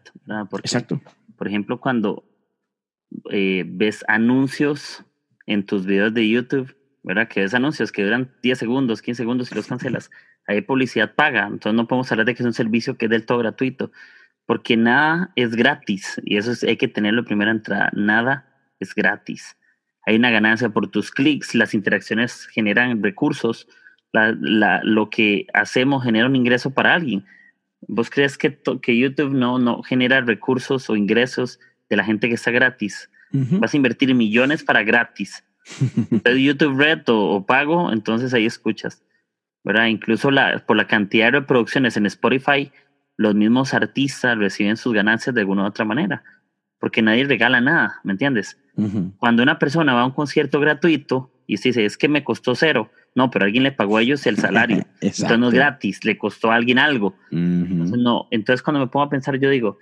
Porque, 0.50 0.68
Exacto. 0.68 1.02
Por 1.36 1.48
ejemplo, 1.48 1.80
cuando 1.80 2.24
eh, 3.32 3.64
ves 3.68 4.06
anuncios 4.08 5.04
en 5.48 5.66
tus 5.66 5.86
videos 5.86 6.14
de 6.14 6.30
YouTube, 6.30 6.76
¿verdad? 7.02 7.28
Que 7.28 7.42
ves 7.42 7.56
anuncios 7.56 7.92
que 7.92 8.04
duran 8.04 8.32
10 8.44 8.58
segundos, 8.58 9.02
15 9.02 9.24
segundos 9.24 9.52
y 9.52 9.56
los 9.56 9.68
cancelas. 9.68 10.12
Hay 10.48 10.62
publicidad 10.62 11.16
paga, 11.16 11.48
entonces 11.48 11.74
no 11.74 11.88
podemos 11.88 12.12
hablar 12.12 12.28
de 12.28 12.36
que 12.36 12.44
es 12.44 12.48
un 12.48 12.54
servicio 12.54 12.98
que 12.98 13.06
es 13.06 13.12
del 13.12 13.26
todo 13.26 13.40
gratuito, 13.40 13.92
porque 14.46 14.78
nada 14.78 15.32
es 15.36 15.56
gratis 15.56 16.22
y 16.26 16.36
eso 16.36 16.52
hay 16.68 16.76
que 16.76 16.90
tenerlo 16.90 17.22
en 17.22 17.26
primera 17.26 17.52
entrada. 17.52 17.90
Nada 17.94 18.46
es 18.80 18.94
gratis. 18.94 19.58
Hay 20.06 20.18
una 20.18 20.32
ganancia 20.32 20.68
por 20.68 20.92
tus 20.92 21.12
clics, 21.12 21.56
las 21.56 21.74
interacciones 21.74 22.46
generan 22.48 23.02
recursos, 23.02 23.70
lo 24.12 25.10
que 25.10 25.48
hacemos 25.54 26.04
genera 26.04 26.28
un 26.28 26.36
ingreso 26.36 26.72
para 26.74 26.94
alguien. 26.94 27.26
¿Vos 27.88 28.10
crees 28.10 28.38
que, 28.38 28.60
que 28.82 28.98
YouTube 28.98 29.34
no, 29.34 29.60
no 29.60 29.84
genera 29.84 30.22
recursos 30.22 30.90
o 30.90 30.96
ingresos 30.96 31.60
de 31.90 31.98
la 31.98 32.04
gente 32.04 32.28
que 32.28 32.36
está 32.36 32.52
gratis? 32.52 33.10
Vas 33.32 33.74
a 33.74 33.78
invertir 33.78 34.14
millones 34.14 34.64
para 34.64 34.84
gratis. 34.84 35.44
YouTube 36.38 36.78
Red 36.78 37.04
o, 37.08 37.46
pago, 37.46 37.92
entonces 37.92 38.34
ahí 38.34 38.46
escuchas. 38.46 39.04
¿verdad? 39.64 39.88
Incluso 39.88 40.30
la, 40.30 40.64
por 40.66 40.78
la 40.78 40.88
cantidad 40.88 41.28
de 41.28 41.40
reproducciones 41.40 41.98
en 41.98 42.06
Spotify, 42.06 42.72
los 43.18 43.36
mismos 43.36 43.74
artistas 43.74 44.38
reciben 44.38 44.78
sus 44.78 44.94
ganancias 44.94 45.34
de 45.34 45.42
alguna 45.42 45.64
u 45.64 45.68
otra 45.68 45.86
manera, 45.86 46.24
porque 46.80 47.02
nadie 47.02 47.24
regala 47.26 47.62
nada, 47.62 48.00
¿me 48.04 48.12
entiendes? 48.12 48.58
Cuando 49.18 49.44
una 49.44 49.60
persona 49.60 49.94
va 49.94 50.02
a 50.02 50.06
un 50.06 50.12
concierto 50.12 50.60
gratuito 50.60 51.32
y 51.46 51.58
se 51.58 51.70
dice, 51.70 51.86
es 51.86 51.98
que 51.98 52.10
me 52.10 52.24
costó 52.24 52.56
cero, 52.56 52.92
no, 53.16 53.30
pero 53.30 53.46
alguien 53.46 53.64
le 53.64 53.72
pagó 53.72 53.98
a 53.98 54.02
ellos 54.02 54.26
el 54.26 54.38
salario. 54.38 54.86
entonces 55.02 55.40
no 55.40 55.48
es 55.50 55.54
gratis, 55.54 56.04
le 56.04 56.18
costó 56.18 56.52
a 56.52 56.56
alguien 56.56 56.80
algo. 56.80 57.16
entonces, 57.32 57.98
no, 57.98 58.28
entonces 58.32 58.64
cuando 58.64 58.80
me 58.80 58.88
pongo 58.88 59.06
a 59.06 59.10
pensar, 59.10 59.40
yo 59.40 59.50
digo, 59.50 59.78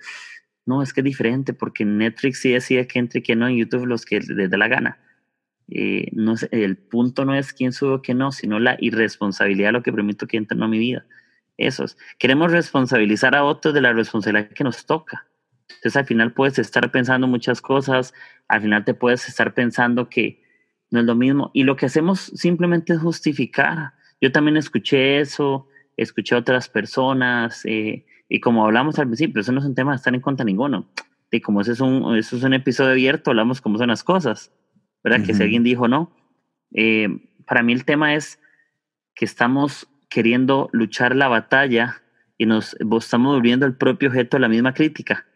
no, 0.64 0.82
es 0.82 0.92
que 0.92 1.00
es 1.00 1.04
diferente 1.04 1.54
porque 1.54 1.84
Netflix 1.84 2.40
sí 2.40 2.52
decide 2.52 2.86
que 2.86 2.98
entre 2.98 3.20
y 3.20 3.22
que 3.22 3.36
no, 3.36 3.48
en 3.48 3.56
YouTube 3.56 3.86
los 3.86 4.04
que 4.04 4.20
les 4.20 4.50
da 4.50 4.56
la 4.56 4.68
gana. 4.68 4.98
Eh, 5.68 6.08
no 6.12 6.34
el 6.50 6.76
punto 6.76 7.24
no 7.24 7.34
es 7.34 7.52
quién 7.52 7.72
sube 7.72 7.94
o 7.94 8.02
quién 8.02 8.18
no, 8.18 8.32
sino 8.32 8.58
la 8.58 8.76
irresponsabilidad 8.78 9.68
de 9.68 9.72
lo 9.72 9.82
que 9.82 9.92
permito 9.92 10.26
que 10.26 10.36
entre 10.36 10.58
en 10.58 10.70
mi 10.70 10.78
vida. 10.78 11.06
Eso 11.56 11.84
es. 11.84 11.96
Queremos 12.18 12.52
responsabilizar 12.52 13.34
a 13.34 13.44
otros 13.44 13.72
de 13.74 13.80
la 13.80 13.92
responsabilidad 13.92 14.50
que 14.50 14.64
nos 14.64 14.84
toca. 14.86 15.26
Entonces 15.68 15.96
al 15.96 16.06
final 16.06 16.32
puedes 16.32 16.58
estar 16.58 16.90
pensando 16.90 17.26
muchas 17.26 17.60
cosas, 17.60 18.12
al 18.48 18.62
final 18.62 18.84
te 18.84 18.94
puedes 18.94 19.28
estar 19.28 19.54
pensando 19.54 20.08
que, 20.08 20.41
no 20.92 21.00
es 21.00 21.06
lo 21.06 21.16
mismo. 21.16 21.50
Y 21.54 21.64
lo 21.64 21.74
que 21.74 21.86
hacemos 21.86 22.20
simplemente 22.20 22.92
es 22.92 23.00
justificar. 23.00 23.94
Yo 24.20 24.30
también 24.30 24.56
escuché 24.56 25.20
eso, 25.20 25.66
escuché 25.96 26.34
a 26.34 26.38
otras 26.38 26.68
personas, 26.68 27.64
eh, 27.64 28.04
y 28.28 28.40
como 28.40 28.64
hablamos 28.64 28.98
al 28.98 29.06
principio, 29.06 29.40
eso 29.40 29.52
no 29.52 29.60
es 29.60 29.66
un 29.66 29.74
tema 29.74 29.92
de 29.92 29.96
estar 29.96 30.14
en 30.14 30.20
contra 30.20 30.44
ninguno. 30.44 30.88
Y 31.30 31.40
como 31.40 31.62
eso 31.62 31.72
es 31.72 31.80
un, 31.80 32.16
eso 32.16 32.36
es 32.36 32.42
un 32.42 32.54
episodio 32.54 32.92
abierto, 32.92 33.30
hablamos 33.30 33.60
cómo 33.60 33.78
son 33.78 33.88
las 33.88 34.04
cosas, 34.04 34.52
¿verdad? 35.02 35.24
Que 35.24 35.34
si 35.34 35.42
alguien 35.42 35.64
dijo 35.64 35.88
no. 35.88 36.14
Eh, 36.72 37.08
para 37.46 37.62
mí 37.62 37.72
el 37.72 37.84
tema 37.84 38.14
es 38.14 38.38
que 39.14 39.24
estamos 39.24 39.88
queriendo 40.10 40.68
luchar 40.72 41.16
la 41.16 41.28
batalla 41.28 42.02
y 42.36 42.44
nos 42.44 42.76
estamos 42.98 43.34
volviendo 43.34 43.64
el 43.64 43.76
propio 43.76 44.10
objeto 44.10 44.36
de 44.36 44.42
la 44.42 44.48
misma 44.48 44.74
crítica. 44.74 45.26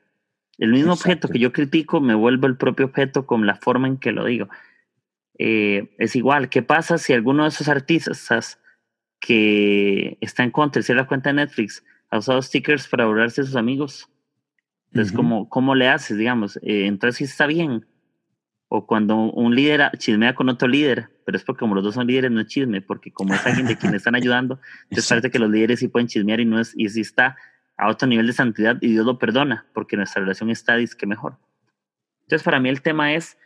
El 0.59 0.72
mismo 0.72 0.92
objeto 0.92 1.28
que 1.28 1.38
yo 1.38 1.52
critico 1.52 2.00
me 2.00 2.14
vuelvo 2.14 2.46
el 2.46 2.57
propio 2.57 2.86
objeto 2.86 3.26
con 3.26 3.46
la 3.46 3.57
forma 3.57 3.88
en 3.88 3.98
que 3.98 4.12
lo 4.12 4.24
digo. 4.24 4.48
Eh, 5.39 5.95
es 5.99 6.16
igual. 6.16 6.49
¿Qué 6.49 6.62
pasa 6.62 6.99
si 6.99 7.12
alguno 7.12 7.43
de 7.43 7.51
esos 7.51 7.68
artistas 7.68 8.59
que 9.20 10.18
está 10.20 10.45
en 10.45 10.51
contra 10.51 10.82
de 10.82 10.95
la 10.95 11.07
cuenta 11.07 11.30
de 11.30 11.34
Netflix 11.34 11.84
ha 12.11 12.18
usado 12.18 12.41
stickers 12.43 12.87
para 12.89 13.07
borrarse 13.07 13.41
a 13.41 13.45
sus 13.45 13.57
amigos. 13.57 14.09
Entonces, 14.93 15.14
¿cómo, 15.14 15.49
¿cómo 15.49 15.74
le 15.74 15.89
haces, 15.89 16.16
digamos? 16.16 16.57
Eh, 16.59 16.87
entonces, 16.87 17.16
sí 17.16 17.24
está 17.24 17.47
bien. 17.47 17.87
O 18.68 18.87
cuando 18.87 19.16
un 19.16 19.55
líder 19.55 19.91
chismea 19.99 20.34
con 20.34 20.49
otro 20.49 20.68
líder, 20.68 21.09
pero 21.24 21.37
es 21.37 21.45
porque 21.45 21.61
como 21.61 21.74
los 21.74 21.84
dos 21.84 21.95
son 21.95 22.07
líderes 22.07 22.30
no 22.30 22.41
es 22.41 22.47
chisme, 22.47 22.80
porque 22.80 23.12
como 23.12 23.34
es 23.34 23.45
alguien 23.47 23.66
de 23.66 23.76
quien 23.76 23.95
están 23.95 24.14
ayudando, 24.16 24.61
entonces 24.84 25.09
parece 25.09 25.30
que 25.30 25.39
los 25.39 25.51
líderes 25.51 25.80
sí 25.80 25.89
pueden 25.89 26.09
chismear 26.09 26.41
y 26.41 26.45
no 26.45 26.61
es, 26.61 26.72
y 26.76 26.89
sí 26.89 27.01
está 27.01 27.37
a 27.76 27.89
otro 27.89 28.09
nivel 28.09 28.26
de 28.26 28.32
santidad 28.32 28.78
y 28.80 28.89
Dios 28.89 29.05
lo 29.05 29.18
perdona, 29.18 29.66
porque 29.74 29.97
nuestra 29.97 30.22
relación 30.22 30.51
está 30.51 30.76
disque 30.76 31.07
mejor. 31.07 31.39
Entonces, 32.22 32.45
para 32.45 32.59
mí 32.59 32.68
el 32.68 32.82
tema 32.82 33.14
es 33.14 33.39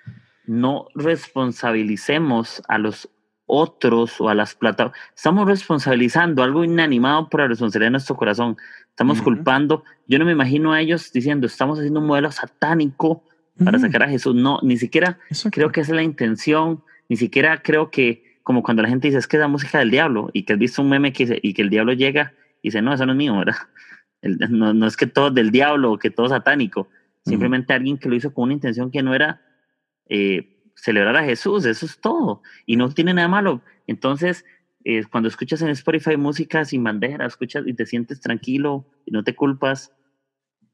no 0.51 0.89
responsabilicemos 0.97 2.61
a 2.67 2.79
los 2.79 3.09
otros 3.47 4.21
o 4.21 4.29
a 4.29 4.35
las 4.35 4.57
plataformas. 4.57 4.99
Estamos 5.15 5.47
responsabilizando 5.47 6.43
algo 6.43 6.65
inanimado 6.65 7.29
por 7.29 7.41
la 7.41 7.47
responsabilidad 7.47 7.87
de 7.87 7.93
nuestro 7.93 8.17
corazón. 8.17 8.57
Estamos 8.89 9.23
culpando. 9.23 9.85
Yo 10.09 10.19
no 10.19 10.25
me 10.25 10.33
imagino 10.33 10.73
a 10.73 10.81
ellos 10.81 11.13
diciendo, 11.13 11.47
estamos 11.47 11.79
haciendo 11.79 12.01
un 12.01 12.07
modelo 12.07 12.33
satánico 12.33 13.23
para 13.65 13.79
sacar 13.79 14.03
a 14.03 14.09
Jesús. 14.09 14.35
No, 14.35 14.59
ni 14.63 14.77
siquiera 14.77 15.21
creo 15.53 15.71
que 15.71 15.83
esa 15.83 15.93
es 15.93 15.97
la 15.97 16.03
intención. 16.03 16.83
Ni 17.09 17.17
siquiera 17.17 17.63
creo 17.63 17.93
que, 17.93 18.41
como 18.43 18.65
cuando 18.65 18.83
la 18.83 18.89
gente 18.89 19.07
dice, 19.07 19.19
es 19.19 19.29
que 19.29 19.37
es 19.37 19.41
la 19.41 19.49
música 19.49 19.79
del 19.79 19.93
diablo 19.93 20.31
y 20.33 20.43
que 20.43 20.55
has 20.55 20.59
visto 20.59 20.83
un 20.83 20.89
meme 20.89 21.13
que 21.13 21.27
dice, 21.27 21.39
y 21.41 21.55
que 21.55 21.63
el 21.63 21.71
diablo 21.71 21.93
llega 21.93 22.35
y 22.61 22.69
dice, 22.69 22.83
no, 22.83 22.93
eso 22.93 23.07
no 23.07 23.13
es 23.13 23.19
mío, 23.19 23.39
¿verdad? 23.39 23.57
no, 24.51 24.75
no, 24.75 24.87
es 24.89 24.97
que 24.97 25.07
todo 25.07 25.31
del 25.31 25.53
diablo 25.53 25.93
o 25.93 25.99
que 25.99 26.11
todo 26.11 26.27
es 26.27 26.33
satánico. 26.33 26.89
Simplemente 27.25 27.73
alguien 27.73 27.99
que 27.99 28.09
lo 28.09 28.17
hizo 28.17 28.35
con 28.35 28.45
una 28.45 28.55
intención 28.55 28.91
que 28.91 29.03
no 29.05 29.15
era 29.15 29.43
eh, 30.11 30.59
celebrar 30.75 31.17
a 31.17 31.25
Jesús, 31.25 31.65
eso 31.65 31.87
es 31.87 31.99
todo. 32.01 32.43
Y 32.67 32.77
no 32.77 32.91
tiene 32.91 33.15
nada 33.15 33.29
malo. 33.29 33.63
Entonces, 33.87 34.45
eh, 34.85 35.05
cuando 35.11 35.29
escuchas 35.29 35.63
en 35.63 35.69
Spotify 35.69 36.17
música 36.17 36.65
sin 36.65 36.85
bandera, 36.85 37.27
escuchas 37.27 37.65
y 37.67 37.75
te 37.75 37.87
sientes 37.87 38.21
tranquilo 38.21 38.87
y 39.07 39.13
no 39.13 39.25
te 39.25 39.35
culpas, 39.35 39.93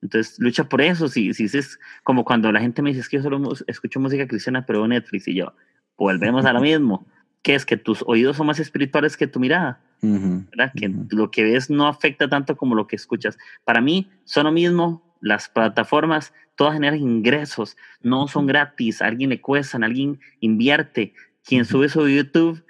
entonces 0.02 0.38
lucha 0.38 0.68
por 0.68 0.80
eso. 0.80 1.08
Si, 1.08 1.34
si 1.34 1.44
es 1.44 1.78
como 2.02 2.24
cuando 2.24 2.50
la 2.50 2.60
gente 2.60 2.82
me 2.82 2.90
dice 2.90 3.00
es 3.00 3.08
que 3.08 3.18
yo 3.18 3.22
solo 3.22 3.52
escucho 3.66 4.00
música 4.00 4.26
cristiana, 4.26 4.64
pero 4.64 4.86
Netflix 4.88 5.28
y 5.28 5.34
yo, 5.34 5.52
volvemos 5.96 6.44
a 6.44 6.52
lo 6.52 6.60
mismo, 6.60 7.06
que 7.42 7.54
es 7.54 7.66
que 7.66 7.76
tus 7.76 8.02
oídos 8.06 8.36
son 8.36 8.46
más 8.46 8.58
espirituales 8.58 9.16
que 9.16 9.26
tu 9.26 9.38
mirada. 9.40 9.80
¿verdad? 10.02 10.72
Que 10.76 10.94
lo 11.10 11.30
que 11.30 11.42
ves 11.42 11.70
no 11.70 11.88
afecta 11.88 12.28
tanto 12.28 12.56
como 12.56 12.74
lo 12.74 12.86
que 12.86 12.96
escuchas. 12.96 13.36
Para 13.64 13.80
mí 13.80 14.10
son 14.24 14.44
lo 14.44 14.52
mismo 14.52 15.02
las 15.20 15.48
plataformas 15.48 16.32
todas 16.56 16.74
generan 16.74 16.98
ingresos, 16.98 17.76
no 18.00 18.26
son 18.28 18.46
gratis, 18.46 19.02
a 19.02 19.06
alguien 19.06 19.30
le 19.30 19.40
cuestan, 19.40 19.84
alguien 19.84 20.20
invierte. 20.40 21.14
Quien 21.44 21.64
sube 21.64 21.88
su 21.88 22.08
YouTube 22.08 22.64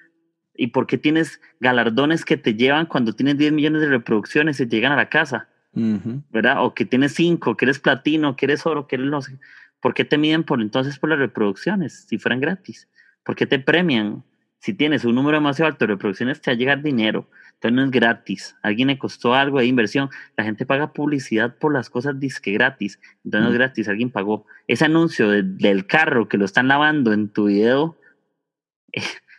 y 0.54 0.68
porque 0.68 0.98
tienes 0.98 1.40
galardones 1.60 2.24
que 2.24 2.36
te 2.36 2.54
llevan 2.54 2.86
cuando 2.86 3.14
tienes 3.14 3.38
10 3.38 3.52
millones 3.52 3.80
de 3.80 3.88
reproducciones 3.88 4.60
y 4.60 4.66
llegan 4.66 4.92
a 4.92 4.96
la 4.96 5.08
casa, 5.08 5.48
¿verdad? 5.72 6.64
O 6.64 6.74
que 6.74 6.84
tienes 6.84 7.14
5, 7.14 7.56
que 7.56 7.64
eres 7.64 7.78
platino, 7.78 8.36
que 8.36 8.46
eres 8.46 8.66
oro, 8.66 8.86
que 8.86 8.96
eres 8.96 9.08
no 9.08 9.22
sé. 9.22 9.38
¿Por 9.80 9.94
qué 9.94 10.04
te 10.04 10.18
miden 10.18 10.42
por 10.42 10.60
entonces 10.60 10.98
por 10.98 11.10
las 11.10 11.18
reproducciones 11.18 12.06
si 12.08 12.18
fueran 12.18 12.40
gratis? 12.40 12.88
¿Por 13.22 13.34
qué 13.34 13.46
te 13.46 13.58
premian? 13.58 14.24
Si 14.58 14.74
tienes 14.74 15.04
un 15.04 15.14
número 15.14 15.36
demasiado 15.36 15.70
alto 15.70 15.86
de 15.86 15.92
reproducciones, 15.92 16.40
te 16.40 16.50
va 16.50 16.54
a 16.54 16.58
llegar 16.58 16.82
dinero. 16.82 17.28
Entonces 17.56 17.74
no 17.74 17.84
es 17.84 17.90
gratis. 17.90 18.56
alguien 18.62 18.88
le 18.88 18.98
costó 18.98 19.34
algo 19.34 19.58
de 19.58 19.66
inversión. 19.66 20.10
La 20.36 20.44
gente 20.44 20.66
paga 20.66 20.92
publicidad 20.92 21.56
por 21.56 21.72
las 21.72 21.88
cosas 21.88 22.20
disque 22.20 22.52
gratis. 22.52 23.00
Entonces 23.24 23.44
no 23.44 23.48
es 23.48 23.54
gratis, 23.54 23.88
alguien 23.88 24.10
pagó. 24.10 24.46
Ese 24.68 24.84
anuncio 24.84 25.30
del 25.30 25.86
carro 25.86 26.28
que 26.28 26.36
lo 26.36 26.44
están 26.44 26.68
lavando 26.68 27.14
en 27.14 27.30
tu 27.30 27.46
video, 27.46 27.98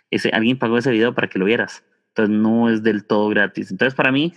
ese, 0.10 0.30
alguien 0.30 0.58
pagó 0.58 0.80
ese 0.80 0.92
video 0.92 1.14
para 1.14 1.28
que 1.28 1.38
lo 1.38 1.46
vieras. 1.46 1.84
Entonces 2.10 2.36
no 2.36 2.70
es 2.70 2.82
del 2.82 3.06
todo 3.06 3.30
gratis. 3.30 3.70
Entonces 3.70 3.94
para 3.94 4.12
mí, 4.12 4.34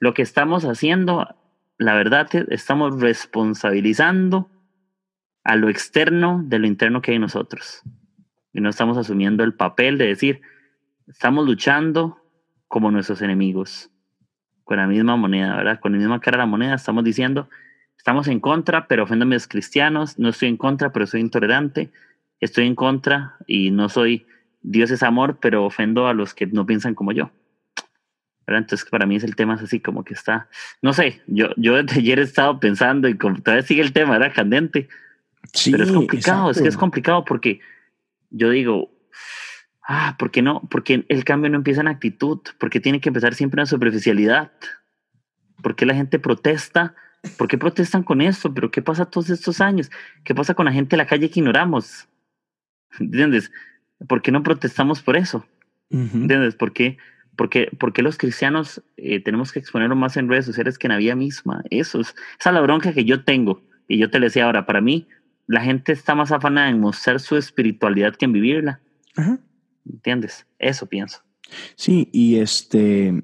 lo 0.00 0.12
que 0.12 0.20
estamos 0.20 0.66
haciendo, 0.66 1.34
la 1.78 1.94
verdad, 1.94 2.28
estamos 2.50 3.00
responsabilizando 3.00 4.50
a 5.42 5.56
lo 5.56 5.70
externo 5.70 6.42
de 6.44 6.58
lo 6.58 6.66
interno 6.66 7.00
que 7.00 7.12
hay 7.12 7.16
en 7.16 7.22
nosotros. 7.22 7.80
Y 8.52 8.60
no 8.60 8.68
estamos 8.68 8.98
asumiendo 8.98 9.42
el 9.42 9.54
papel 9.54 9.96
de 9.96 10.06
decir, 10.06 10.42
estamos 11.06 11.46
luchando 11.46 12.25
como 12.68 12.90
nuestros 12.90 13.22
enemigos, 13.22 13.90
con 14.64 14.78
la 14.78 14.86
misma 14.86 15.16
moneda, 15.16 15.56
¿verdad? 15.56 15.80
Con 15.80 15.92
la 15.92 15.98
misma 15.98 16.20
cara 16.20 16.38
de 16.38 16.42
la 16.42 16.46
moneda 16.46 16.74
estamos 16.74 17.04
diciendo, 17.04 17.48
estamos 17.96 18.28
en 18.28 18.40
contra, 18.40 18.88
pero 18.88 19.04
ofendo 19.04 19.24
a 19.24 19.28
mis 19.28 19.46
cristianos, 19.46 20.18
no 20.18 20.28
estoy 20.28 20.48
en 20.48 20.56
contra, 20.56 20.92
pero 20.92 21.06
soy 21.06 21.20
intolerante, 21.20 21.90
estoy 22.40 22.66
en 22.66 22.74
contra 22.74 23.36
y 23.46 23.70
no 23.70 23.88
soy, 23.88 24.26
Dios 24.62 24.90
es 24.90 25.02
amor, 25.02 25.38
pero 25.40 25.64
ofendo 25.64 26.08
a 26.08 26.14
los 26.14 26.34
que 26.34 26.46
no 26.46 26.66
piensan 26.66 26.94
como 26.94 27.12
yo. 27.12 27.30
¿verdad? 28.46 28.62
Entonces, 28.62 28.88
para 28.88 29.06
mí 29.06 29.16
es 29.16 29.24
el 29.24 29.34
tema 29.34 29.54
así 29.54 29.80
como 29.80 30.04
que 30.04 30.14
está, 30.14 30.48
no 30.80 30.92
sé, 30.92 31.20
yo, 31.26 31.48
yo 31.56 31.82
desde 31.82 32.00
ayer 32.00 32.18
he 32.20 32.22
estado 32.22 32.60
pensando 32.60 33.08
y 33.08 33.14
todavía 33.14 33.62
sigue 33.62 33.82
el 33.82 33.92
tema, 33.92 34.16
era 34.16 34.32
candente. 34.32 34.88
Sí, 35.52 35.72
pero 35.72 35.84
es 35.84 35.92
complicado, 35.92 36.50
es 36.50 36.60
que 36.60 36.68
es 36.68 36.76
complicado 36.76 37.24
porque 37.24 37.60
yo 38.30 38.50
digo, 38.50 38.90
ah, 39.86 40.16
¿por 40.18 40.30
qué 40.30 40.42
no? 40.42 40.62
Porque 40.70 41.04
el 41.08 41.24
cambio 41.24 41.50
no 41.50 41.56
empieza 41.56 41.80
en 41.80 41.88
actitud, 41.88 42.40
porque 42.58 42.80
tiene 42.80 43.00
que 43.00 43.08
empezar 43.08 43.34
siempre 43.34 43.60
en 43.60 43.66
superficialidad. 43.66 44.52
¿Por 45.62 45.76
qué 45.76 45.86
la 45.86 45.94
gente 45.94 46.18
protesta? 46.18 46.94
¿Por 47.38 47.48
qué 47.48 47.58
protestan 47.58 48.02
con 48.02 48.20
esto? 48.20 48.52
¿Pero 48.52 48.70
qué 48.70 48.82
pasa 48.82 49.06
todos 49.06 49.30
estos 49.30 49.60
años? 49.60 49.90
¿Qué 50.24 50.34
pasa 50.34 50.54
con 50.54 50.66
la 50.66 50.72
gente 50.72 50.90
de 50.90 50.98
la 50.98 51.06
calle 51.06 51.30
que 51.30 51.40
ignoramos? 51.40 52.08
¿Entiendes? 53.00 53.50
¿Por 54.08 54.22
qué 54.22 54.30
no 54.30 54.42
protestamos 54.42 55.02
por 55.02 55.16
eso? 55.16 55.46
¿Entiendes? 55.88 56.56
¿Por 56.56 56.72
qué, 56.72 56.98
porque, 57.36 57.70
porque 57.78 58.02
los 58.02 58.18
cristianos 58.18 58.82
eh, 58.96 59.20
tenemos 59.20 59.52
que 59.52 59.60
exponerlo 59.60 59.94
más 59.94 60.16
en 60.16 60.28
redes 60.28 60.44
sociales 60.44 60.78
que 60.78 60.88
en 60.88 60.92
la 60.92 60.98
vida 60.98 61.14
misma? 61.14 61.62
Eso 61.70 62.00
es, 62.00 62.14
esa 62.38 62.50
es 62.50 62.54
la 62.54 62.60
bronca 62.60 62.92
que 62.92 63.04
yo 63.04 63.24
tengo. 63.24 63.62
Y 63.88 63.98
yo 63.98 64.10
te 64.10 64.18
decía 64.18 64.46
ahora, 64.46 64.66
para 64.66 64.80
mí, 64.80 65.06
la 65.46 65.60
gente 65.60 65.92
está 65.92 66.16
más 66.16 66.32
afanada 66.32 66.68
en 66.68 66.80
mostrar 66.80 67.20
su 67.20 67.36
espiritualidad 67.36 68.16
que 68.16 68.24
en 68.24 68.32
vivirla. 68.32 68.80
Ajá. 69.16 69.38
¿Entiendes? 69.90 70.46
Eso 70.58 70.86
pienso. 70.86 71.22
Sí, 71.76 72.08
y 72.12 72.36
este, 72.36 73.22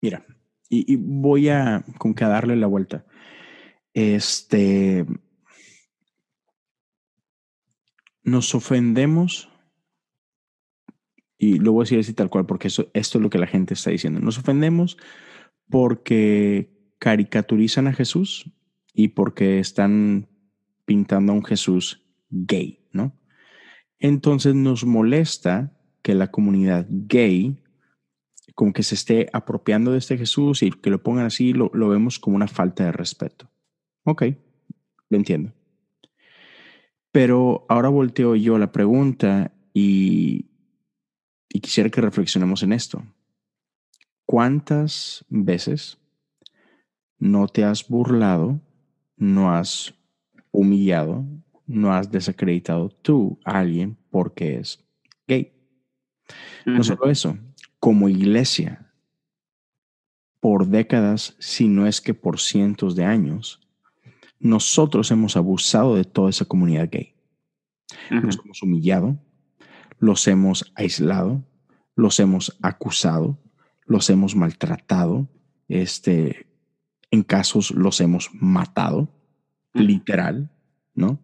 mira, 0.00 0.24
y, 0.68 0.96
voy 0.96 1.48
a 1.48 1.84
con 1.98 2.14
que 2.14 2.24
darle 2.24 2.56
la 2.56 2.66
vuelta. 2.66 3.06
Este, 3.94 5.06
nos 8.22 8.54
ofendemos, 8.54 9.48
y 11.38 11.58
lo 11.58 11.72
voy 11.72 11.82
a 11.82 11.84
decir 11.84 11.98
así 12.00 12.12
tal 12.12 12.30
cual, 12.30 12.46
porque 12.46 12.68
eso, 12.68 12.90
esto 12.92 13.18
es 13.18 13.22
lo 13.22 13.30
que 13.30 13.38
la 13.38 13.46
gente 13.46 13.74
está 13.74 13.90
diciendo. 13.90 14.20
Nos 14.20 14.38
ofendemos 14.38 14.98
porque 15.68 16.70
caricaturizan 16.98 17.86
a 17.86 17.92
Jesús 17.92 18.50
y 18.92 19.08
porque 19.08 19.58
están 19.58 20.28
pintando 20.84 21.32
a 21.32 21.36
un 21.36 21.44
Jesús 21.44 22.04
gay, 22.30 22.86
¿no? 22.92 23.18
Entonces 23.98 24.54
nos 24.54 24.84
molesta 24.84 25.72
que 26.02 26.14
la 26.14 26.30
comunidad 26.30 26.86
gay 26.88 27.62
como 28.54 28.72
que 28.72 28.82
se 28.82 28.94
esté 28.94 29.28
apropiando 29.34 29.92
de 29.92 29.98
este 29.98 30.16
Jesús 30.16 30.62
y 30.62 30.70
que 30.70 30.88
lo 30.88 31.02
pongan 31.02 31.26
así, 31.26 31.52
lo, 31.52 31.70
vemos 31.70 32.18
como 32.18 32.36
una 32.36 32.48
falta 32.48 32.84
de 32.84 32.92
respeto. 32.92 33.50
Ok, 34.04 34.22
lo 35.10 35.16
entiendo. 35.18 35.52
Pero 37.12 37.66
ahora 37.68 37.90
volteo 37.90 38.34
yo 38.34 38.56
la 38.56 38.72
pregunta 38.72 39.52
y, 39.74 40.46
y 41.50 41.60
quisiera 41.60 41.90
que 41.90 42.00
reflexionemos 42.00 42.62
en 42.62 42.72
esto. 42.72 43.04
¿Cuántas 44.24 45.24
veces 45.28 45.98
no 47.18 47.48
te 47.48 47.64
has 47.64 47.86
burlado, 47.88 48.60
no 49.16 49.52
has 49.52 49.94
humillado, 50.50 51.26
no 51.66 51.92
has 51.92 52.10
desacreditado 52.10 52.88
tú 52.88 53.38
a 53.44 53.58
alguien 53.58 53.96
porque 54.10 54.56
es 54.58 54.84
gay. 55.26 55.52
No 56.64 56.82
solo 56.82 57.08
eso, 57.10 57.38
como 57.78 58.08
iglesia, 58.08 58.92
por 60.40 60.66
décadas, 60.66 61.36
si 61.38 61.68
no 61.68 61.86
es 61.86 62.00
que 62.00 62.14
por 62.14 62.40
cientos 62.40 62.94
de 62.96 63.04
años, 63.04 63.60
nosotros 64.38 65.10
hemos 65.10 65.36
abusado 65.36 65.96
de 65.96 66.04
toda 66.04 66.30
esa 66.30 66.44
comunidad 66.44 66.88
gay. 66.90 67.14
Los 68.10 68.38
hemos 68.44 68.62
humillado, 68.62 69.18
los 69.98 70.26
hemos 70.28 70.72
aislado, 70.74 71.44
los 71.94 72.20
hemos 72.20 72.56
acusado, 72.62 73.38
los 73.86 74.10
hemos 74.10 74.36
maltratado, 74.36 75.28
este, 75.68 76.48
en 77.10 77.22
casos 77.22 77.70
los 77.70 78.00
hemos 78.00 78.30
matado, 78.34 79.08
literal, 79.72 80.50
¿no? 80.94 81.20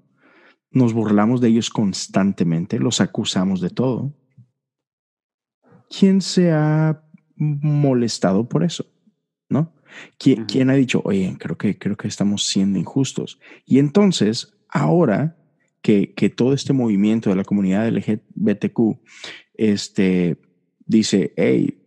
Nos 0.73 0.93
burlamos 0.93 1.41
de 1.41 1.49
ellos 1.49 1.71
constantemente, 1.71 2.79
los 2.79 3.01
acusamos 3.01 3.61
de 3.61 3.71
todo. 3.71 4.15
¿Quién 5.89 6.23
se 6.23 6.51
ha 6.53 7.05
molestado 7.37 8.49
por 8.49 8.65
eso? 8.65 8.87
¿No? 9.49 9.75
¿Quién, 10.19 10.71
ha 10.71 10.75
dicho, 10.75 11.03
oye, 11.05 11.37
creo 11.39 11.59
que, 11.59 11.79
creo 11.79 11.97
que 11.97 12.09
estamos 12.09 12.45
siendo 12.45 12.79
injustos? 12.79 13.39
Y 13.67 13.79
entonces, 13.79 14.55
ahora 14.69 15.37
que, 15.83 16.15
que 16.15 16.31
todo 16.31 16.55
este 16.55 16.73
movimiento 16.73 17.29
de 17.29 17.37
la 17.37 17.45
comunidad 17.45 17.89
LGBTQ 17.89 19.01
este, 19.55 20.41
dice, 20.87 21.35
hey, 21.37 21.83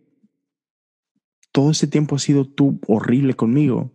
todo 1.52 1.70
este 1.70 1.86
tiempo 1.86 2.16
has 2.16 2.22
sido 2.22 2.44
tú 2.46 2.80
horrible 2.86 3.34
conmigo. 3.34 3.90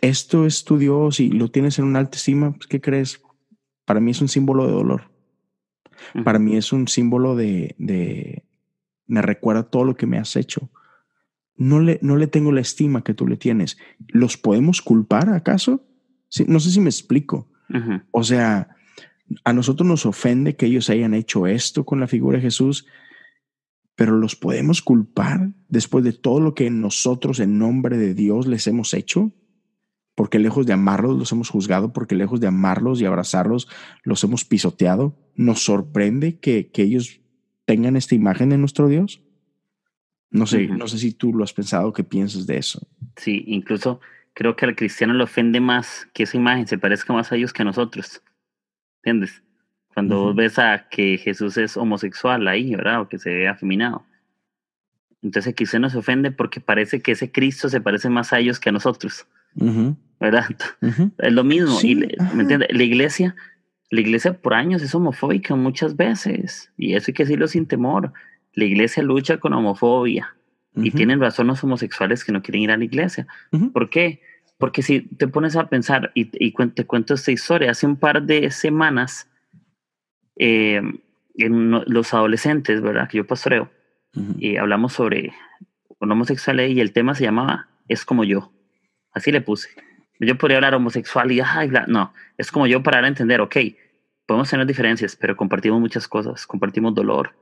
Esto 0.00 0.46
es 0.46 0.64
tu 0.64 0.78
Dios 0.78 1.20
y 1.20 1.30
lo 1.30 1.50
tienes 1.50 1.78
en 1.78 1.86
una 1.86 1.98
alta 1.98 2.16
estima, 2.16 2.52
pues, 2.52 2.66
¿qué 2.66 2.80
crees? 2.80 3.20
Para 3.88 4.00
mí 4.00 4.10
es 4.10 4.20
un 4.20 4.28
símbolo 4.28 4.66
de 4.66 4.72
dolor. 4.72 5.10
Para 6.22 6.38
mí 6.38 6.58
es 6.58 6.74
un 6.74 6.88
símbolo 6.88 7.34
de, 7.34 7.74
de, 7.78 8.44
me 9.06 9.22
recuerda 9.22 9.62
todo 9.62 9.84
lo 9.84 9.96
que 9.96 10.04
me 10.04 10.18
has 10.18 10.36
hecho. 10.36 10.68
No 11.56 11.80
le, 11.80 11.98
no 12.02 12.18
le 12.18 12.26
tengo 12.26 12.52
la 12.52 12.60
estima 12.60 13.02
que 13.02 13.14
tú 13.14 13.26
le 13.26 13.38
tienes. 13.38 13.78
¿Los 14.08 14.36
podemos 14.36 14.82
culpar 14.82 15.30
acaso? 15.30 15.86
Sí, 16.28 16.44
no 16.46 16.60
sé 16.60 16.70
si 16.70 16.80
me 16.80 16.90
explico. 16.90 17.48
O 18.10 18.24
sea, 18.24 18.76
a 19.42 19.54
nosotros 19.54 19.88
nos 19.88 20.04
ofende 20.04 20.54
que 20.54 20.66
ellos 20.66 20.90
hayan 20.90 21.14
hecho 21.14 21.46
esto 21.46 21.86
con 21.86 21.98
la 21.98 22.08
figura 22.08 22.36
de 22.36 22.42
Jesús, 22.42 22.86
pero 23.94 24.18
los 24.18 24.36
podemos 24.36 24.82
culpar 24.82 25.48
después 25.70 26.04
de 26.04 26.12
todo 26.12 26.40
lo 26.40 26.54
que 26.54 26.68
nosotros 26.68 27.40
en 27.40 27.58
nombre 27.58 27.96
de 27.96 28.12
Dios 28.12 28.46
les 28.46 28.66
hemos 28.66 28.92
hecho, 28.92 29.32
porque 30.18 30.40
lejos 30.40 30.66
de 30.66 30.72
amarlos 30.72 31.16
los 31.16 31.30
hemos 31.30 31.48
juzgado, 31.48 31.92
porque 31.92 32.16
lejos 32.16 32.40
de 32.40 32.48
amarlos 32.48 33.00
y 33.00 33.04
abrazarlos 33.04 33.68
los 34.02 34.24
hemos 34.24 34.44
pisoteado. 34.44 35.16
Nos 35.36 35.62
sorprende 35.62 36.40
que, 36.40 36.72
que 36.72 36.82
ellos 36.82 37.20
tengan 37.66 37.94
esta 37.94 38.16
imagen 38.16 38.48
de 38.48 38.58
nuestro 38.58 38.88
Dios. 38.88 39.22
No 40.32 40.48
sé, 40.48 40.66
no 40.66 40.88
sé 40.88 40.98
si 40.98 41.12
tú 41.12 41.32
lo 41.32 41.44
has 41.44 41.52
pensado, 41.52 41.92
qué 41.92 42.02
piensas 42.02 42.48
de 42.48 42.56
eso. 42.56 42.84
Sí, 43.14 43.44
incluso 43.46 44.00
creo 44.34 44.56
que 44.56 44.64
al 44.66 44.74
cristiano 44.74 45.14
le 45.14 45.22
ofende 45.22 45.60
más 45.60 46.08
que 46.12 46.24
esa 46.24 46.36
imagen 46.36 46.66
se 46.66 46.78
parezca 46.78 47.12
más 47.12 47.30
a 47.30 47.36
ellos 47.36 47.52
que 47.52 47.62
a 47.62 47.66
nosotros. 47.66 48.20
¿Entiendes? 49.04 49.44
Cuando 49.94 50.34
ves 50.34 50.58
a 50.58 50.88
que 50.90 51.18
Jesús 51.18 51.56
es 51.58 51.76
homosexual 51.76 52.48
ahí, 52.48 52.74
¿verdad? 52.74 53.02
O 53.02 53.08
que 53.08 53.20
se 53.20 53.32
ve 53.32 53.46
afeminado. 53.46 54.04
Entonces 55.22 55.52
aquí 55.52 55.64
se 55.64 55.78
nos 55.78 55.94
ofende 55.94 56.32
porque 56.32 56.60
parece 56.60 57.02
que 57.02 57.12
ese 57.12 57.30
Cristo 57.30 57.68
se 57.68 57.80
parece 57.80 58.08
más 58.08 58.32
a 58.32 58.40
ellos 58.40 58.58
que 58.58 58.70
a 58.70 58.72
nosotros. 58.72 59.24
¿Verdad? 60.20 60.44
Es 61.18 61.32
lo 61.32 61.44
mismo. 61.44 61.78
¿Me 62.34 62.42
entiendes? 62.42 62.68
La 62.70 62.82
iglesia, 62.82 63.36
la 63.90 64.00
iglesia 64.00 64.34
por 64.34 64.54
años 64.54 64.82
es 64.82 64.94
homofóbica 64.94 65.54
muchas 65.54 65.96
veces. 65.96 66.72
Y 66.76 66.94
eso 66.94 67.06
hay 67.08 67.14
que 67.14 67.24
decirlo 67.24 67.48
sin 67.48 67.66
temor. 67.66 68.12
La 68.54 68.64
iglesia 68.64 69.02
lucha 69.02 69.38
con 69.38 69.52
homofobia. 69.52 70.34
Y 70.74 70.92
tienen 70.92 71.20
razón 71.20 71.48
los 71.48 71.64
homosexuales 71.64 72.24
que 72.24 72.30
no 72.30 72.40
quieren 72.40 72.62
ir 72.62 72.70
a 72.70 72.76
la 72.76 72.84
iglesia. 72.84 73.26
¿Por 73.72 73.90
qué? 73.90 74.22
Porque 74.58 74.82
si 74.82 75.00
te 75.00 75.26
pones 75.26 75.56
a 75.56 75.68
pensar 75.68 76.12
y, 76.14 76.26
te 76.26 76.84
cuento 76.86 77.14
esta 77.14 77.32
historia, 77.32 77.72
hace 77.72 77.86
un 77.86 77.96
par 77.96 78.22
de 78.22 78.50
semanas 78.52 79.28
eh, 80.36 80.80
en 81.34 81.70
los 81.70 82.14
adolescentes, 82.14 82.80
¿verdad? 82.80 83.08
Que 83.08 83.18
yo 83.18 83.26
pastoreo, 83.26 83.70
y 84.38 84.56
hablamos 84.56 84.92
sobre 84.92 85.32
un 85.98 86.12
homosexual 86.12 86.60
y 86.60 86.80
el 86.80 86.92
tema 86.92 87.14
se 87.14 87.24
llamaba 87.24 87.68
Es 87.88 88.04
como 88.04 88.24
yo. 88.24 88.52
Así 89.18 89.32
le 89.32 89.40
puse. 89.40 89.70
Yo 90.20 90.38
podría 90.38 90.58
hablar 90.58 90.74
homosexual 90.74 91.30
y, 91.32 91.40
ay, 91.40 91.70
no, 91.88 92.12
es 92.36 92.52
como 92.52 92.68
yo 92.68 92.82
para 92.84 93.06
entender, 93.06 93.40
ok, 93.40 93.56
podemos 94.26 94.48
tener 94.48 94.64
diferencias, 94.64 95.16
pero 95.16 95.36
compartimos 95.36 95.80
muchas 95.80 96.06
cosas, 96.06 96.46
compartimos 96.46 96.94
dolor, 96.94 97.36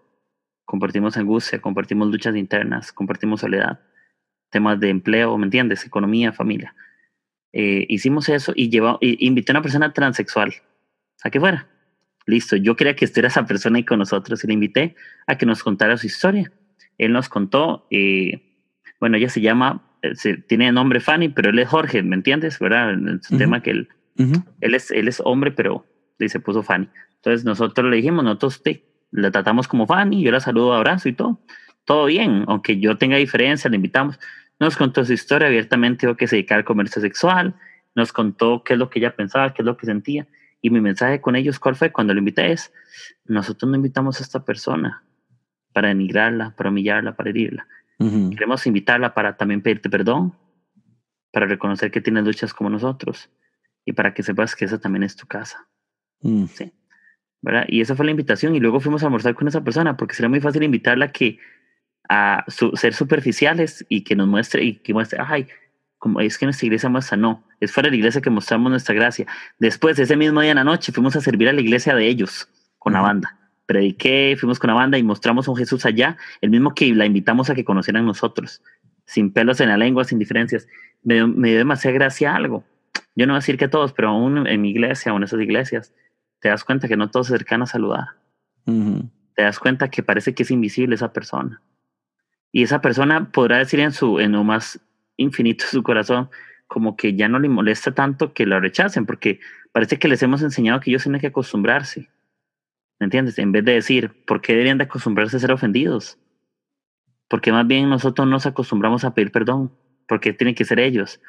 compartimos 0.64 1.18
angustia, 1.18 1.60
compartimos 1.60 2.08
luchas 2.08 2.34
internas, 2.34 2.92
compartimos 2.92 3.40
soledad, 3.40 3.80
temas 4.50 4.80
de 4.80 4.88
empleo, 4.88 5.36
¿me 5.36 5.44
entiendes? 5.44 5.84
Economía, 5.84 6.32
familia. 6.32 6.74
Eh, 7.52 7.84
hicimos 7.90 8.30
eso 8.30 8.52
y, 8.56 8.70
llevó, 8.70 8.98
invité 9.02 9.52
a 9.52 9.54
una 9.54 9.62
persona 9.62 9.92
transexual 9.92 10.54
a 11.22 11.30
que 11.30 11.40
fuera. 11.40 11.68
Listo, 12.24 12.56
yo 12.56 12.74
quería 12.74 12.96
que 12.96 13.04
estuviera 13.04 13.28
esa 13.28 13.44
persona 13.44 13.76
ahí 13.76 13.84
con 13.84 13.98
nosotros 13.98 14.42
y 14.42 14.46
le 14.46 14.54
invité 14.54 14.96
a 15.26 15.36
que 15.36 15.44
nos 15.44 15.62
contara 15.62 15.98
su 15.98 16.06
historia. 16.06 16.50
Él 16.96 17.12
nos 17.12 17.28
contó, 17.28 17.86
eh, 17.90 18.64
bueno, 18.98 19.18
ella 19.18 19.28
se 19.28 19.42
llama, 19.42 19.85
se, 20.14 20.36
tiene 20.36 20.70
nombre 20.72 21.00
Fanny, 21.00 21.28
pero 21.28 21.50
él 21.50 21.58
es 21.58 21.68
Jorge, 21.68 22.02
¿me 22.02 22.16
entiendes? 22.16 22.58
¿Verdad? 22.58 22.92
En 22.92 23.22
su 23.22 23.36
tema 23.36 23.62
que 23.62 23.70
él, 23.70 23.88
él, 24.60 24.74
es, 24.74 24.90
él 24.90 25.08
es 25.08 25.20
hombre, 25.24 25.50
pero 25.50 25.86
se 26.18 26.40
puso 26.40 26.62
Fanny. 26.62 26.88
Entonces 27.16 27.44
nosotros 27.44 27.90
le 27.90 27.96
dijimos, 27.96 28.24
nosotros 28.24 28.62
te, 28.62 28.84
la 29.10 29.30
tratamos 29.30 29.68
como 29.68 29.86
Fanny, 29.86 30.22
yo 30.22 30.30
la 30.30 30.40
saludo, 30.40 30.74
abrazo 30.74 31.08
y 31.08 31.12
todo. 31.12 31.40
Todo 31.84 32.06
bien, 32.06 32.44
aunque 32.48 32.78
yo 32.80 32.96
tenga 32.98 33.16
diferencia, 33.16 33.70
le 33.70 33.76
invitamos. 33.76 34.18
Nos 34.58 34.76
contó 34.76 35.04
su 35.04 35.12
historia 35.12 35.48
abiertamente, 35.48 36.06
dijo 36.06 36.16
que 36.16 36.26
se 36.26 36.36
dedicaba 36.36 36.58
al 36.58 36.64
comercio 36.64 37.00
sexual, 37.00 37.54
nos 37.94 38.12
contó 38.12 38.62
qué 38.64 38.72
es 38.72 38.78
lo 38.78 38.90
que 38.90 38.98
ella 38.98 39.14
pensaba, 39.14 39.52
qué 39.54 39.62
es 39.62 39.66
lo 39.66 39.76
que 39.76 39.86
sentía. 39.86 40.26
Y 40.62 40.70
mi 40.70 40.80
mensaje 40.80 41.20
con 41.20 41.36
ellos, 41.36 41.58
¿cuál 41.58 41.76
fue? 41.76 41.92
Cuando 41.92 42.12
lo 42.12 42.18
invité 42.18 42.52
es, 42.52 42.72
nosotros 43.26 43.70
no 43.70 43.76
invitamos 43.76 44.20
a 44.20 44.24
esta 44.24 44.44
persona 44.44 45.02
para 45.72 45.88
denigrarla, 45.88 46.54
para 46.56 46.70
humillarla, 46.70 47.14
para 47.14 47.30
herirla. 47.30 47.68
Queremos 47.98 48.66
invitarla 48.66 49.14
para 49.14 49.36
también 49.36 49.62
pedirte 49.62 49.88
perdón, 49.88 50.34
para 51.32 51.46
reconocer 51.46 51.90
que 51.90 52.00
tienes 52.00 52.24
luchas 52.24 52.52
como 52.52 52.68
nosotros 52.68 53.30
y 53.84 53.92
para 53.92 54.12
que 54.12 54.22
sepas 54.22 54.54
que 54.54 54.66
esa 54.66 54.78
también 54.78 55.02
es 55.02 55.16
tu 55.16 55.26
casa. 55.26 55.66
Mm. 56.20 56.46
Sí. 56.46 56.72
¿verdad? 57.42 57.64
Y 57.68 57.80
esa 57.80 57.94
fue 57.94 58.04
la 58.04 58.10
invitación 58.10 58.56
y 58.56 58.60
luego 58.60 58.80
fuimos 58.80 59.02
a 59.02 59.06
almorzar 59.06 59.34
con 59.34 59.46
esa 59.48 59.62
persona 59.62 59.96
porque 59.96 60.14
sería 60.14 60.28
muy 60.28 60.40
fácil 60.40 60.62
invitarla 60.62 61.06
a 61.06 61.12
que 61.12 61.38
a 62.08 62.44
ser 62.48 62.94
superficiales 62.94 63.84
y 63.88 64.04
que 64.04 64.16
nos 64.16 64.28
muestre 64.28 64.64
y 64.64 64.76
que 64.76 64.92
muestre, 64.92 65.18
ay, 65.24 65.46
como 65.98 66.20
es 66.20 66.38
que 66.38 66.46
nuestra 66.46 66.66
iglesia 66.66 66.88
muestra, 66.88 67.16
no, 67.16 67.44
es 67.60 67.72
fuera 67.72 67.86
de 67.86 67.92
la 67.92 67.96
iglesia 67.98 68.20
que 68.20 68.30
mostramos 68.30 68.70
nuestra 68.70 68.94
gracia. 68.94 69.26
Después, 69.58 69.98
ese 69.98 70.16
mismo 70.16 70.40
día 70.40 70.50
en 70.50 70.56
la 70.56 70.64
noche, 70.64 70.92
fuimos 70.92 71.16
a 71.16 71.20
servir 71.20 71.48
a 71.48 71.52
la 71.52 71.60
iglesia 71.60 71.94
de 71.94 72.06
ellos 72.06 72.48
con 72.78 72.92
la 72.92 73.00
banda. 73.00 73.45
Prediqué, 73.66 74.36
fuimos 74.38 74.58
con 74.58 74.68
la 74.68 74.74
banda 74.74 74.96
y 74.96 75.02
mostramos 75.02 75.46
a 75.46 75.50
un 75.50 75.56
Jesús 75.56 75.84
allá, 75.84 76.16
el 76.40 76.50
mismo 76.50 76.74
que 76.74 76.94
la 76.94 77.04
invitamos 77.04 77.50
a 77.50 77.54
que 77.54 77.64
conocieran 77.64 78.06
nosotros, 78.06 78.62
sin 79.04 79.32
pelos 79.32 79.60
en 79.60 79.68
la 79.68 79.76
lengua, 79.76 80.04
sin 80.04 80.18
diferencias. 80.18 80.68
Me 81.02 81.14
dio, 81.14 81.28
me 81.28 81.48
dio 81.48 81.58
demasiada 81.58 81.94
gracia 81.94 82.34
algo. 82.34 82.64
Yo 83.16 83.26
no 83.26 83.32
voy 83.32 83.38
a 83.38 83.40
decir 83.40 83.56
que 83.56 83.68
todos, 83.68 83.92
pero 83.92 84.10
aún 84.10 84.46
en 84.46 84.60
mi 84.60 84.70
iglesia 84.70 85.12
o 85.12 85.16
en 85.16 85.24
esas 85.24 85.40
iglesias, 85.40 85.92
te 86.40 86.48
das 86.48 86.64
cuenta 86.64 86.86
que 86.86 86.96
no 86.96 87.10
todos 87.10 87.28
se 87.28 87.34
acercan 87.34 87.62
a 87.62 87.66
saludar. 87.66 88.08
Te 89.34 89.42
das 89.42 89.58
cuenta 89.58 89.88
que 89.88 90.02
parece 90.02 90.34
que 90.34 90.42
es 90.42 90.50
invisible 90.50 90.94
esa 90.94 91.12
persona. 91.12 91.62
Y 92.52 92.62
esa 92.62 92.80
persona 92.80 93.30
podrá 93.30 93.58
decir 93.58 93.80
en, 93.80 93.92
su, 93.92 94.20
en 94.20 94.32
lo 94.32 94.44
más 94.44 94.80
infinito 95.16 95.64
de 95.64 95.70
su 95.70 95.82
corazón, 95.82 96.30
como 96.66 96.96
que 96.96 97.14
ya 97.14 97.28
no 97.28 97.38
le 97.38 97.48
molesta 97.48 97.92
tanto 97.92 98.32
que 98.32 98.46
lo 98.46 98.60
rechacen, 98.60 99.06
porque 99.06 99.40
parece 99.72 99.98
que 99.98 100.08
les 100.08 100.22
hemos 100.22 100.42
enseñado 100.42 100.80
que 100.80 100.90
ellos 100.90 101.02
tienen 101.02 101.20
que 101.20 101.28
acostumbrarse. 101.28 102.08
¿Me 102.98 103.04
entiendes? 103.04 103.38
En 103.38 103.52
vez 103.52 103.64
de 103.64 103.72
decir, 103.72 104.24
¿por 104.26 104.40
qué 104.40 104.52
deberían 104.52 104.78
de 104.78 104.84
acostumbrarse 104.84 105.36
a 105.36 105.40
ser 105.40 105.52
ofendidos? 105.52 106.18
Porque 107.28 107.52
más 107.52 107.66
bien 107.66 107.90
nosotros 107.90 108.26
nos 108.26 108.46
acostumbramos 108.46 109.04
a 109.04 109.14
pedir 109.14 109.32
perdón. 109.32 109.72
¿Por 110.08 110.20
qué 110.20 110.32
tienen 110.32 110.54
que 110.54 110.64
ser 110.64 110.80
ellos? 110.80 111.20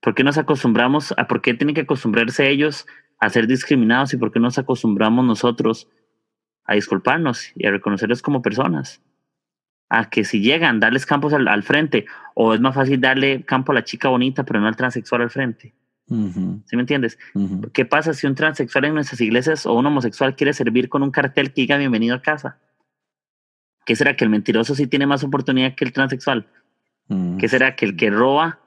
¿Por 0.00 0.14
qué 0.14 0.24
nos 0.24 0.36
acostumbramos 0.36 1.14
a 1.16 1.26
por 1.26 1.40
qué 1.40 1.54
tienen 1.54 1.74
que 1.74 1.82
acostumbrarse 1.82 2.50
ellos 2.50 2.86
a 3.20 3.30
ser 3.30 3.46
discriminados 3.46 4.12
y 4.12 4.16
por 4.16 4.32
qué 4.32 4.40
nos 4.40 4.58
acostumbramos 4.58 5.24
nosotros 5.24 5.88
a 6.64 6.74
disculparnos 6.74 7.52
y 7.54 7.66
a 7.66 7.70
reconocerlos 7.70 8.20
como 8.20 8.42
personas? 8.42 9.00
a 9.88 10.10
que 10.10 10.24
si 10.24 10.40
llegan, 10.40 10.80
darles 10.80 11.06
campos 11.06 11.32
al, 11.32 11.62
frente, 11.62 12.06
o 12.34 12.54
es 12.54 12.60
más 12.60 12.74
fácil 12.74 13.00
darle 13.00 13.44
campo 13.44 13.72
a 13.72 13.76
la 13.76 13.84
chica 13.84 14.08
bonita, 14.08 14.44
pero 14.44 14.60
no 14.60 14.66
al 14.66 14.76
transexual 14.76 15.22
al 15.22 15.30
frente. 15.30 15.74
¿Sí 16.06 16.76
me 16.76 16.80
entiendes? 16.80 17.18
¿Qué 17.72 17.84
pasa 17.84 18.12
si 18.12 18.26
un 18.26 18.34
transexual 18.34 18.84
en 18.84 18.94
nuestras 18.94 19.20
iglesias 19.20 19.64
o 19.64 19.72
un 19.72 19.86
homosexual 19.86 20.36
quiere 20.36 20.52
servir 20.52 20.88
con 20.88 21.02
un 21.02 21.10
cartel 21.10 21.52
que 21.52 21.62
diga 21.62 21.78
bienvenido 21.78 22.14
a 22.14 22.22
casa? 22.22 22.58
¿Qué 23.86 23.96
será 23.96 24.16
que 24.16 24.24
el 24.24 24.30
mentiroso 24.30 24.74
sí 24.74 24.86
tiene 24.86 25.06
más 25.06 25.24
oportunidad 25.24 25.74
que 25.74 25.84
el 25.84 25.92
transexual? 25.92 26.46
¿Qué 27.38 27.48
será 27.48 27.76
que 27.76 27.84
el 27.84 27.96
que 27.96 28.10
roba 28.10 28.60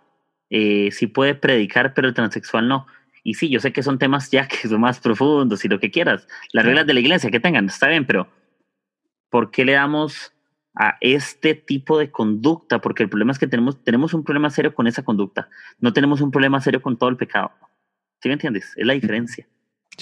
eh, 0.50 0.90
sí 0.92 1.08
puede 1.08 1.36
predicar, 1.36 1.94
pero 1.94 2.08
el 2.08 2.14
transexual 2.14 2.68
no? 2.68 2.88
Y 3.24 3.34
sí, 3.34 3.50
yo 3.50 3.60
sé 3.60 3.74
que 3.74 3.84
son 3.84 4.00
temas 4.00 4.32
ya 4.32 4.48
que 4.62 4.68
son 4.68 4.82
más 4.82 5.00
profundos 5.00 5.64
y 5.66 5.68
lo 5.68 5.80
que 5.80 5.92
quieras. 5.92 6.28
Las 6.54 6.66
reglas 6.66 6.88
de 6.88 6.94
la 6.94 7.00
iglesia 7.00 7.30
que 7.30 7.40
tengan, 7.40 7.66
está 7.66 7.88
bien, 7.88 8.06
pero 8.06 8.28
¿por 9.30 9.52
qué 9.52 9.66
le 9.66 9.74
damos 9.74 10.34
a 10.80 10.98
este 11.02 11.56
tipo 11.56 11.98
de 11.98 12.12
conducta, 12.12 12.80
porque 12.80 13.02
el 13.02 13.10
problema 13.10 13.32
es 13.32 13.40
que 13.40 13.48
tenemos, 13.48 13.84
tenemos 13.84 14.14
un 14.14 14.24
problema 14.24 14.50
serio 14.52 14.76
con 14.76 14.86
esa 14.86 15.04
conducta, 15.04 15.50
no 15.80 15.92
tenemos 15.92 16.22
un 16.22 16.30
problema 16.30 16.62
serio 16.62 16.82
con 16.84 16.98
todo 16.98 17.10
el 17.10 17.18
pecado. 17.18 17.52
¿Sí 18.22 18.30
me 18.30 18.34
entiendes? 18.34 18.74
Es 18.76 18.86
la 18.86 18.94
diferencia. 18.94 19.48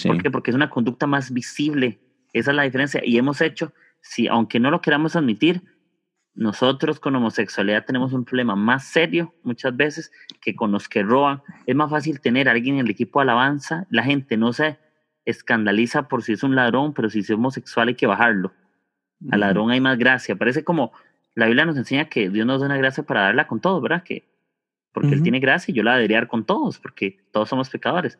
¿Por 0.06 0.22
qué? 0.22 0.30
Porque 0.30 0.50
es 0.50 0.54
una 0.54 0.68
conducta 0.68 1.06
más 1.06 1.32
visible. 1.32 1.98
Esa 2.32 2.50
es 2.50 2.56
la 2.56 2.64
diferencia. 2.64 3.00
Y 3.04 3.16
hemos 3.16 3.40
hecho, 3.40 3.72
si 4.02 4.28
aunque 4.28 4.60
no 4.60 4.70
lo 4.70 4.82
queramos 4.82 5.16
admitir, 5.16 5.62
nosotros 6.34 7.00
con 7.00 7.16
homosexualidad 7.16 7.86
tenemos 7.86 8.12
un 8.12 8.26
problema 8.26 8.56
más 8.56 8.84
serio 8.84 9.34
muchas 9.42 9.74
veces 9.74 10.12
que 10.42 10.54
con 10.54 10.72
los 10.72 10.88
que 10.88 11.02
roban. 11.02 11.42
Es 11.66 11.74
más 11.74 11.90
fácil 11.90 12.20
tener 12.20 12.48
a 12.48 12.52
alguien 12.52 12.76
en 12.76 12.84
el 12.86 12.90
equipo 12.90 13.18
de 13.18 13.24
alabanza. 13.24 13.86
La 13.90 14.02
gente 14.02 14.36
no 14.36 14.52
se 14.52 14.78
escandaliza 15.24 16.08
por 16.08 16.22
si 16.22 16.34
es 16.34 16.42
un 16.42 16.54
ladrón, 16.54 16.92
pero 16.92 17.08
si 17.08 17.20
es 17.20 17.30
homosexual 17.30 17.88
hay 17.88 17.94
que 17.94 18.06
bajarlo 18.06 18.52
al 19.30 19.40
ladrón 19.40 19.70
hay 19.70 19.80
más 19.80 19.98
gracia. 19.98 20.36
Parece 20.36 20.64
como 20.64 20.92
la 21.34 21.46
Biblia 21.46 21.64
nos 21.64 21.76
enseña 21.76 22.08
que 22.08 22.30
Dios 22.30 22.46
nos 22.46 22.60
da 22.60 22.66
una 22.66 22.76
gracia 22.76 23.04
para 23.04 23.22
darla 23.22 23.46
con 23.46 23.60
todos, 23.60 23.82
¿verdad? 23.82 24.02
Que 24.02 24.28
porque 24.92 25.12
Él 25.12 25.22
tiene 25.22 25.40
gracia 25.40 25.72
y 25.72 25.74
yo 25.74 25.82
la 25.82 25.96
debería 25.96 26.16
dar 26.16 26.26
con 26.26 26.46
todos, 26.46 26.78
porque 26.78 27.18
todos 27.30 27.50
somos 27.50 27.68
pecadores. 27.68 28.18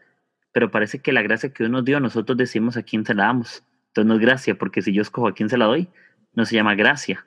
Pero 0.53 0.70
parece 0.70 1.01
que 1.01 1.11
la 1.11 1.22
gracia 1.22 1.51
que 1.51 1.64
Dios 1.64 1.70
nos 1.70 1.86
dio, 1.86 2.01
nosotros 2.01 2.36
decimos 2.36 2.76
a 2.76 2.82
quién 2.82 3.07
se 3.07 3.14
la 3.14 3.24
damos. 3.24 3.64
Entonces 3.86 4.07
no 4.07 4.14
es 4.14 4.20
gracia, 4.20 4.57
porque 4.57 4.82
si 4.82 4.92
yo 4.92 5.01
escojo 5.01 5.26
a 5.26 5.32
quién 5.32 5.49
se 5.49 5.57
la 5.57 5.64
doy, 5.64 5.88
no 6.34 6.44
se 6.44 6.55
llama 6.55 6.74
gracia, 6.74 7.26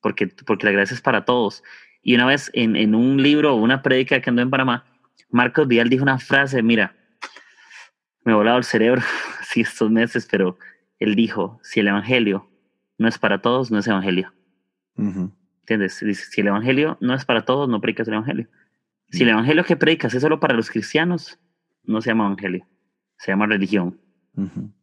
porque, 0.00 0.28
porque 0.46 0.64
la 0.64 0.72
gracia 0.72 0.94
es 0.94 1.02
para 1.02 1.26
todos. 1.26 1.62
Y 2.02 2.14
una 2.14 2.24
vez 2.24 2.50
en, 2.54 2.76
en 2.76 2.94
un 2.94 3.22
libro 3.22 3.54
o 3.54 3.56
una 3.56 3.82
prédica 3.82 4.22
que 4.22 4.30
andó 4.30 4.40
en 4.40 4.48
Panamá, 4.48 4.86
Marcos 5.28 5.68
Vidal 5.68 5.90
dijo 5.90 6.02
una 6.02 6.18
frase, 6.18 6.62
mira, 6.62 6.96
me 8.24 8.32
ha 8.32 8.36
volado 8.36 8.56
el 8.56 8.64
cerebro 8.64 9.02
así 9.38 9.60
estos 9.62 9.90
meses, 9.90 10.26
pero 10.30 10.58
él 10.98 11.14
dijo, 11.14 11.60
si 11.62 11.80
el 11.80 11.88
Evangelio 11.88 12.48
no 12.98 13.08
es 13.08 13.18
para 13.18 13.40
todos, 13.40 13.70
no 13.70 13.78
es 13.78 13.86
Evangelio. 13.86 14.32
¿Entiendes? 14.96 16.00
Dice, 16.00 16.24
si 16.30 16.40
el 16.40 16.48
Evangelio 16.48 16.98
no 17.00 17.14
es 17.14 17.24
para 17.24 17.44
todos, 17.44 17.68
no 17.68 17.80
predicas 17.80 18.08
el 18.08 18.14
Evangelio. 18.14 18.48
Si 19.10 19.22
el 19.22 19.30
Evangelio 19.30 19.64
que 19.64 19.76
predicas 19.76 20.12
es 20.14 20.22
solo 20.22 20.40
para 20.40 20.54
los 20.54 20.70
cristianos, 20.70 21.38
no 21.84 22.02
se 22.02 22.10
llama 22.10 22.26
Evangelio, 22.26 22.66
se 23.16 23.32
llama 23.32 23.46
religión. 23.46 23.98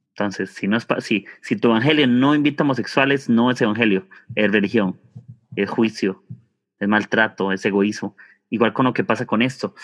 Entonces, 0.10 0.50
si, 0.50 0.68
no 0.68 0.78
es 0.78 0.88
si, 1.00 1.26
si 1.42 1.56
tu 1.58 1.68
Evangelio 1.68 2.08
no 2.08 2.34
invita 2.34 2.64
a 2.64 2.66
homosexuales, 2.66 3.30
no 3.30 3.52
es 3.52 3.62
Evangelio, 3.62 4.08
es 4.34 4.52
religión, 4.52 5.00
es 5.56 5.70
juicio, 5.70 6.24
es 6.80 6.88
maltrato, 6.88 7.52
es 7.52 7.66
egoísmo. 7.66 8.16
Igual 8.50 8.74
con 8.74 8.86
lo 8.86 8.94
que 8.94 9.04
pasa 9.04 9.26
con 9.26 9.42
esto 9.42 9.76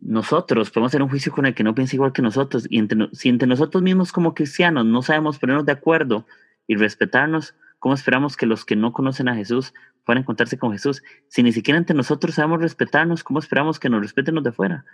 nosotros 0.00 0.70
podemos 0.70 0.90
hacer 0.90 1.02
un 1.02 1.08
juicio 1.08 1.32
con 1.32 1.46
el 1.46 1.54
que 1.54 1.64
no 1.64 1.74
piensa 1.74 1.96
igual 1.96 2.12
que 2.12 2.22
nosotros. 2.22 2.66
Y 2.70 2.78
entre, 2.78 3.08
si 3.12 3.28
entre 3.28 3.48
nosotros 3.48 3.82
mismos 3.82 4.12
como 4.12 4.34
cristianos 4.34 4.86
no 4.86 5.02
sabemos 5.02 5.38
ponernos 5.38 5.66
de 5.66 5.72
acuerdo 5.72 6.26
y 6.70 6.76
respetarnos, 6.76 7.56
¿cómo 7.80 7.96
esperamos 7.96 8.36
que 8.36 8.46
los 8.46 8.64
que 8.64 8.76
no 8.76 8.92
conocen 8.92 9.28
a 9.28 9.34
Jesús 9.34 9.74
puedan 10.04 10.22
encontrarse 10.22 10.56
con 10.56 10.70
Jesús? 10.70 11.02
Si 11.26 11.42
ni 11.42 11.50
siquiera 11.50 11.78
entre 11.78 11.96
nosotros 11.96 12.36
sabemos 12.36 12.60
respetarnos, 12.60 13.24
¿cómo 13.24 13.40
esperamos 13.40 13.80
que 13.80 13.90
nos 13.90 14.00
respeten 14.00 14.36
los 14.36 14.44
de 14.44 14.52
fuera? 14.52 14.84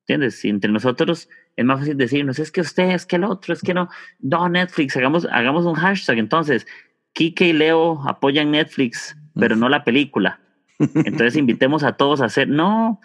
¿Entiendes? 0.00 0.40
Si 0.40 0.48
entre 0.48 0.72
nosotros 0.72 1.28
es 1.54 1.64
más 1.64 1.78
fácil 1.78 1.96
decirnos, 1.96 2.40
es 2.40 2.50
que 2.50 2.60
usted, 2.60 2.90
es 2.90 3.06
que 3.06 3.14
el 3.14 3.22
otro, 3.22 3.54
es 3.54 3.60
que 3.60 3.72
no, 3.72 3.88
no, 4.18 4.48
Netflix, 4.48 4.96
hagamos, 4.96 5.28
hagamos 5.30 5.64
un 5.64 5.74
hashtag. 5.74 6.18
Entonces, 6.18 6.66
Kike 7.12 7.46
y 7.46 7.52
Leo 7.52 8.02
apoyan 8.08 8.50
Netflix, 8.50 9.16
pero 9.36 9.54
no 9.54 9.68
la 9.68 9.84
película. 9.84 10.40
Entonces 10.80 11.36
invitemos 11.36 11.84
a 11.84 11.92
todos 11.92 12.20
a 12.20 12.24
hacer, 12.24 12.48
no, 12.48 13.00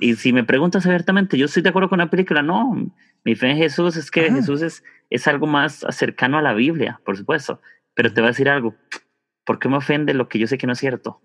y 0.00 0.16
si 0.16 0.32
me 0.32 0.44
preguntas 0.44 0.86
abiertamente, 0.86 1.38
yo 1.38 1.46
estoy 1.46 1.62
de 1.62 1.70
acuerdo 1.70 1.88
con 1.88 1.98
la 1.98 2.10
película, 2.10 2.42
no. 2.42 2.90
Mi 3.24 3.34
fe 3.34 3.50
en 3.50 3.56
Jesús 3.56 3.96
es 3.96 4.10
que 4.10 4.30
Jesús 4.30 4.62
es, 4.62 4.84
es 5.10 5.26
algo 5.26 5.46
más 5.46 5.84
cercano 5.90 6.38
a 6.38 6.42
la 6.42 6.54
Biblia, 6.54 7.00
por 7.04 7.16
supuesto. 7.16 7.60
Pero 7.94 8.12
te 8.12 8.20
voy 8.20 8.28
a 8.28 8.30
decir 8.30 8.48
algo. 8.48 8.74
¿Por 9.44 9.58
qué 9.58 9.68
me 9.68 9.76
ofende 9.76 10.14
lo 10.14 10.28
que 10.28 10.38
yo 10.38 10.46
sé 10.46 10.58
que 10.58 10.66
no 10.66 10.74
es 10.74 10.78
cierto? 10.78 11.20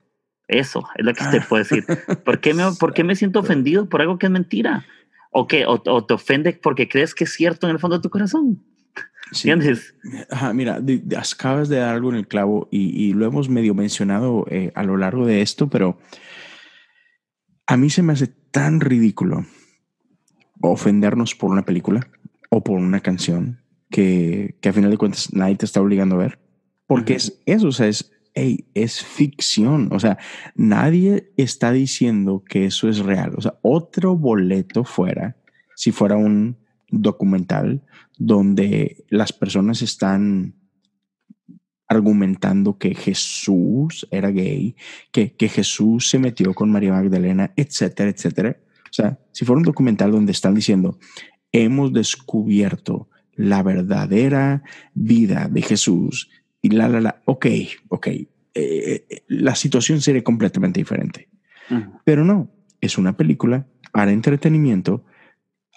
Eso 0.47 0.87
es 0.95 1.05
lo 1.05 1.13
que 1.13 1.25
te 1.25 1.41
puedo 1.41 1.63
decir. 1.63 1.85
¿Por 2.25 2.39
qué, 2.39 2.53
me, 2.53 2.63
¿Por 2.79 2.93
qué 2.93 3.03
me 3.03 3.15
siento 3.15 3.39
ofendido 3.41 3.87
por 3.87 4.01
algo 4.01 4.17
que 4.17 4.27
es 4.27 4.31
mentira? 4.31 4.85
¿O 5.31 5.47
qué? 5.47 5.65
O, 5.65 6.05
te 6.05 6.13
ofende 6.13 6.53
porque 6.53 6.89
crees 6.89 7.15
que 7.15 7.25
es 7.25 7.33
cierto 7.33 7.67
en 7.67 7.73
el 7.73 7.79
fondo 7.79 7.97
de 7.97 8.03
tu 8.03 8.09
corazón? 8.09 8.63
¿Entiendes? 9.31 9.95
mira, 10.53 10.81
acabas 11.17 11.69
de 11.69 11.77
dar 11.77 11.95
algo 11.95 12.09
en 12.09 12.17
el 12.17 12.27
clavo 12.27 12.67
y, 12.69 12.89
y 13.01 13.13
lo 13.13 13.25
hemos 13.25 13.47
medio 13.47 13.73
mencionado 13.73 14.45
eh, 14.49 14.73
a 14.75 14.83
lo 14.83 14.97
largo 14.97 15.25
de 15.25 15.41
esto, 15.41 15.69
pero 15.69 15.97
a 17.65 17.77
mí 17.77 17.89
se 17.89 18.03
me 18.03 18.11
hace 18.11 18.40
tan 18.51 18.79
ridículo 18.79 19.45
ofendernos 20.61 21.35
por 21.35 21.49
una 21.51 21.65
película 21.65 22.07
o 22.49 22.63
por 22.63 22.77
una 22.77 22.99
canción 22.99 23.61
que, 23.89 24.55
que 24.61 24.69
a 24.69 24.73
final 24.73 24.91
de 24.91 24.97
cuentas 24.97 25.33
nadie 25.33 25.55
te 25.55 25.65
está 25.65 25.81
obligando 25.81 26.15
a 26.15 26.19
ver. 26.19 26.39
Porque 26.87 27.15
es 27.15 27.41
eso, 27.45 27.69
o 27.69 27.71
sea, 27.71 27.87
es, 27.87 28.11
es 28.33 29.03
ficción. 29.03 29.89
O 29.91 29.99
sea, 29.99 30.17
nadie 30.55 31.31
está 31.37 31.71
diciendo 31.71 32.43
que 32.47 32.65
eso 32.65 32.89
es 32.89 32.99
real. 32.99 33.33
O 33.37 33.41
sea, 33.41 33.57
otro 33.61 34.17
boleto 34.17 34.83
fuera, 34.83 35.37
si 35.75 35.91
fuera 35.91 36.17
un 36.17 36.57
documental 36.89 37.81
donde 38.17 39.05
las 39.09 39.31
personas 39.33 39.81
están 39.81 40.55
argumentando 41.91 42.77
que 42.77 42.95
Jesús 42.95 44.07
era 44.11 44.31
gay, 44.31 44.77
que, 45.11 45.33
que 45.33 45.49
Jesús 45.49 46.09
se 46.09 46.19
metió 46.19 46.53
con 46.53 46.71
María 46.71 46.93
Magdalena, 46.93 47.51
etcétera, 47.57 48.09
etcétera. 48.09 48.57
O 48.85 48.93
sea, 48.93 49.19
si 49.33 49.43
fuera 49.43 49.57
un 49.57 49.65
documental 49.65 50.09
donde 50.09 50.31
están 50.31 50.55
diciendo, 50.55 50.97
hemos 51.51 51.91
descubierto 51.91 53.09
la 53.33 53.61
verdadera 53.61 54.63
vida 54.93 55.49
de 55.49 55.61
Jesús 55.63 56.29
y 56.61 56.69
la, 56.69 56.87
la, 56.87 57.01
la, 57.01 57.21
ok, 57.25 57.47
ok, 57.89 58.07
eh, 58.07 58.29
eh, 58.53 59.23
la 59.27 59.55
situación 59.55 59.99
sería 59.99 60.23
completamente 60.23 60.79
diferente. 60.79 61.27
Pero 62.05 62.23
no, 62.23 62.51
es 62.79 62.97
una 62.97 63.17
película 63.17 63.67
para 63.91 64.11
entretenimiento, 64.11 65.03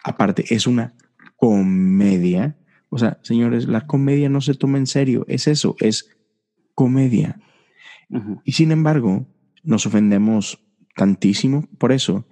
aparte 0.04 0.44
es 0.54 0.68
una 0.68 0.94
comedia 1.36 2.56
o 2.94 2.98
sea, 2.98 3.18
señores, 3.22 3.66
la 3.66 3.88
comedia 3.88 4.28
no 4.28 4.40
se 4.40 4.54
toma 4.54 4.78
en 4.78 4.86
serio, 4.86 5.24
es 5.26 5.48
eso, 5.48 5.74
es 5.80 6.16
comedia. 6.76 7.40
Y 8.44 8.52
sin 8.52 8.70
embargo, 8.70 9.26
nos 9.64 9.84
ofendemos 9.84 10.64
tantísimo 10.94 11.68
por 11.78 11.90
eso. 11.90 12.24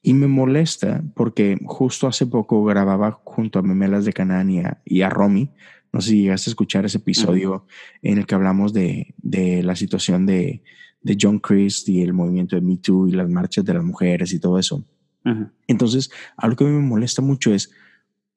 Y 0.00 0.14
me 0.14 0.26
molesta 0.26 1.04
porque 1.14 1.58
justo 1.66 2.06
hace 2.06 2.24
poco 2.24 2.64
grababa 2.64 3.20
junto 3.22 3.58
a 3.58 3.62
Memelas 3.62 4.06
de 4.06 4.14
Canania 4.14 4.80
y 4.86 5.02
a 5.02 5.10
Romy. 5.10 5.50
No 5.92 6.00
sé 6.00 6.12
si 6.12 6.22
llegaste 6.22 6.48
a 6.48 6.52
escuchar 6.52 6.86
ese 6.86 6.96
episodio 6.96 7.66
en 8.00 8.16
el 8.16 8.24
que 8.24 8.34
hablamos 8.34 8.72
de, 8.72 9.14
de 9.18 9.62
la 9.62 9.76
situación 9.76 10.24
de, 10.24 10.62
de, 11.02 11.18
John 11.20 11.38
Christ 11.38 11.86
y 11.90 12.00
el 12.00 12.14
movimiento 12.14 12.56
de 12.56 12.62
Me 12.62 12.78
Too 12.78 13.08
y 13.08 13.12
las 13.12 13.28
marchas 13.28 13.62
de 13.62 13.74
las 13.74 13.84
mujeres 13.84 14.32
y 14.32 14.40
todo 14.40 14.58
eso. 14.58 14.86
Entonces, 15.66 16.10
algo 16.38 16.56
que 16.56 16.64
me 16.64 16.80
molesta 16.80 17.20
mucho 17.20 17.52
es 17.52 17.70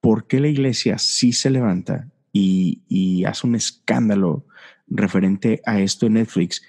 ¿por 0.02 0.28
qué 0.28 0.40
la 0.40 0.48
iglesia 0.48 0.98
sí 0.98 1.32
se 1.32 1.52
levanta 1.52 2.10
y, 2.34 3.24
hace 3.26 3.46
un 3.46 3.56
escándalo 3.56 4.46
referente 4.88 5.62
a 5.66 5.80
esto 5.80 6.08
en 6.08 6.14
Netflix 6.14 6.64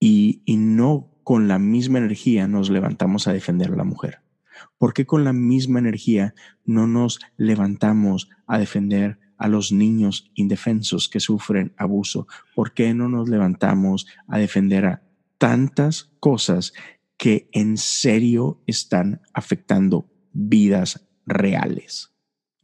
y, 0.00 0.42
no 0.46 1.10
con 1.22 1.46
la 1.46 1.58
misma 1.58 1.98
energía 1.98 2.48
nos 2.48 2.70
levantamos 2.70 3.28
a 3.28 3.32
defender 3.32 3.70
a 3.70 3.76
la 3.76 3.84
mujer? 3.84 4.20
¿Por 4.78 4.94
qué 4.94 5.06
con 5.06 5.22
la 5.22 5.32
misma 5.32 5.78
energía 5.78 6.34
no 6.64 6.86
nos 6.86 7.20
levantamos 7.36 8.30
a 8.46 8.58
defender 8.58 9.18
a 9.36 9.48
los 9.48 9.72
niños 9.72 10.30
indefensos 10.34 11.08
que 11.08 11.20
sufren 11.20 11.74
abuso? 11.76 12.26
¿Por 12.54 12.72
qué 12.72 12.94
no 12.94 13.08
nos 13.08 13.28
levantamos 13.28 14.06
a 14.28 14.38
defender 14.38 14.86
a 14.86 15.02
tantas 15.38 16.10
cosas 16.20 16.72
que 17.16 17.48
en 17.52 17.76
serio 17.76 18.62
están 18.66 19.20
afectando 19.34 20.08
vidas 20.32 21.08
reales? 21.26 22.11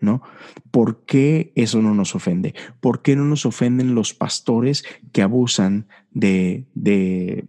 ¿No? 0.01 0.23
¿Por 0.71 1.05
qué 1.05 1.53
eso 1.55 1.83
no 1.83 1.95
nos 1.95 2.15
ofende? 2.15 2.55
¿Por 2.81 3.03
qué 3.03 3.17
no 3.17 3.25
nos 3.25 3.47
ofenden 3.47 3.95
los 3.95 4.15
pastores 4.15 4.85
que 5.13 5.23
abusan 5.23 5.89
de, 6.11 6.67
de, 6.75 7.45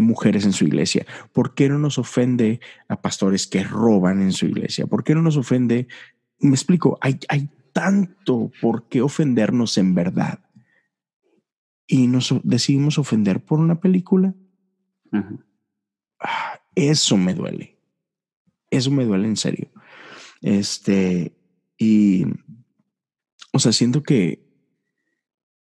mujeres 0.00 0.44
en 0.44 0.52
su 0.52 0.66
iglesia? 0.66 1.06
¿Por 1.32 1.54
qué 1.54 1.68
no 1.68 1.78
nos 1.78 1.98
ofende 1.98 2.60
a 2.88 3.00
pastores 3.00 3.46
que 3.46 3.64
roban 3.64 4.20
en 4.20 4.32
su 4.32 4.46
iglesia? 4.46 4.86
¿Por 4.86 5.04
qué 5.04 5.14
no 5.14 5.22
nos 5.22 5.36
ofende? 5.36 5.88
Me 6.38 6.50
explico, 6.50 6.98
hay, 7.00 7.18
hay 7.28 7.48
tanto 7.72 8.50
por 8.60 8.88
qué 8.88 9.02
ofendernos 9.02 9.78
en 9.78 9.94
verdad. 9.94 10.40
Y 11.86 12.08
nos 12.08 12.34
decidimos 12.42 12.98
ofender 12.98 13.44
por 13.44 13.60
una 13.60 13.80
película. 13.80 14.34
Ah, 16.20 16.60
eso 16.74 17.16
me 17.16 17.34
duele. 17.34 17.78
Eso 18.70 18.90
me 18.90 19.04
duele 19.04 19.28
en 19.28 19.36
serio. 19.36 19.70
Este, 20.40 21.35
y, 21.78 22.24
o 23.52 23.58
sea, 23.58 23.72
siento 23.72 24.02
que, 24.02 24.46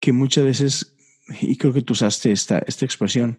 que 0.00 0.12
muchas 0.12 0.44
veces, 0.44 0.96
y 1.40 1.56
creo 1.56 1.72
que 1.72 1.82
tú 1.82 1.92
usaste 1.92 2.32
esta, 2.32 2.58
esta 2.58 2.84
expresión, 2.84 3.38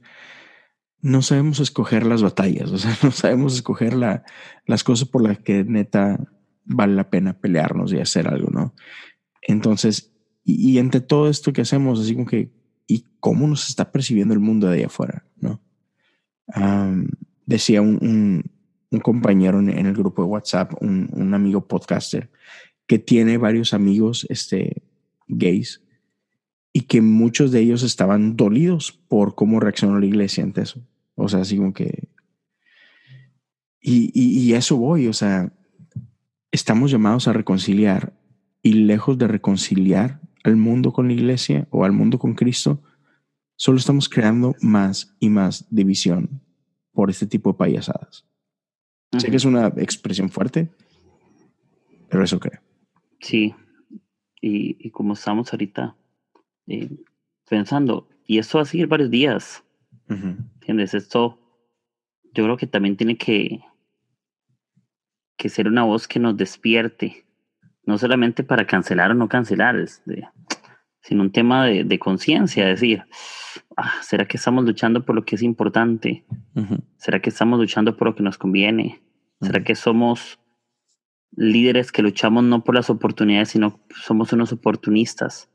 no 1.02 1.22
sabemos 1.22 1.60
escoger 1.60 2.06
las 2.06 2.24
batallas, 2.24 2.72
o 2.72 2.78
sea, 2.78 2.98
no 3.04 3.12
sabemos 3.12 3.56
escoger 3.56 3.94
la, 3.94 4.24
las 4.66 4.84
cosas 4.84 5.08
por 5.08 5.22
las 5.22 5.40
que 5.40 5.64
neta 5.64 6.20
vale 6.64 6.96
la 6.96 7.10
pena 7.10 7.40
pelearnos 7.40 7.94
y 7.94 8.00
hacer 8.00 8.28
algo, 8.28 8.50
¿no? 8.50 8.74
Entonces, 9.42 10.12
y, 10.44 10.78
entre 10.78 11.02
todo 11.02 11.30
esto 11.30 11.54
que 11.54 11.62
hacemos, 11.62 12.00
así 12.00 12.14
como 12.14 12.28
que, 12.28 12.52
¿y 12.88 13.06
cómo 13.20 13.48
nos 13.48 13.68
está 13.70 13.92
percibiendo 13.92 14.34
el 14.34 14.40
mundo 14.40 14.68
de 14.68 14.78
ahí 14.78 14.84
afuera, 14.84 15.26
¿no? 15.38 15.62
decía 17.48 17.82
un 17.82 18.55
compañero 19.02 19.60
en, 19.60 19.70
el 19.70 19.94
grupo 19.94 20.24
de 20.24 20.30
WhatsApp, 20.30 20.74
un, 20.82 21.34
amigo 21.34 21.68
podcaster, 21.68 22.30
que 22.88 23.00
tiene 23.00 23.38
varios 23.38 23.74
amigos 23.74 24.26
este, 24.30 24.84
gays 25.28 25.82
y 26.72 26.82
que 26.82 27.02
muchos 27.02 27.52
de 27.52 27.62
ellos 27.62 27.84
estaban 27.84 28.36
dolidos 28.36 28.92
por 28.92 29.36
cómo 29.36 29.60
reaccionó 29.60 30.00
la 30.00 30.06
iglesia 30.06 30.44
ante 30.44 30.62
eso. 30.62 30.82
O 31.16 31.28
sea, 31.28 31.42
así 31.42 31.58
como 31.58 31.74
que... 31.74 32.10
Y, 33.82 34.12
y, 34.14 34.54
eso 34.54 34.78
voy, 34.78 35.08
o 35.08 35.14
sea, 35.14 35.54
estamos 36.52 36.90
llamados 36.90 37.28
a 37.28 37.34
reconciliar 37.34 38.14
y 38.64 38.74
lejos 38.74 39.18
de 39.20 39.28
reconciliar 39.28 40.22
al 40.44 40.56
mundo 40.56 40.92
con 40.92 41.08
la 41.08 41.14
iglesia 41.14 41.68
o 41.70 41.86
al 41.86 41.92
mundo 41.92 42.18
con 42.18 42.34
Cristo, 42.34 42.82
solo 43.56 43.78
estamos 43.78 44.10
creando 44.10 44.56
más 44.62 45.16
y 45.20 45.30
más 45.30 45.66
división 45.70 46.42
por 46.94 47.10
este 47.10 47.28
tipo 47.28 47.52
de 47.52 47.58
payasadas. 47.58 48.26
Sé 49.18 49.30
que 49.30 49.38
es 49.38 49.46
una 49.46 49.68
expresión 49.78 50.30
fuerte, 50.30 50.70
pero 52.10 52.24
eso 52.24 52.40
creo. 52.40 52.62
Sí, 53.20 53.56
y, 54.42 54.90
como 54.92 55.14
estamos 55.14 55.52
ahorita 55.52 55.96
eh, 56.68 56.90
pensando, 57.50 58.08
y 58.28 58.38
esto 58.38 58.58
va 58.58 58.64
a 58.64 58.66
seguir 58.66 58.88
varios 58.88 59.10
días, 59.10 59.64
¿entiendes? 60.08 60.94
Esto 60.94 61.40
yo 62.34 62.44
creo 62.44 62.58
que 62.58 62.68
también 62.68 62.98
tiene 62.98 63.18
que, 63.18 63.62
que 65.38 65.50
ser 65.50 65.68
una 65.68 65.84
voz 65.84 66.08
que 66.08 66.20
nos 66.20 66.36
despierte, 66.36 67.26
no 67.86 67.98
solamente 67.98 68.44
para 68.44 68.68
cancelar 68.68 69.12
o 69.12 69.14
no 69.14 69.30
cancelar, 69.30 69.84
sino 71.06 71.22
un 71.22 71.32
tema 71.32 71.66
de, 71.66 71.84
de 71.84 72.00
conciencia, 72.00 72.66
decir, 72.66 73.04
ah, 73.78 73.94
¿será 74.02 74.28
que 74.28 74.38
estamos 74.38 74.66
luchando 74.66 75.06
por 75.06 75.16
lo 75.16 75.24
que 75.24 75.36
es 75.36 75.44
importante? 75.44 76.26
¿Será 76.98 77.22
que 77.22 77.30
estamos 77.30 77.60
luchando 77.60 77.96
por 77.96 78.08
lo 78.08 78.16
que 78.16 78.24
nos 78.24 78.40
conviene? 78.40 79.02
¿Será 79.40 79.64
que 79.64 79.76
somos 79.76 80.40
líderes 81.36 81.92
que 81.92 82.02
luchamos 82.02 82.44
no 82.44 82.64
por 82.64 82.74
las 82.74 82.90
oportunidades, 82.90 83.50
sino 83.50 83.80
somos 84.04 84.34
unos 84.34 84.52
oportunistas? 84.52 85.48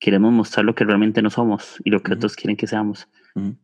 Queremos 0.00 0.32
mostrar 0.32 0.64
lo 0.64 0.74
que 0.74 0.84
realmente 0.84 1.22
no 1.22 1.30
somos 1.30 1.80
y 1.84 1.90
lo 1.90 2.02
que 2.02 2.14
otros 2.14 2.34
quieren 2.34 2.56
que 2.56 2.66
seamos. 2.66 3.08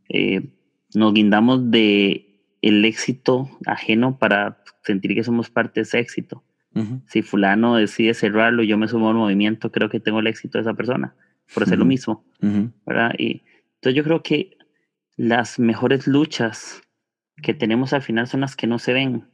Eh, 0.08 0.52
nos 0.94 1.12
guindamos 1.12 1.72
de 1.72 2.56
el 2.62 2.84
éxito 2.84 3.50
ajeno 3.66 4.16
para 4.18 4.62
sentir 4.84 5.14
que 5.14 5.24
somos 5.24 5.50
parte 5.50 5.80
de 5.80 5.82
ese 5.82 5.98
éxito. 5.98 6.44
Si 7.06 7.22
fulano 7.22 7.76
decide 7.76 8.14
cerrarlo 8.14 8.62
y 8.62 8.66
yo 8.66 8.76
me 8.76 8.88
sumo 8.88 9.08
al 9.08 9.14
movimiento, 9.14 9.70
creo 9.70 9.88
que 9.88 10.00
tengo 10.00 10.18
el 10.20 10.26
éxito 10.26 10.58
de 10.58 10.62
esa 10.62 10.74
persona 10.74 11.14
por 11.52 11.62
hacer 11.62 11.78
lo 11.78 11.84
mismo. 11.84 12.24
¿verdad? 12.84 13.12
Y 13.18 13.42
entonces 13.76 13.94
yo 13.94 14.02
creo 14.02 14.22
que 14.22 14.56
las 15.16 15.58
mejores 15.58 16.06
luchas 16.06 16.82
que 17.42 17.54
tenemos 17.54 17.92
al 17.92 18.02
final 18.02 18.26
son 18.26 18.40
las 18.40 18.56
que 18.56 18.66
no 18.66 18.78
se 18.78 18.92
ven. 18.92 19.24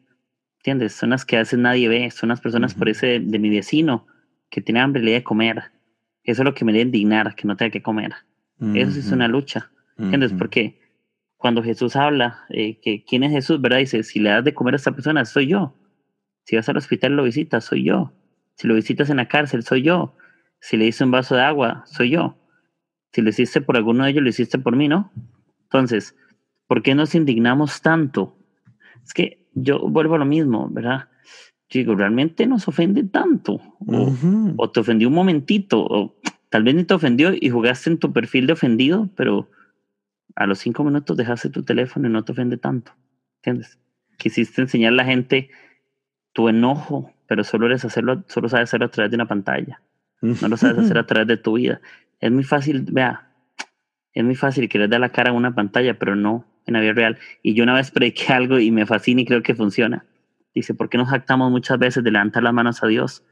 ¿Entiendes? 0.58 0.92
Son 0.92 1.10
las 1.10 1.24
que 1.24 1.36
a 1.36 1.40
veces 1.40 1.58
nadie 1.58 1.88
ve. 1.88 2.10
Son 2.10 2.28
las 2.28 2.40
personas 2.40 2.74
por 2.74 2.88
ese 2.88 3.20
de, 3.20 3.38
mi 3.38 3.48
vecino 3.48 4.06
que 4.50 4.60
tiene 4.60 4.80
hambre 4.80 5.00
y 5.02 5.06
le 5.06 5.12
de 5.12 5.22
comer. 5.22 5.70
Eso 6.22 6.42
es 6.42 6.44
lo 6.44 6.54
que 6.54 6.64
me 6.64 6.72
debe 6.72 6.84
indignar, 6.84 7.34
que 7.34 7.46
no 7.46 7.56
tenga 7.56 7.70
que 7.70 7.82
comer. 7.82 8.12
Eso 8.74 8.90
sí 8.92 8.98
es 8.98 9.10
una 9.10 9.26
lucha. 9.26 9.70
¿Entiendes? 9.96 10.34
Porque 10.34 10.78
cuando 11.38 11.62
Jesús 11.62 11.96
habla, 11.96 12.44
eh, 12.50 12.78
que 12.80 13.04
quién 13.04 13.22
es 13.22 13.32
Jesús, 13.32 13.60
¿verdad? 13.60 13.78
Dice, 13.78 14.02
si 14.02 14.20
le 14.20 14.28
das 14.28 14.44
de 14.44 14.52
comer 14.52 14.74
a 14.74 14.76
esta 14.76 14.92
persona, 14.92 15.24
soy 15.24 15.46
yo. 15.46 15.74
Si 16.50 16.56
vas 16.56 16.68
al 16.68 16.78
hospital 16.78 17.14
lo 17.14 17.22
visitas, 17.22 17.64
soy 17.64 17.84
yo. 17.84 18.12
Si 18.56 18.66
lo 18.66 18.74
visitas 18.74 19.08
en 19.08 19.18
la 19.18 19.28
cárcel, 19.28 19.62
soy 19.62 19.82
yo. 19.82 20.16
Si 20.60 20.76
le 20.76 20.84
hice 20.84 21.04
un 21.04 21.12
vaso 21.12 21.36
de 21.36 21.42
agua, 21.42 21.84
soy 21.86 22.10
yo. 22.10 22.36
Si 23.12 23.22
lo 23.22 23.30
hiciste 23.30 23.60
por 23.60 23.76
alguno 23.76 24.02
de 24.02 24.10
ellos, 24.10 24.24
lo 24.24 24.30
hiciste 24.30 24.58
por 24.58 24.74
mí, 24.74 24.88
¿no? 24.88 25.12
Entonces, 25.62 26.16
¿por 26.66 26.82
qué 26.82 26.96
nos 26.96 27.14
indignamos 27.14 27.82
tanto? 27.82 28.36
Es 29.04 29.14
que 29.14 29.46
yo 29.54 29.78
vuelvo 29.78 30.16
a 30.16 30.18
lo 30.18 30.24
mismo, 30.24 30.68
¿verdad? 30.68 31.08
Digo, 31.70 31.94
realmente 31.94 32.48
nos 32.48 32.66
ofende 32.66 33.04
tanto. 33.04 33.60
O, 33.86 34.12
o 34.56 34.70
te 34.72 34.80
ofendió 34.80 35.06
un 35.06 35.14
momentito, 35.14 35.78
o 35.80 36.16
tal 36.48 36.64
vez 36.64 36.74
ni 36.74 36.82
te 36.82 36.94
ofendió 36.94 37.30
y 37.32 37.48
jugaste 37.48 37.90
en 37.90 37.98
tu 37.98 38.12
perfil 38.12 38.48
de 38.48 38.54
ofendido, 38.54 39.08
pero 39.14 39.48
a 40.34 40.48
los 40.48 40.58
cinco 40.58 40.82
minutos 40.82 41.16
dejaste 41.16 41.48
tu 41.48 41.62
teléfono 41.62 42.08
y 42.08 42.10
no 42.10 42.24
te 42.24 42.32
ofende 42.32 42.56
tanto. 42.56 42.90
¿Entiendes? 43.36 43.78
Quisiste 44.18 44.60
enseñar 44.60 44.94
a 44.94 44.96
la 44.96 45.04
gente 45.04 45.48
tu 46.32 46.48
enojo, 46.48 47.12
pero 47.26 47.44
solo 47.44 47.66
eres 47.66 47.84
hacerlo, 47.84 48.24
solo 48.28 48.48
sabes 48.48 48.68
hacerlo 48.68 48.86
a 48.86 48.90
través 48.90 49.10
de 49.10 49.16
una 49.16 49.28
pantalla. 49.28 49.80
No 50.20 50.48
lo 50.48 50.56
sabes 50.56 50.78
hacer 50.78 50.98
a 50.98 51.06
través 51.06 51.28
de 51.28 51.36
tu 51.36 51.54
vida. 51.54 51.80
Es 52.20 52.30
muy 52.30 52.44
fácil, 52.44 52.86
vea, 52.90 53.30
es 54.12 54.24
muy 54.24 54.34
fácil 54.34 54.68
querer 54.68 54.88
dar 54.88 55.00
la 55.00 55.10
cara 55.10 55.30
a 55.30 55.32
una 55.32 55.54
pantalla, 55.54 55.98
pero 55.98 56.16
no 56.16 56.44
en 56.66 56.74
la 56.74 56.80
vida 56.80 56.92
real. 56.92 57.18
Y 57.42 57.54
yo 57.54 57.64
una 57.64 57.74
vez 57.74 57.90
prediqué 57.90 58.32
algo 58.32 58.58
y 58.58 58.70
me 58.70 58.86
fascina 58.86 59.22
y 59.22 59.24
creo 59.24 59.42
que 59.42 59.54
funciona. 59.54 60.04
Dice, 60.54 60.74
¿por 60.74 60.88
qué 60.88 60.98
nos 60.98 61.08
jactamos 61.08 61.50
muchas 61.50 61.78
veces 61.78 62.02
de 62.02 62.10
levantar 62.10 62.42
las 62.42 62.52
manos 62.52 62.82
a 62.82 62.86
Dios, 62.86 63.24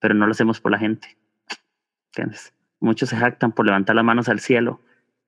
pero 0.00 0.14
no 0.14 0.26
lo 0.26 0.32
hacemos 0.32 0.60
por 0.60 0.72
la 0.72 0.78
gente? 0.78 1.16
¿Entiendes? 2.08 2.52
Muchos 2.80 3.08
se 3.08 3.16
jactan 3.16 3.52
por 3.52 3.64
levantar 3.64 3.96
las 3.96 4.04
manos 4.04 4.28
al 4.28 4.40
cielo, 4.40 4.80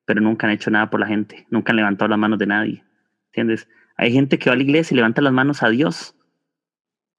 pero 0.05 0.20
nunca 0.20 0.47
han 0.47 0.53
hecho 0.53 0.70
nada 0.70 0.91
por 0.91 1.01
la 1.01 1.07
gente, 1.07 1.47
nunca 1.51 1.72
han 1.72 1.77
levantado 1.77 2.09
las 2.09 2.18
manos 2.18 2.39
de 2.39 2.47
nadie. 2.47 2.85
¿Entiendes? 3.27 3.68
Hay 3.97 4.12
gente 4.12 4.39
que 4.39 4.51
va 4.51 4.55
a 4.55 4.57
la 4.57 4.62
iglesia 4.62 4.95
y 4.95 4.97
levanta 4.97 5.22
las 5.22 5.33
manos 5.33 5.62
a 5.62 5.68
Dios, 5.68 6.14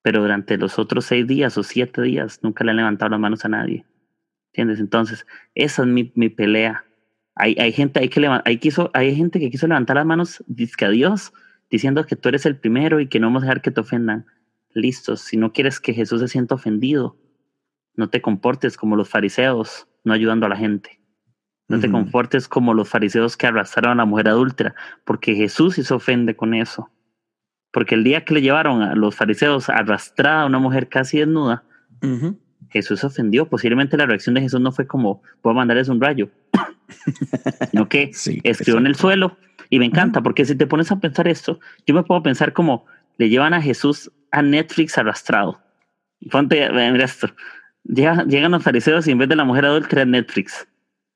pero 0.07 0.21
durante 0.21 0.55
los 0.55 0.79
otros 0.79 1.03
seis 1.03 1.27
días 1.27 1.57
o 1.57 1.63
siete 1.63 2.01
días 2.01 2.39
nunca 2.41 2.63
le 2.63 2.71
han 2.71 2.77
levantado 2.77 3.09
las 3.09 3.19
manos 3.19 3.43
a 3.43 3.49
nadie. 3.49 3.85
¿Entiendes? 4.53 4.79
Entonces, 4.79 5.27
esa 5.53 5.81
es 5.81 5.87
mi, 5.89 6.13
mi 6.15 6.29
pelea. 6.29 6.85
Hay, 7.35 7.57
hay, 7.59 7.73
gente, 7.73 7.99
hay, 7.99 8.07
que 8.07 8.25
hay, 8.45 8.57
quiso, 8.57 8.89
hay 8.93 9.13
gente 9.17 9.37
que 9.37 9.49
quiso 9.49 9.67
levantar 9.67 9.97
las 9.97 10.05
manos 10.05 10.41
que 10.77 10.85
a 10.85 10.89
Dios, 10.91 11.33
diciendo 11.69 12.05
que 12.05 12.15
tú 12.15 12.29
eres 12.29 12.45
el 12.45 12.55
primero 12.55 13.01
y 13.01 13.09
que 13.09 13.19
no 13.19 13.27
vamos 13.27 13.43
a 13.43 13.47
dejar 13.47 13.61
que 13.61 13.71
te 13.71 13.81
ofendan. 13.81 14.25
Listos, 14.73 15.19
si 15.19 15.35
no 15.35 15.51
quieres 15.51 15.81
que 15.81 15.93
Jesús 15.93 16.21
se 16.21 16.29
sienta 16.29 16.55
ofendido, 16.55 17.17
no 17.93 18.09
te 18.09 18.21
comportes 18.21 18.77
como 18.77 18.95
los 18.95 19.09
fariseos, 19.09 19.89
no 20.05 20.13
ayudando 20.13 20.45
a 20.45 20.49
la 20.49 20.55
gente. 20.55 21.01
No 21.67 21.81
te 21.81 21.91
confortes 21.91 22.47
como 22.47 22.73
los 22.73 22.87
fariseos 22.87 23.35
que 23.35 23.47
arrastraron 23.47 23.91
a 23.91 24.03
la 24.03 24.05
mujer 24.05 24.29
adúltera, 24.29 24.73
porque 25.03 25.35
Jesús 25.35 25.75
se 25.75 25.93
ofende 25.93 26.37
con 26.37 26.53
eso. 26.53 26.89
Porque 27.71 27.95
el 27.95 28.03
día 28.03 28.23
que 28.23 28.33
le 28.33 28.41
llevaron 28.41 28.81
a 28.81 28.95
los 28.95 29.15
fariseos 29.15 29.69
arrastrada 29.69 30.43
a 30.43 30.45
una 30.45 30.59
mujer 30.59 30.87
casi 30.87 31.19
desnuda, 31.19 31.63
Jesús 32.69 33.03
ofendió. 33.03 33.47
Posiblemente 33.47 33.97
la 33.97 34.05
reacción 34.05 34.35
de 34.35 34.41
Jesús 34.41 34.61
no 34.61 34.71
fue 34.71 34.87
como, 34.87 35.21
voy 35.43 35.51
a 35.51 35.55
mandarles 35.55 35.89
un 35.89 36.01
rayo, 36.01 36.29
sino 37.71 37.89
que 37.89 38.11
escribió 38.43 38.79
en 38.79 38.87
el 38.87 38.95
suelo. 38.95 39.37
Y 39.69 39.79
me 39.79 39.85
encanta, 39.85 40.21
porque 40.21 40.45
si 40.45 40.55
te 40.55 40.65
pones 40.65 40.91
a 40.91 40.99
pensar 40.99 41.27
esto, 41.27 41.59
yo 41.85 41.93
me 41.93 42.03
puedo 42.03 42.23
pensar 42.23 42.53
como 42.53 42.85
le 43.17 43.29
llevan 43.29 43.53
a 43.53 43.61
Jesús 43.61 44.11
a 44.31 44.41
Netflix 44.41 44.97
arrastrado. 44.97 45.59
Ponte, 46.31 46.69
mira 46.71 47.05
esto. 47.05 47.27
llegan 47.83 48.51
los 48.51 48.63
fariseos 48.63 49.07
y 49.07 49.11
en 49.11 49.17
vez 49.17 49.29
de 49.29 49.35
la 49.35 49.43
mujer 49.43 49.65
adúltera, 49.65 50.05
Netflix 50.05 50.67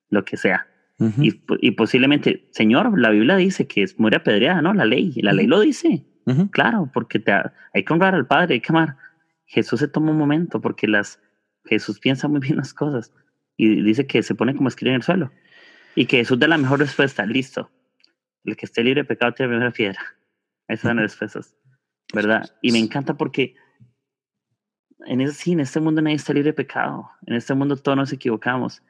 lo 0.09 0.25
que 0.25 0.37
sea. 0.37 0.67
y, 0.99 1.41
y, 1.61 1.71
posiblemente, 1.71 2.47
Señor, 2.51 2.99
la 2.99 3.09
Biblia 3.09 3.35
dice 3.35 3.65
que 3.65 3.81
es 3.81 3.97
muere 3.99 4.17
apedreada, 4.17 4.61
¿no? 4.61 4.73
La 4.73 4.85
ley, 4.85 5.13
la 5.23 5.33
ley 5.33 5.47
lo 5.47 5.59
dice. 5.59 6.05
Claro, 6.51 6.89
porque 6.93 7.19
te, 7.19 7.31
hay 7.31 7.83
que 7.83 7.93
honrar 7.93 8.15
al 8.15 8.27
Padre, 8.27 8.55
hay 8.55 8.61
que 8.61 8.71
amar. 8.71 8.97
Jesús 9.45 9.79
se 9.79 9.87
toma 9.87 10.11
un 10.11 10.17
momento 10.17 10.61
porque 10.61 10.87
las, 10.87 11.19
Jesús 11.65 11.99
piensa 11.99 12.27
muy 12.27 12.39
bien 12.39 12.57
las 12.57 12.73
cosas 12.73 13.13
y 13.57 13.81
dice 13.81 14.07
que 14.07 14.23
se 14.23 14.35
pone 14.35 14.55
como 14.55 14.69
escribir 14.69 14.91
en 14.91 14.97
el 14.97 15.03
suelo 15.03 15.31
y 15.95 16.05
que 16.05 16.17
Jesús 16.17 16.39
da 16.39 16.47
la 16.47 16.57
mejor 16.57 16.79
respuesta. 16.79 17.25
Listo. 17.25 17.69
El 18.43 18.55
que 18.55 18.65
esté 18.65 18.83
libre 18.83 19.01
de 19.01 19.07
pecado 19.07 19.33
tiene 19.33 19.51
la 19.51 19.57
primera 19.57 19.71
piedra. 19.71 20.01
Esas 20.67 20.81
son 20.81 20.97
las 20.97 21.03
respuestas, 21.03 21.55
¿verdad? 22.13 22.49
Y 22.61 22.71
me 22.71 22.79
encanta 22.79 23.15
porque 23.15 23.55
en 25.05 25.21
ese, 25.21 25.33
sí, 25.33 25.51
en 25.51 25.59
este 25.59 25.79
mundo 25.79 26.01
nadie 26.01 26.15
está 26.15 26.33
libre 26.33 26.49
de 26.49 26.53
pecado. 26.53 27.09
En 27.25 27.35
este 27.35 27.53
mundo 27.53 27.75
todos 27.75 27.97
nos 27.97 28.13
equivocamos 28.13 28.81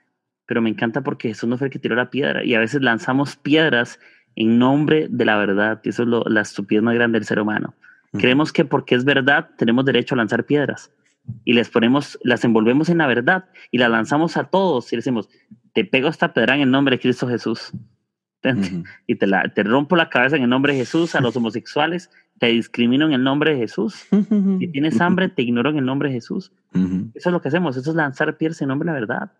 pero 0.51 0.61
me 0.61 0.69
encanta 0.69 0.99
porque 0.99 1.29
Jesús 1.29 1.47
no 1.47 1.57
fue 1.57 1.67
el 1.67 1.71
que 1.71 1.79
tiró 1.79 1.95
la 1.95 2.09
piedra 2.09 2.43
y 2.43 2.55
a 2.55 2.59
veces 2.59 2.81
lanzamos 2.81 3.37
piedras 3.37 4.01
en 4.35 4.59
nombre 4.59 5.07
de 5.09 5.25
la 5.25 5.37
verdad 5.37 5.81
y 5.83 5.89
eso 5.89 6.03
es 6.03 6.09
lo, 6.09 6.23
la 6.25 6.41
estupidez 6.41 6.83
más 6.83 6.95
grande 6.95 7.19
del 7.19 7.25
ser 7.25 7.39
humano. 7.39 7.73
Creemos 8.13 8.51
que 8.51 8.65
porque 8.65 8.95
es 8.95 9.05
verdad 9.05 9.49
tenemos 9.57 9.85
derecho 9.85 10.15
a 10.15 10.17
lanzar 10.17 10.45
piedras 10.45 10.91
y 11.45 11.53
les 11.53 11.69
ponemos, 11.69 12.19
las 12.23 12.43
envolvemos 12.43 12.89
en 12.89 12.97
la 12.97 13.07
verdad 13.07 13.45
y 13.71 13.77
las 13.77 13.89
lanzamos 13.89 14.37
a 14.37 14.45
todos 14.45 14.91
y 14.91 14.97
decimos, 14.97 15.29
te 15.73 15.85
pego 15.85 16.09
esta 16.09 16.33
piedra 16.33 16.55
en 16.55 16.61
el 16.61 16.71
nombre 16.71 16.95
de 16.95 17.01
Cristo 17.01 17.27
Jesús. 17.27 17.71
Y 19.05 19.15
te, 19.15 19.27
la, 19.27 19.47
te 19.53 19.61
rompo 19.63 19.95
la 19.95 20.09
cabeza 20.09 20.35
en 20.35 20.43
el 20.43 20.49
nombre 20.49 20.73
de 20.73 20.79
Jesús 20.79 21.13
a 21.13 21.21
los 21.21 21.35
homosexuales, 21.35 22.09
te 22.39 22.47
discrimino 22.47 23.05
en 23.05 23.13
el 23.13 23.23
nombre 23.23 23.53
de 23.53 23.57
Jesús. 23.57 24.07
Si 24.59 24.67
tienes 24.67 24.99
hambre, 24.99 25.29
te 25.29 25.43
ignoro 25.43 25.69
en 25.69 25.77
el 25.77 25.85
nombre 25.85 26.09
de 26.09 26.15
Jesús. 26.15 26.51
Eso 26.73 27.29
es 27.29 27.33
lo 27.33 27.41
que 27.41 27.49
hacemos, 27.49 27.77
eso 27.77 27.91
es 27.91 27.95
lanzar 27.95 28.37
piedras 28.37 28.61
en 28.61 28.69
nombre 28.69 28.87
de 28.87 28.93
la 28.93 28.99
verdad. 28.99 29.31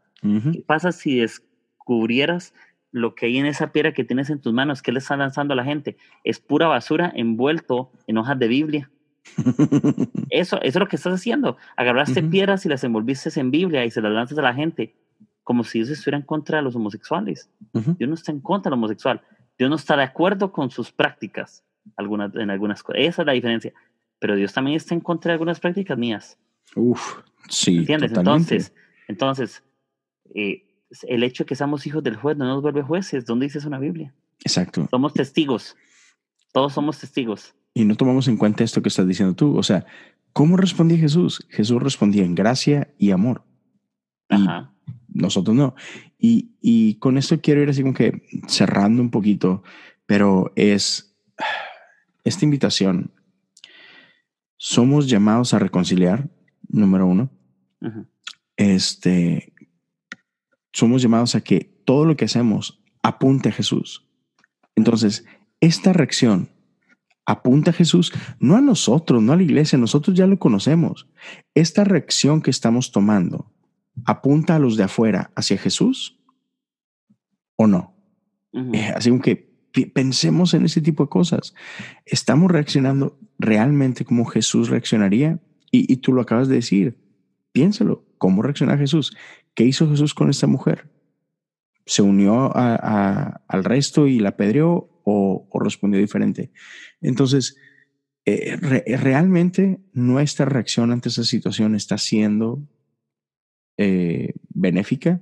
¿Qué 0.52 0.64
pasa 0.66 0.92
si 0.92 1.18
descubrieras 1.18 2.54
lo 2.92 3.16
que 3.16 3.28
hay 3.28 3.38
en 3.38 3.46
esa 3.46 3.72
piedra 3.72 3.94
que 3.94 4.04
tienes 4.04 4.30
en 4.30 4.40
tus 4.40 4.54
manos? 4.54 4.82
¿Qué 4.82 4.92
le 4.92 5.00
está 5.00 5.18
lanzando 5.18 5.54
a 5.54 5.58
la 5.58 5.64
gente? 5.64 5.98
Es 6.24 6.40
pura 6.40 6.68
basura 6.68 7.12
envuelto 7.16 7.92
en 8.08 8.18
hojas 8.18 8.38
de 8.38 8.48
Biblia. 8.48 8.92
eso, 10.30 10.58
eso 10.58 10.62
es 10.62 10.76
lo 10.76 10.88
que 10.88 10.96
estás 10.96 11.14
haciendo. 11.14 11.58
Agarraste 11.78 12.24
piedras 12.24 12.66
y 12.66 12.70
las 12.70 12.84
envolviste 12.84 13.30
en 13.40 13.52
Biblia 13.52 13.86
y 13.86 13.92
se 13.92 14.02
las 14.02 14.12
lanzas 14.12 14.38
a 14.38 14.42
la 14.42 14.54
gente, 14.54 14.96
como 15.44 15.64
si 15.64 15.80
Dios 15.80 15.90
estuviera 15.90 16.18
en 16.18 16.26
contra 16.26 16.58
de 16.58 16.64
los 16.64 16.76
homosexuales. 16.76 17.50
Dios 17.74 18.10
no 18.10 18.16
está 18.16 18.32
en 18.32 18.42
contra 18.42 18.70
del 18.70 18.78
homosexual. 18.78 19.22
Dios 19.58 19.70
no 19.70 19.76
está 19.76 19.96
de 19.96 20.04
acuerdo 20.04 20.52
con 20.52 20.72
sus 20.72 20.92
prácticas 20.92 21.64
algunas, 21.96 22.34
en 22.36 22.50
algunas 22.50 22.84
cosas. 22.84 23.02
Esa 23.02 23.22
es 23.22 23.26
la 23.26 23.34
diferencia. 23.34 23.74
Pero 24.20 24.36
Dios 24.36 24.54
también 24.54 24.78
está 24.78 24.94
en 24.94 25.02
contra 25.02 25.30
de 25.30 25.34
algunas 25.34 25.60
prácticas 25.60 25.98
mías. 25.98 26.38
Uf, 26.76 27.20
sí. 27.50 27.78
¿Entiendes? 27.78 28.12
Entonces, 28.12 28.74
entonces 29.08 29.64
eh, 30.34 30.64
el 31.04 31.24
hecho 31.24 31.44
de 31.44 31.48
que 31.48 31.56
seamos 31.56 31.86
hijos 31.88 32.04
del 32.04 32.16
juez 32.16 32.38
no 32.38 32.46
nos 32.46 32.62
vuelve 32.62 32.82
jueces. 32.82 33.26
¿Dónde 33.26 33.46
dice 33.46 33.60
eso 33.60 33.68
en 33.68 33.72
la 33.72 33.80
Biblia? 33.80 34.14
Exacto. 34.44 34.88
Somos 34.90 35.14
testigos. 35.14 35.76
Todos 36.52 36.74
somos 36.74 37.00
testigos. 37.00 37.54
Y 37.74 37.86
no 37.86 37.96
tomamos 37.96 38.28
en 38.28 38.38
cuenta 38.38 38.64
esto 38.64 38.82
que 38.82 38.90
estás 38.90 39.08
diciendo 39.08 39.34
tú. 39.36 39.58
O 39.58 39.64
sea, 39.64 39.86
¿cómo 40.34 40.58
respondía 40.58 40.98
Jesús? 40.98 41.46
Jesús 41.50 41.82
respondía 41.82 42.26
en 42.26 42.36
gracia 42.36 42.94
y 42.98 43.12
amor. 43.12 43.44
Ajá. 44.30 44.74
nosotros 45.10 45.56
no. 45.56 45.76
Y, 46.18 46.52
y 46.62 46.96
con 46.96 47.18
esto 47.18 47.42
quiero 47.42 47.62
ir 47.62 47.70
así 47.70 47.82
como 47.82 47.94
que 47.94 48.24
cerrando 48.48 49.02
un 49.02 49.12
poquito, 49.12 49.62
pero 50.06 50.54
es 50.56 51.18
esta 52.24 52.46
invitación. 52.46 53.12
Somos 54.58 55.10
llamados 55.10 55.54
a 55.54 55.60
reconciliar, 55.60 56.30
número 56.70 57.08
uno. 57.08 57.30
Este, 58.58 59.51
somos 60.74 61.02
llamados 61.02 61.36
a 61.36 61.42
que 61.42 61.82
todo 61.86 62.06
lo 62.06 62.16
que 62.16 62.26
hacemos 62.26 62.82
apunte 63.04 63.50
a 63.50 63.52
Jesús. 63.52 64.08
Entonces, 64.76 65.26
esta 65.60 65.94
reacción 65.94 66.50
apunta 67.26 67.72
a 67.72 67.74
Jesús, 67.74 68.12
no 68.40 68.56
a 68.56 68.62
nosotros, 68.62 69.22
no 69.22 69.34
a 69.34 69.38
la 69.38 69.44
iglesia, 69.44 69.78
nosotros 69.78 70.16
ya 70.18 70.28
lo 70.28 70.40
conocemos. 70.40 71.08
Esta 71.56 71.84
reacción 71.84 72.42
que 72.42 72.52
estamos 72.52 72.92
tomando 72.92 73.52
apunta 74.06 74.56
a 74.56 74.60
los 74.60 74.78
de 74.78 74.84
afuera 74.84 75.32
hacia 75.36 75.58
Jesús 75.58 76.20
o 77.56 77.68
no. 77.68 77.96
Eh, 78.54 78.92
así 78.96 79.18
que 79.20 79.52
pensemos 79.94 80.54
en 80.54 80.66
ese 80.66 80.82
tipo 80.82 81.04
de 81.04 81.10
cosas. 81.10 81.54
¿Estamos 82.06 82.52
reaccionando 82.52 83.18
realmente 83.40 84.04
como 84.04 84.26
Jesús 84.26 84.70
reaccionaría? 84.70 85.40
Y, 85.74 85.96
tú 85.98 86.12
lo 86.12 86.22
acabas 86.22 86.50
de 86.50 86.56
decir. 86.56 86.98
Piénsalo, 87.54 88.06
¿cómo 88.18 88.42
reacciona 88.42 88.78
Jesús? 88.78 89.16
¿Qué 89.54 89.66
hizo 89.66 89.90
Jesús 89.90 90.14
con 90.14 90.30
esta 90.30 90.48
mujer? 90.48 90.90
¿Se 91.86 92.02
unió 92.02 92.52
al 92.56 93.64
resto 93.64 94.08
y 94.08 94.20
la 94.20 94.30
apedreó 94.30 95.02
o, 95.04 95.48
respondió 95.60 96.00
diferente? 96.00 96.52
Entonces, 97.02 97.58
eh, 98.26 98.56
realmente 98.58 99.82
nuestra 99.94 100.46
reacción 100.46 100.92
ante 100.92 101.10
esa 101.10 101.24
situación 101.24 101.76
está 101.76 101.98
siendo 101.98 102.62
eh, 103.78 104.34
benéfica 104.50 105.22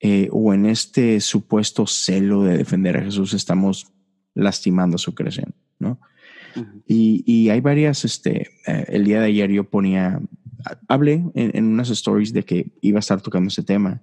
eh, 0.00 0.28
o 0.32 0.54
en 0.54 0.66
este 0.66 1.20
supuesto 1.20 1.86
celo 1.86 2.44
de 2.44 2.56
defender 2.56 2.96
a 2.96 3.04
Jesús 3.04 3.34
estamos 3.34 3.92
lastimando 4.34 4.96
su 4.96 5.14
creación, 5.14 5.54
¿no? 5.78 6.00
y, 6.86 7.48
hay 7.50 7.60
varias, 7.60 8.04
este, 8.04 8.50
el 8.66 9.04
día 9.04 9.20
de 9.20 9.26
ayer 9.26 9.50
yo 9.50 9.64
ponía, 9.64 10.20
hablé 10.88 11.24
en, 11.34 11.64
unas 11.66 11.90
stories 11.90 12.32
de 12.32 12.44
que 12.44 12.72
iba 12.80 12.98
a 12.98 13.00
estar 13.00 13.20
tocando 13.20 13.48
ese 13.48 13.62
tema 13.62 14.02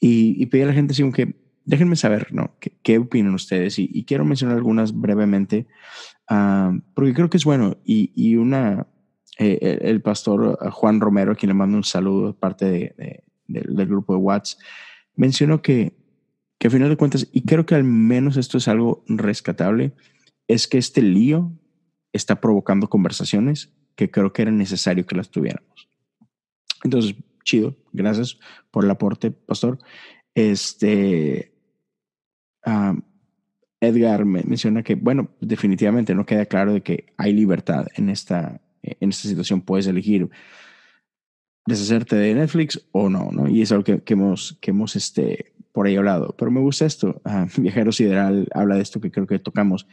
y, 0.00 0.44
pedí 0.46 0.62
a 0.62 0.66
la 0.66 0.72
gente 0.72 0.92
así 0.92 1.10
que 1.12 1.34
déjenme 1.64 1.96
saber, 1.96 2.32
¿no? 2.32 2.56
¿Qué, 2.82 2.98
opinan 2.98 3.34
ustedes? 3.34 3.78
Y, 3.78 4.04
quiero 4.04 4.24
mencionar 4.24 4.56
algunas 4.56 4.92
brevemente, 4.92 5.66
ah, 6.28 6.76
porque 6.94 7.14
creo 7.14 7.30
que 7.30 7.38
es 7.38 7.44
bueno. 7.44 7.78
Y, 7.84 8.36
una, 8.36 8.86
eh, 9.38 9.78
el, 9.82 10.02
pastor 10.02 10.58
Juan 10.70 11.00
Romero, 11.00 11.32
a 11.32 11.34
quien 11.34 11.48
le 11.48 11.54
mando 11.54 11.76
un 11.76 11.84
saludo, 11.84 12.38
parte 12.38 12.66
de, 12.66 13.24
del 13.46 13.86
grupo 13.86 14.14
de 14.14 14.20
Watts, 14.20 14.58
mencionó 15.16 15.62
que, 15.62 15.96
que 16.58 16.68
a 16.68 16.70
final 16.70 16.90
de 16.90 16.96
cuentas, 16.96 17.28
y 17.32 17.42
creo 17.42 17.64
que 17.66 17.74
al 17.74 17.84
menos 17.84 18.36
esto 18.36 18.58
es 18.58 18.68
algo 18.68 19.04
rescatable, 19.08 19.92
es 20.48 20.68
que 20.68 20.78
este 20.78 21.02
lío 21.02 21.52
está 22.12 22.40
provocando 22.40 22.88
conversaciones 22.88 23.72
que 23.94 24.10
creo 24.10 24.32
que 24.32 24.42
era 24.42 24.50
necesario 24.50 25.06
que 25.06 25.16
las 25.16 25.30
tuviéramos. 25.30 25.88
Entonces, 26.82 27.14
chido, 27.44 27.76
gracias 27.92 28.38
por 28.70 28.84
el 28.84 28.90
aporte, 28.90 29.30
pastor. 29.30 29.78
Este, 30.34 31.52
Edgar 33.80 34.24
me 34.24 34.42
menciona 34.42 34.82
que, 34.82 34.94
bueno, 34.94 35.30
definitivamente 35.40 36.14
no 36.14 36.26
queda 36.26 36.46
claro 36.46 36.72
de 36.72 36.82
que 36.82 37.12
hay 37.16 37.32
libertad 37.32 37.86
en 37.96 38.08
esta, 38.08 38.60
en 38.82 39.10
esta 39.10 39.28
situación. 39.28 39.60
Puedes 39.60 39.86
elegir 39.86 40.28
deshacerte 41.66 42.16
de 42.16 42.34
Netflix 42.34 42.86
o 42.92 43.08
no, 43.08 43.30
¿no? 43.32 43.48
Y 43.48 43.62
es 43.62 43.72
algo 43.72 43.84
que, 43.84 44.02
hemos, 44.06 44.58
que 44.60 44.70
hemos 44.70 44.96
este, 44.96 45.54
por 45.72 45.86
ahí 45.86 45.96
hablado. 45.96 46.34
Pero 46.36 46.50
me 46.50 46.60
gusta 46.60 46.86
esto. 46.86 47.20
Uh, 47.24 47.46
Viajero 47.60 47.92
Sideral 47.92 48.48
habla 48.52 48.76
de 48.76 48.82
esto 48.82 49.00
que 49.00 49.10
creo 49.10 49.26
que 49.26 49.38
tocamos. 49.38 49.86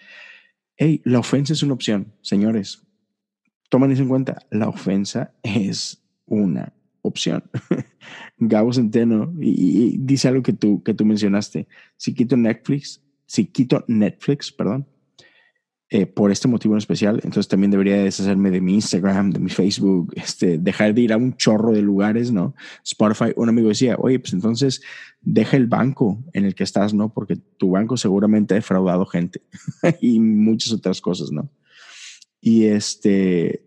Hey, 0.76 1.02
la 1.04 1.20
ofensa 1.20 1.54
es 1.54 1.64
una 1.64 1.74
opción, 1.74 2.14
señores. 2.22 2.84
Tomen 3.72 3.90
eso 3.92 4.04
en 4.04 4.10
cuenta. 4.10 4.46
La 4.52 4.68
ofensa 4.68 5.34
es 5.44 6.04
una 6.26 6.74
opción. 7.02 7.42
Gabo 8.38 8.74
Centeno 8.74 9.34
y, 9.40 9.50
y, 9.50 9.98
dice 9.98 10.28
algo 10.28 10.44
que 10.44 10.52
tú, 10.52 10.84
que 10.84 10.94
tú 10.94 11.06
mencionaste. 11.06 11.70
Si 11.96 12.14
quito 12.14 12.36
Netflix, 12.36 13.02
si 13.26 13.46
quito 13.46 13.86
Netflix, 13.88 14.52
perdón, 14.52 14.88
eh, 15.90 16.06
por 16.06 16.32
este 16.32 16.50
motivo 16.50 16.74
en 16.74 16.80
especial. 16.80 17.16
Entonces 17.24 17.48
también 17.48 17.72
debería 17.72 18.04
deshacerme 18.04 18.52
de 18.52 18.60
mi 18.60 18.74
Instagram, 18.74 19.32
de 19.32 19.40
mi 19.40 19.50
Facebook, 19.50 20.14
este, 20.18 20.58
dejar 20.58 20.94
de 20.94 21.02
ir 21.02 21.14
a 21.14 21.18
un 21.18 21.38
chorro 21.38 21.72
de 21.72 21.82
lugares, 21.82 22.30
¿no? 22.30 22.54
Spotify, 22.84 23.32
un 23.38 23.48
amigo 23.48 23.70
decía, 23.70 23.96
oye, 24.00 24.20
pues 24.20 24.34
entonces 24.34 24.82
deja 25.22 25.56
el 25.56 25.68
banco 25.68 26.22
en 26.34 26.44
el 26.44 26.56
que 26.56 26.66
estás, 26.66 26.94
¿no? 26.94 27.14
Porque 27.14 27.38
tu 27.38 27.72
banco 27.72 27.96
seguramente 27.96 28.54
ha 28.54 28.56
defraudado 28.56 29.06
gente 29.06 29.42
y 30.02 30.20
muchas 30.20 30.74
otras 30.74 31.00
cosas, 31.00 31.32
¿no? 31.32 31.50
Y 32.42 32.66
este, 32.66 33.64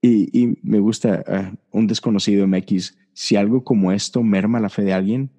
y, 0.00 0.38
y 0.38 0.58
me 0.62 0.78
gusta 0.78 1.24
uh, 1.26 1.56
un 1.76 1.86
desconocido 1.86 2.46
MX, 2.46 2.96
si 3.12 3.34
algo 3.34 3.64
como 3.64 3.90
esto 3.90 4.22
merma 4.22 4.60
la 4.60 4.68
fe 4.68 4.82
de 4.82 4.92
alguien, 4.92 5.30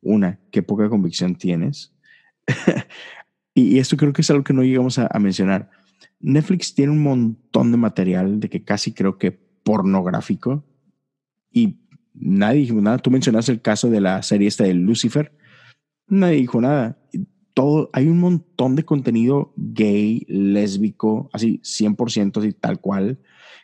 una, 0.00 0.40
qué 0.50 0.62
poca 0.62 0.88
convicción 0.88 1.34
tienes. 1.34 1.92
y, 3.54 3.78
esto 3.78 3.96
creo 3.96 4.12
que 4.12 4.22
es 4.22 4.30
algo 4.30 4.44
que 4.44 4.52
no 4.52 4.62
llegamos 4.62 4.98
a, 4.98 5.08
a 5.10 5.18
mencionar 5.18 5.70
Netflix 6.20 6.74
tiene 6.74 6.92
un 6.92 7.02
montón 7.02 7.70
de 7.70 7.78
material 7.78 8.40
de 8.40 8.48
que 8.48 8.64
casi 8.64 8.92
creo 8.92 9.18
que 9.18 9.32
pornográfico 9.32 10.64
y 11.50 11.78
nadie 12.14 12.60
dijo 12.60 12.80
nada. 12.80 12.98
Tú 12.98 13.10
mencionaste 13.10 13.52
el 13.52 13.60
caso 13.60 13.90
de 13.90 14.00
la 14.00 14.22
serie 14.22 14.48
esta 14.48 14.64
de 14.64 14.74
Lucifer. 14.74 15.36
Nadie 16.08 16.36
dijo 16.36 16.60
nada. 16.60 16.98
Todo, 17.56 17.88
hay 17.94 18.06
un 18.06 18.18
montón 18.18 18.76
de 18.76 18.84
contenido 18.84 19.54
gay, 19.56 20.26
lésbico, 20.28 21.30
así 21.32 21.58
100% 21.64 22.36
así 22.36 22.52
tal 22.52 22.80
cual. 22.82 23.18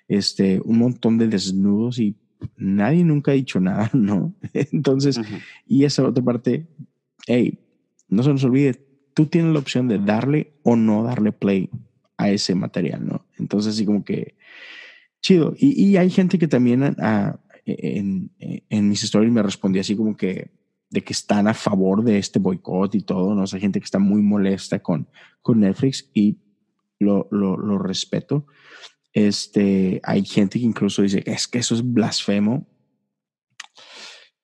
Este, 0.09 0.62
un 0.64 0.78
montón 0.78 1.18
de 1.18 1.28
desnudos 1.28 1.99
y 1.99 2.16
nadie 2.57 3.05
nunca 3.05 3.32
ha 3.32 3.34
dicho 3.34 3.61
nada, 3.61 3.90
¿no? 3.93 4.34
Entonces, 4.55 5.20
y 5.66 5.84
esa 5.84 6.05
otra 6.05 6.24
parte, 6.24 6.66
hey, 7.26 7.59
no 8.09 8.22
se 8.22 8.30
nos 8.30 8.43
olvide, 8.45 8.82
tú 9.12 9.26
tienes 9.26 9.53
la 9.53 9.59
opción 9.59 9.88
de 9.88 9.99
darle 9.99 10.55
o 10.62 10.74
no 10.74 11.03
darle 11.03 11.32
play 11.32 11.68
a 12.16 12.30
ese 12.30 12.55
material, 12.55 13.07
¿no? 13.07 13.26
Entonces, 13.38 13.74
así 13.74 13.84
como 13.84 14.07
que 14.07 14.36
chido. 15.20 15.55
Y, 15.59 15.97
hay 15.99 16.09
gente 16.09 16.38
que 16.38 16.49
también 16.49 16.97
ah, 16.99 17.38
en, 17.66 18.30
en, 18.38 18.88
mis 18.88 19.05
stories 19.05 19.30
me 19.30 19.43
respondió 19.43 19.82
así 19.82 19.95
como 19.97 20.16
que 20.16 20.51
de 20.93 21.03
que 21.03 21.14
están 21.14 21.49
a 21.49 21.55
favor 21.55 22.05
de 22.05 22.18
este 22.18 22.38
boicot 22.38 22.95
y 22.95 23.01
todo, 23.01 23.34
¿no? 23.34 23.43
O 23.43 23.47
sea, 23.47 23.59
gente 23.59 23.80
que 23.80 23.84
está 23.84 23.99
muy 23.99 24.20
molesta 24.20 24.80
con, 24.80 25.09
con 25.40 25.61
Netflix 25.61 26.11
y 26.12 26.38
lo, 27.01 27.28
lo, 27.30 27.57
lo 27.57 27.78
respeto. 27.78 28.47
Este, 29.14 30.01
hay 30.05 30.24
gente 30.24 30.59
que 30.59 30.66
incluso 30.66 31.01
dice, 31.01 31.22
es 31.24 31.49
que 31.49 31.59
eso 31.59 31.74
es 31.74 31.82
blasfemo. 31.82 32.68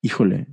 Híjole, 0.01 0.47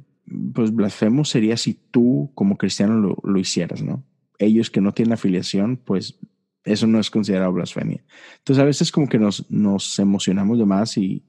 pues 0.53 0.75
blasfemo 0.75 1.25
sería 1.25 1.57
si 1.57 1.73
tú 1.73 2.31
como 2.35 2.59
cristiano 2.59 2.99
lo, 2.99 3.17
lo 3.25 3.39
hicieras, 3.39 3.83
¿no? 3.83 4.05
Ellos 4.39 4.71
que 4.71 4.83
no 4.83 4.93
tienen 4.93 5.15
afiliación, 5.15 5.79
pues 5.79 6.19
eso 6.65 6.87
no 6.87 7.01
es 7.01 7.11
considerado 7.11 7.55
blasfemia. 7.55 8.05
Entonces 8.39 8.63
a 8.63 8.67
veces 8.67 8.93
como 8.93 9.09
que 9.09 9.19
nos, 9.19 9.51
nos 9.51 9.99
emocionamos 9.99 10.59
de 10.59 10.67
más 10.67 10.99
y, 10.99 11.25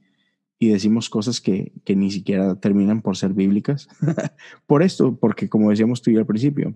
y 0.60 0.70
decimos 0.70 1.10
cosas 1.10 1.39
que, 1.41 1.74
que, 1.86 1.95
ni 1.95 2.12
siquiera 2.12 2.55
terminan 2.60 3.01
por 3.01 3.16
ser 3.16 3.34
bíblicas. 3.34 3.88
por 4.66 4.84
esto, 4.84 5.16
porque 5.18 5.49
como 5.49 5.70
decíamos 5.70 6.01
tú 6.01 6.12
y 6.12 6.18
al 6.18 6.26
principio, 6.26 6.76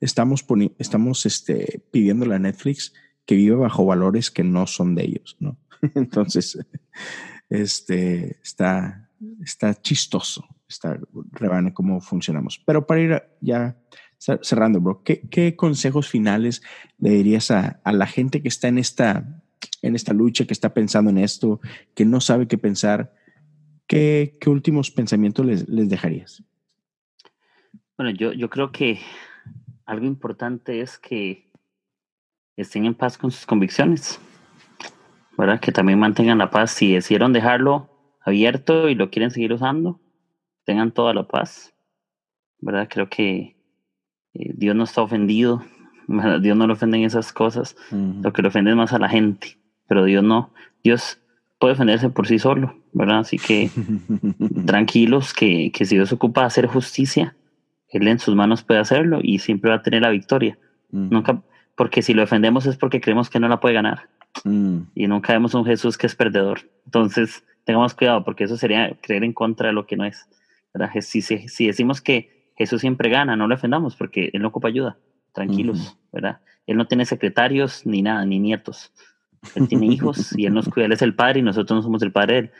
estamos, 0.00 0.44
estamos 0.78 1.26
este, 1.26 1.82
a 1.92 2.38
Netflix 2.38 2.92
que 3.26 3.36
viva 3.36 3.56
bajo 3.56 3.86
valores 3.86 4.30
que 4.30 4.44
no 4.44 4.66
son 4.66 4.94
de 4.94 5.04
ellos, 5.04 5.36
¿no? 5.40 5.58
Entonces, 5.94 6.58
este, 7.48 8.38
está, 8.42 9.10
está 9.42 9.74
chistoso, 9.74 10.46
está 10.68 10.98
rebane 11.32 11.72
cómo 11.72 12.00
funcionamos. 12.00 12.62
Pero 12.66 12.86
para 12.86 13.00
ir 13.00 13.22
ya 13.40 13.78
cerrando, 14.18 14.80
bro, 14.80 15.02
¿qué, 15.02 15.54
consejos 15.56 16.08
finales 16.08 16.62
le 16.98 17.10
dirías 17.10 17.50
a, 17.50 17.80
la 17.84 18.06
gente 18.06 18.42
que 18.42 18.48
está 18.48 18.68
en 18.68 18.78
esta, 18.78 19.42
en 19.82 19.94
esta 19.94 20.12
lucha, 20.12 20.46
que 20.46 20.52
está 20.52 20.72
pensando 20.72 21.10
en 21.10 21.18
esto, 21.18 21.60
que 21.94 22.04
no 22.04 22.20
sabe 22.20 22.48
qué 22.48 22.58
pensar? 22.58 23.14
¿Qué, 23.86 24.38
últimos 24.46 24.90
pensamientos 24.90 25.44
les, 25.44 25.68
les, 25.68 25.88
dejarías? 25.88 26.42
Bueno, 27.96 28.10
yo, 28.10 28.32
yo 28.32 28.48
creo 28.48 28.72
que 28.72 28.98
algo 29.86 30.06
importante 30.06 30.80
es 30.80 30.98
que 30.98 31.50
estén 32.56 32.86
en 32.86 32.94
paz 32.94 33.18
con 33.18 33.30
sus 33.30 33.46
convicciones, 33.46 34.18
¿verdad? 35.36 35.60
Que 35.60 35.72
también 35.72 35.98
mantengan 35.98 36.38
la 36.38 36.50
paz. 36.50 36.70
Si 36.70 36.94
decidieron 36.94 37.32
dejarlo 37.32 37.90
abierto 38.20 38.88
y 38.88 38.94
lo 38.94 39.10
quieren 39.10 39.30
seguir 39.30 39.52
usando, 39.52 40.00
tengan 40.64 40.92
toda 40.92 41.12
la 41.14 41.28
paz, 41.28 41.74
¿verdad? 42.58 42.88
Creo 42.90 43.08
que 43.08 43.56
eh, 44.34 44.52
Dios 44.54 44.74
no 44.74 44.84
está 44.84 45.02
ofendido, 45.02 45.62
Dios 46.40 46.56
no 46.56 46.66
le 46.66 46.72
ofenden 46.72 47.02
esas 47.02 47.32
cosas, 47.32 47.76
lo 47.90 48.32
que 48.32 48.42
le 48.42 48.48
ofende 48.48 48.70
es 48.70 48.76
más 48.76 48.92
a 48.92 48.98
la 48.98 49.08
gente, 49.08 49.58
pero 49.88 50.04
Dios 50.04 50.22
no, 50.22 50.50
Dios 50.82 51.18
puede 51.58 51.74
ofenderse 51.74 52.10
por 52.10 52.26
sí 52.26 52.38
solo, 52.38 52.76
¿verdad? 52.92 53.20
Así 53.20 53.38
que 53.38 53.70
tranquilos 54.66 55.32
que, 55.32 55.72
que, 55.72 55.84
si 55.84 55.96
Dios 55.96 56.12
ocupa 56.12 56.42
de 56.42 56.48
hacer 56.48 56.66
justicia, 56.66 57.36
Él 57.88 58.06
en 58.08 58.18
sus 58.18 58.34
manos 58.34 58.62
puede 58.62 58.80
hacerlo 58.80 59.20
y 59.22 59.38
siempre 59.38 59.70
va 59.70 59.76
a 59.76 59.82
tener 59.82 60.02
la 60.02 60.10
victoria. 60.10 60.58
Nunca, 60.90 61.42
porque 61.76 62.02
si 62.02 62.14
lo 62.14 62.20
defendemos 62.20 62.66
es 62.66 62.76
porque 62.76 63.00
creemos 63.00 63.28
que 63.28 63.40
no 63.40 63.48
la 63.48 63.60
puede 63.60 63.74
ganar. 63.74 64.08
Y 64.94 65.06
nunca 65.06 65.32
vemos 65.32 65.54
un 65.54 65.64
Jesús 65.64 65.96
que 65.96 66.06
es 66.06 66.14
perdedor. 66.14 66.60
Entonces, 66.84 67.44
tengamos 67.64 67.94
cuidado 67.94 68.24
porque 68.24 68.44
eso 68.44 68.56
sería 68.56 68.96
creer 69.00 69.24
en 69.24 69.32
contra 69.32 69.68
de 69.68 69.72
lo 69.72 69.86
que 69.86 69.96
no 69.96 70.04
es. 70.04 70.28
¿verdad? 70.72 70.90
Si, 71.00 71.22
si, 71.22 71.48
si 71.48 71.66
decimos 71.66 72.00
que 72.00 72.50
Jesús 72.56 72.80
siempre 72.80 73.08
gana, 73.08 73.36
no 73.36 73.48
le 73.48 73.54
ofendamos 73.54 73.96
porque 73.96 74.30
Él 74.32 74.42
no 74.42 74.48
ocupa 74.48 74.68
ayuda. 74.68 74.96
Tranquilos, 75.34 75.98
¿verdad? 76.12 76.40
Él 76.66 76.78
no 76.78 76.86
tiene 76.86 77.04
secretarios 77.04 77.84
ni 77.84 78.00
nada, 78.00 78.24
ni 78.24 78.38
nietos. 78.38 78.92
Él 79.54 79.68
tiene 79.68 79.86
hijos 79.86 80.36
y 80.38 80.46
él 80.46 80.54
nos 80.54 80.68
cuida, 80.70 80.86
él 80.86 80.92
es 80.92 81.02
el 81.02 81.14
padre 81.14 81.40
y 81.40 81.42
nosotros 81.42 81.76
no 81.76 81.82
somos 81.82 82.02
el 82.02 82.12
padre 82.12 82.32
de 82.32 82.38
él. 82.38 82.50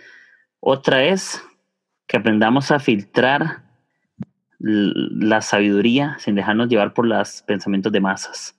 Otra 0.61 1.05
es 1.05 1.43
que 2.07 2.19
aprendamos 2.19 2.71
a 2.71 2.79
filtrar 2.79 3.63
la 4.59 5.41
sabiduría 5.41 6.17
sin 6.19 6.35
dejarnos 6.35 6.69
llevar 6.69 6.93
por 6.93 7.07
los 7.07 7.43
pensamientos 7.43 7.93
de 7.93 8.01
masas. 8.01 8.59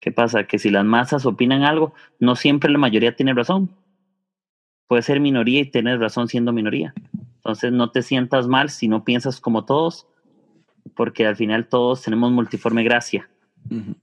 ¿Qué 0.00 0.12
pasa? 0.12 0.44
Que 0.44 0.58
si 0.58 0.70
las 0.70 0.84
masas 0.84 1.26
opinan 1.26 1.64
algo, 1.64 1.92
no 2.20 2.36
siempre 2.36 2.70
la 2.70 2.78
mayoría 2.78 3.16
tiene 3.16 3.34
razón. 3.34 3.70
Puede 4.86 5.02
ser 5.02 5.20
minoría 5.20 5.60
y 5.60 5.70
tener 5.70 5.98
razón 5.98 6.28
siendo 6.28 6.52
minoría. 6.52 6.94
Entonces 7.36 7.72
no 7.72 7.90
te 7.90 8.02
sientas 8.02 8.46
mal 8.46 8.70
si 8.70 8.88
no 8.88 9.04
piensas 9.04 9.40
como 9.40 9.64
todos, 9.64 10.06
porque 10.94 11.26
al 11.26 11.36
final 11.36 11.66
todos 11.66 12.02
tenemos 12.02 12.30
multiforme 12.30 12.84
gracia 12.84 13.28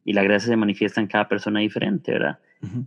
y 0.04 0.14
la 0.14 0.24
gracia 0.24 0.50
se 0.50 0.58
manifiesta 0.58 1.02
en 1.02 1.08
cada 1.08 1.28
persona 1.28 1.60
diferente, 1.60 2.12
¿verdad? 2.12 2.40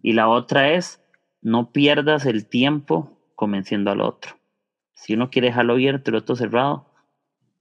Y 0.02 0.12
la 0.12 0.28
otra 0.28 0.72
es, 0.72 1.02
no 1.40 1.72
pierdas 1.72 2.26
el 2.26 2.46
tiempo 2.46 3.18
convenciendo 3.34 3.90
al 3.90 4.00
otro. 4.00 4.36
Si 4.94 5.14
uno 5.14 5.30
quiere 5.30 5.48
dejarlo 5.48 5.74
abierto 5.74 6.10
y 6.10 6.12
el 6.12 6.18
otro 6.18 6.36
cerrado, 6.36 6.92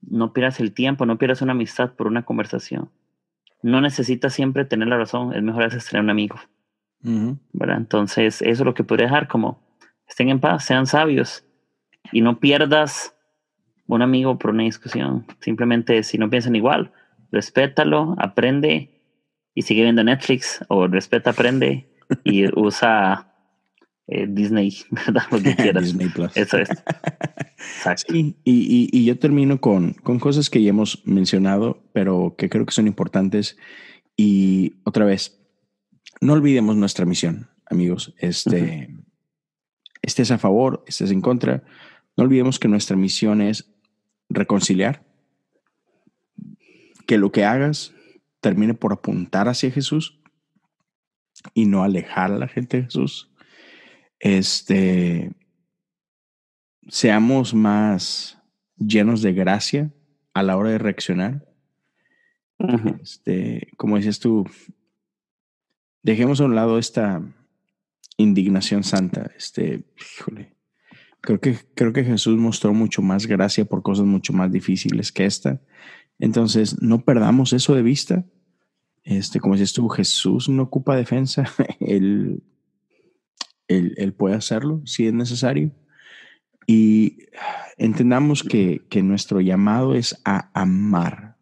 no 0.00 0.32
pierdas 0.32 0.60
el 0.60 0.72
tiempo, 0.72 1.06
no 1.06 1.18
pierdas 1.18 1.42
una 1.42 1.52
amistad 1.52 1.92
por 1.92 2.06
una 2.06 2.24
conversación. 2.24 2.90
No 3.62 3.80
necesitas 3.80 4.32
siempre 4.32 4.64
tener 4.64 4.88
la 4.88 4.98
razón, 4.98 5.32
es 5.32 5.42
mejor 5.42 5.64
veces 5.64 5.88
tener 5.88 6.02
un 6.02 6.10
amigo. 6.10 6.36
¿verdad? 7.52 7.76
Entonces, 7.76 8.42
eso 8.42 8.62
es 8.62 8.66
lo 8.66 8.74
que 8.74 8.84
podría 8.84 9.06
dejar 9.06 9.28
como, 9.28 9.62
estén 10.08 10.28
en 10.28 10.40
paz, 10.40 10.64
sean 10.64 10.86
sabios 10.86 11.44
y 12.12 12.20
no 12.20 12.40
pierdas 12.40 13.14
un 13.86 14.02
amigo 14.02 14.38
por 14.38 14.50
una 14.50 14.64
discusión. 14.64 15.26
Simplemente, 15.40 16.02
si 16.02 16.18
no 16.18 16.30
piensan 16.30 16.56
igual, 16.56 16.92
respétalo, 17.30 18.14
aprende 18.18 18.97
y 19.58 19.62
sigue 19.62 19.82
viendo 19.82 20.04
Netflix 20.04 20.64
o 20.68 20.86
respeta, 20.86 21.30
aprende 21.30 21.88
y 22.22 22.46
usa 22.56 23.34
eh, 24.06 24.26
Disney, 24.28 24.72
¿verdad? 24.90 25.24
Lo 25.32 25.42
que 25.42 25.56
quieras. 25.56 25.82
Disney 25.82 26.08
Plus. 26.10 26.36
Eso 26.36 26.58
es. 26.58 26.68
Exacto. 26.68 28.14
y, 28.14 28.36
y, 28.44 29.04
yo 29.04 29.18
termino 29.18 29.60
con, 29.60 29.94
con 29.94 30.20
cosas 30.20 30.48
que 30.48 30.62
ya 30.62 30.70
hemos 30.70 31.04
mencionado, 31.04 31.82
pero 31.92 32.36
que 32.38 32.48
creo 32.48 32.66
que 32.66 32.72
son 32.72 32.86
importantes. 32.86 33.56
Y 34.16 34.74
otra 34.84 35.04
vez, 35.04 35.40
no 36.20 36.34
olvidemos 36.34 36.76
nuestra 36.76 37.04
misión, 37.04 37.50
amigos. 37.66 38.14
Este, 38.18 38.94
estés 40.02 40.30
a 40.30 40.38
favor, 40.38 40.84
estés 40.86 41.10
en 41.10 41.20
contra. 41.20 41.64
No 42.16 42.22
olvidemos 42.22 42.60
que 42.60 42.68
nuestra 42.68 42.96
misión 42.96 43.42
es 43.42 43.68
reconciliar. 44.28 45.04
Que 47.08 47.18
lo 47.18 47.32
que 47.32 47.44
hagas 47.44 47.92
termine 48.40 48.74
por 48.74 48.92
apuntar 48.92 49.48
hacia 49.48 49.70
Jesús 49.70 50.20
y 51.54 51.66
no 51.66 51.82
alejar 51.82 52.32
a 52.32 52.38
la 52.38 52.48
gente 52.48 52.78
de 52.78 52.82
Jesús 52.84 53.28
este, 54.20 55.32
seamos 56.88 57.54
más 57.54 58.38
llenos 58.76 59.22
de 59.22 59.32
gracia 59.32 59.92
a 60.34 60.42
la 60.42 60.56
hora 60.56 60.70
de 60.70 60.78
reaccionar. 60.78 61.46
Este, 63.00 63.68
como 63.76 63.96
dices 63.96 64.18
tú, 64.18 64.44
dejemos 66.02 66.40
a 66.40 66.44
un 66.44 66.54
lado 66.54 66.78
esta 66.78 67.22
indignación 68.16 68.82
santa. 68.82 69.30
Este, 69.36 69.84
híjole, 69.96 70.56
creo 71.20 71.40
que, 71.40 71.56
creo 71.74 71.92
que 71.92 72.04
Jesús 72.04 72.36
mostró 72.36 72.74
mucho 72.74 73.02
más 73.02 73.26
gracia 73.26 73.64
por 73.64 73.82
cosas 73.82 74.06
mucho 74.06 74.32
más 74.32 74.50
difíciles 74.50 75.12
que 75.12 75.24
esta. 75.24 75.60
Entonces, 76.18 76.82
no 76.82 77.04
perdamos 77.04 77.52
eso 77.52 77.74
de 77.74 77.82
vista. 77.82 78.24
Este, 79.04 79.40
como 79.40 79.54
dices 79.54 79.72
tú, 79.72 79.88
Jesús 79.88 80.48
no 80.48 80.64
ocupa 80.64 80.96
defensa. 80.96 81.44
Él 81.80 82.42
él, 83.68 84.14
puede 84.14 84.34
hacerlo 84.34 84.82
si 84.84 85.06
es 85.06 85.12
necesario. 85.12 85.70
Y 86.66 87.18
entendamos 87.76 88.42
que, 88.42 88.82
nuestro 89.02 89.40
llamado 89.40 89.94
es 89.94 90.20
a 90.24 90.50
amar 90.58 91.36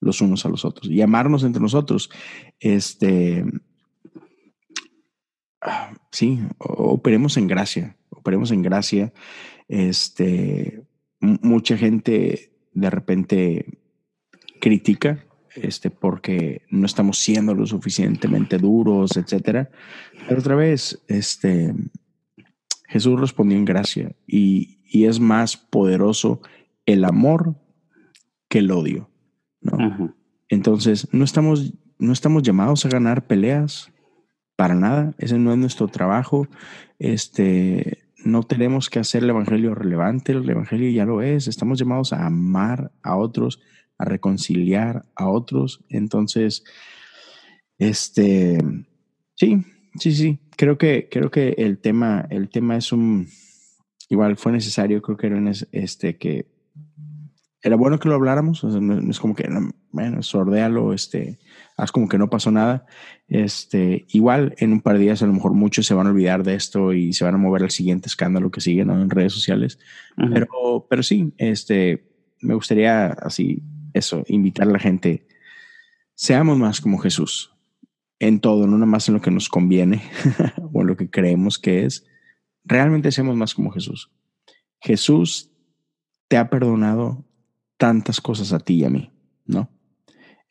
los 0.00 0.20
unos 0.20 0.44
a 0.44 0.48
los 0.48 0.64
otros 0.64 0.90
y 0.90 1.00
amarnos 1.00 1.44
entre 1.44 1.62
nosotros. 1.62 2.10
Este, 2.58 3.44
sí, 6.10 6.40
operemos 6.58 7.36
en 7.36 7.46
gracia, 7.46 7.96
operemos 8.10 8.50
en 8.50 8.62
gracia. 8.62 9.12
Este, 9.68 10.82
mucha 11.20 11.76
gente 11.76 12.52
de 12.72 12.90
repente 12.90 13.81
critica 14.62 15.26
este, 15.56 15.90
porque 15.90 16.62
no 16.70 16.86
estamos 16.86 17.18
siendo 17.18 17.52
lo 17.52 17.66
suficientemente 17.66 18.58
duros, 18.58 19.16
etcétera. 19.16 19.68
Pero 20.28 20.40
otra 20.40 20.54
vez, 20.54 21.02
este, 21.08 21.74
Jesús 22.86 23.20
respondió 23.20 23.58
en 23.58 23.64
gracia 23.64 24.14
y, 24.26 24.78
es 24.94 25.20
más 25.20 25.56
poderoso 25.56 26.42
el 26.84 27.06
amor 27.06 27.56
que 28.48 28.58
el 28.58 28.70
odio, 28.70 29.10
¿no? 29.62 30.14
Entonces, 30.50 31.08
no 31.12 31.24
estamos, 31.24 31.72
no 31.98 32.12
estamos 32.12 32.42
llamados 32.42 32.84
a 32.84 32.90
ganar 32.90 33.26
peleas 33.26 33.90
para 34.54 34.74
nada. 34.74 35.14
Ese 35.16 35.38
no 35.38 35.50
es 35.50 35.58
nuestro 35.58 35.88
trabajo. 35.88 36.46
Este, 36.98 38.04
no 38.22 38.42
tenemos 38.42 38.90
que 38.90 38.98
hacer 38.98 39.24
el 39.24 39.30
evangelio 39.30 39.74
relevante. 39.74 40.32
El 40.32 40.48
evangelio 40.48 40.90
ya 40.90 41.06
lo 41.06 41.22
es. 41.22 41.48
Estamos 41.48 41.78
llamados 41.78 42.12
a 42.12 42.26
amar 42.26 42.92
a 43.02 43.16
otros 43.16 43.60
a 44.02 44.04
reconciliar 44.04 45.04
a 45.14 45.28
otros. 45.28 45.84
Entonces, 45.88 46.64
este, 47.78 48.58
sí, 49.36 49.64
sí, 49.98 50.12
sí, 50.12 50.38
creo 50.56 50.76
que, 50.76 51.08
creo 51.10 51.30
que 51.30 51.54
el 51.56 51.78
tema, 51.78 52.26
el 52.30 52.48
tema 52.48 52.76
es 52.76 52.92
un, 52.92 53.28
igual 54.08 54.36
fue 54.36 54.52
necesario, 54.52 55.00
creo 55.02 55.16
que 55.16 55.28
era 55.28 55.40
este, 55.70 56.16
que 56.16 56.46
era 57.62 57.76
bueno 57.76 58.00
que 58.00 58.08
lo 58.08 58.16
habláramos, 58.16 58.64
no, 58.64 59.10
es 59.10 59.20
como 59.20 59.36
que, 59.36 59.48
bueno, 59.92 60.20
sordéalo, 60.22 60.92
este, 60.92 61.38
haz 61.76 61.92
como 61.92 62.08
que 62.08 62.18
no 62.18 62.28
pasó 62.28 62.50
nada. 62.50 62.86
Este, 63.28 64.04
igual 64.08 64.56
en 64.58 64.72
un 64.72 64.80
par 64.80 64.98
de 64.98 65.04
días 65.04 65.22
a 65.22 65.26
lo 65.26 65.32
mejor 65.32 65.54
muchos 65.54 65.86
se 65.86 65.94
van 65.94 66.08
a 66.08 66.10
olvidar 66.10 66.42
de 66.42 66.54
esto 66.54 66.92
y 66.92 67.12
se 67.12 67.24
van 67.24 67.36
a 67.36 67.38
mover 67.38 67.62
al 67.62 67.70
siguiente 67.70 68.08
escándalo 68.08 68.50
que 68.50 68.60
sigue 68.60 68.82
en 68.82 69.10
redes 69.10 69.32
sociales. 69.32 69.78
Pero, 70.16 70.86
pero 70.90 71.04
sí, 71.04 71.32
este, 71.38 72.12
me 72.42 72.54
gustaría 72.54 73.06
así 73.06 73.62
eso, 73.94 74.24
invitar 74.28 74.68
a 74.68 74.72
la 74.72 74.78
gente, 74.78 75.26
seamos 76.14 76.58
más 76.58 76.80
como 76.80 76.98
Jesús 76.98 77.52
en 78.18 78.38
todo, 78.38 78.66
no 78.68 78.76
nada 78.76 78.86
más 78.86 79.08
en 79.08 79.14
lo 79.14 79.20
que 79.20 79.32
nos 79.32 79.48
conviene 79.48 80.02
o 80.72 80.82
en 80.82 80.86
lo 80.86 80.96
que 80.96 81.10
creemos 81.10 81.58
que 81.58 81.84
es, 81.84 82.06
realmente 82.64 83.10
seamos 83.10 83.34
más 83.34 83.52
como 83.52 83.72
Jesús. 83.72 84.12
Jesús 84.80 85.50
te 86.28 86.36
ha 86.36 86.48
perdonado 86.48 87.24
tantas 87.76 88.20
cosas 88.20 88.52
a 88.52 88.60
ti 88.60 88.74
y 88.74 88.84
a 88.84 88.90
mí, 88.90 89.10
¿no? 89.44 89.68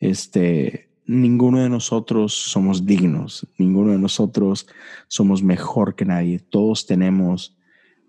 Este, 0.00 0.90
ninguno 1.06 1.60
de 1.60 1.70
nosotros 1.70 2.34
somos 2.34 2.84
dignos, 2.84 3.48
ninguno 3.56 3.92
de 3.92 3.98
nosotros 3.98 4.66
somos 5.08 5.42
mejor 5.42 5.94
que 5.94 6.04
nadie, 6.04 6.40
todos 6.40 6.86
tenemos 6.86 7.56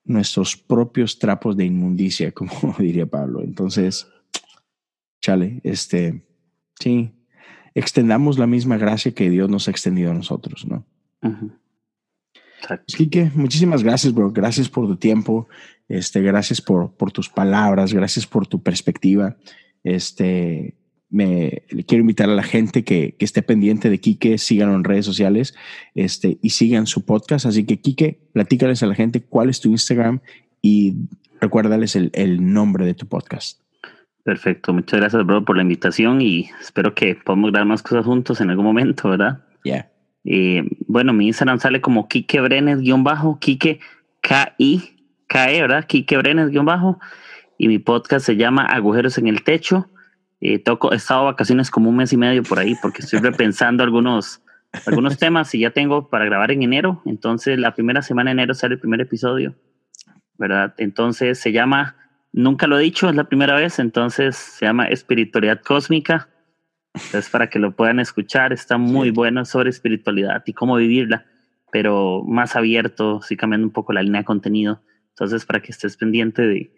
nuestros 0.03 0.57
propios 0.57 1.19
trapos 1.19 1.55
de 1.55 1.65
inmundicia, 1.65 2.31
como 2.33 2.75
diría 2.77 3.05
Pablo. 3.05 3.41
Entonces, 3.41 4.07
chale, 5.23 5.61
este, 5.63 6.21
sí, 6.79 7.11
extendamos 7.73 8.37
la 8.37 8.45
misma 8.45 8.77
gracia 8.77 9.13
que 9.13 9.29
Dios 9.29 9.49
nos 9.49 9.67
ha 9.67 9.71
extendido 9.71 10.11
a 10.11 10.13
nosotros, 10.13 10.67
¿no? 10.67 10.85
Quique, 12.85 13.31
muchísimas 13.33 13.83
gracias, 13.83 14.13
bro. 14.13 14.31
Gracias 14.31 14.69
por 14.69 14.85
tu 14.85 14.97
tiempo. 14.97 15.47
Este, 15.87 16.21
gracias 16.21 16.61
por, 16.61 16.93
por 16.95 17.11
tus 17.11 17.29
palabras. 17.29 17.93
Gracias 17.93 18.27
por 18.27 18.47
tu 18.47 18.61
perspectiva. 18.61 19.37
Este, 19.83 20.75
me 21.09 21.63
le 21.69 21.85
quiero 21.85 22.01
invitar 22.01 22.29
a 22.29 22.35
la 22.35 22.43
gente 22.43 22.83
que, 22.83 23.15
que, 23.17 23.25
esté 23.25 23.41
pendiente 23.41 23.89
de 23.89 23.99
Quique, 23.99 24.37
síganlo 24.37 24.75
en 24.75 24.83
redes 24.83 25.05
sociales 25.05 25.55
este, 25.95 26.37
y 26.41 26.49
sigan 26.51 26.85
su 26.85 27.05
podcast. 27.05 27.45
Así 27.45 27.63
que, 27.65 27.79
Quique, 27.79 28.19
platícales 28.33 28.83
a 28.83 28.87
la 28.87 28.95
gente 28.95 29.21
cuál 29.21 29.49
es 29.49 29.61
tu 29.61 29.69
Instagram 29.69 30.19
y 30.61 30.95
recuérdales 31.39 31.95
el, 31.95 32.11
el 32.13 32.53
nombre 32.53 32.85
de 32.85 32.93
tu 32.93 33.07
podcast. 33.07 33.62
Perfecto, 34.23 34.73
muchas 34.73 35.01
gracias, 35.01 35.25
bro, 35.25 35.43
por 35.43 35.57
la 35.57 35.63
invitación 35.63 36.21
y 36.21 36.49
espero 36.61 36.95
que 36.95 37.15
podamos 37.15 37.51
dar 37.51 37.65
más 37.65 37.83
cosas 37.83 38.05
juntos 38.05 38.39
en 38.39 38.49
algún 38.49 38.65
momento, 38.65 39.09
¿verdad? 39.09 39.43
Ya. 39.65 39.89
Yeah. 40.23 40.65
bueno, 40.87 41.11
mi 41.11 41.27
Instagram 41.27 41.59
sale 41.59 41.81
como 41.81 42.07
Kike 42.07 42.39
Brenes 42.39 42.79
guion 42.79 43.03
bajo, 43.03 43.37
Kike 43.39 43.81
K-I-K-E, 44.21 45.61
¿verdad? 45.61 45.85
Kike 45.85 46.17
Brenes 46.17 46.49
guion 46.49 46.65
bajo. 46.65 46.99
Y 47.57 47.67
mi 47.67 47.79
podcast 47.79 48.25
se 48.25 48.37
llama 48.37 48.65
Agujeros 48.65 49.17
en 49.17 49.27
el 49.27 49.43
Techo. 49.43 49.89
Eh, 50.39 50.59
toco, 50.59 50.93
he 50.93 50.95
estado 50.95 51.25
vacaciones 51.25 51.69
como 51.69 51.89
un 51.89 51.97
mes 51.97 52.13
y 52.13 52.17
medio 52.17 52.43
por 52.43 52.59
ahí 52.59 52.75
porque 52.81 53.01
estoy 53.01 53.19
repensando 53.19 53.83
algunos, 53.83 54.41
algunos 54.85 55.17
temas 55.17 55.53
y 55.53 55.59
ya 55.59 55.71
tengo 55.71 56.09
para 56.09 56.25
grabar 56.25 56.51
en 56.51 56.63
enero. 56.63 57.01
Entonces, 57.05 57.59
la 57.59 57.75
primera 57.75 58.01
semana 58.01 58.29
de 58.29 58.33
enero 58.33 58.53
sale 58.53 58.75
el 58.75 58.79
primer 58.79 59.01
episodio, 59.01 59.55
¿verdad? 60.37 60.73
Entonces, 60.77 61.39
se 61.39 61.51
llama 61.51 61.97
Nunca 62.33 62.65
lo 62.65 62.79
he 62.79 62.83
dicho, 62.83 63.07
es 63.07 63.15
la 63.15 63.25
primera 63.25 63.55
vez, 63.55 63.77
entonces 63.77 64.35
se 64.35 64.65
llama 64.65 64.87
Espiritualidad 64.87 65.61
Cósmica. 65.61 66.29
Entonces, 66.95 67.29
para 67.29 67.47
que 67.47 67.59
lo 67.59 67.75
puedan 67.75 67.99
escuchar, 67.99 68.51
está 68.51 68.77
muy 68.77 69.11
bueno 69.11 69.45
sobre 69.45 69.69
espiritualidad 69.69 70.43
y 70.45 70.53
cómo 70.53 70.75
vivirla, 70.75 71.25
pero 71.71 72.23
más 72.23 72.55
abierto, 72.55 73.21
sí 73.21 73.37
cambiando 73.37 73.67
un 73.67 73.73
poco 73.73 73.93
la 73.93 74.01
línea 74.01 74.21
de 74.21 74.25
contenido. 74.25 74.81
Entonces, 75.09 75.45
para 75.45 75.61
que 75.61 75.71
estés 75.71 75.95
pendiente 75.95 76.41
de, 76.41 76.71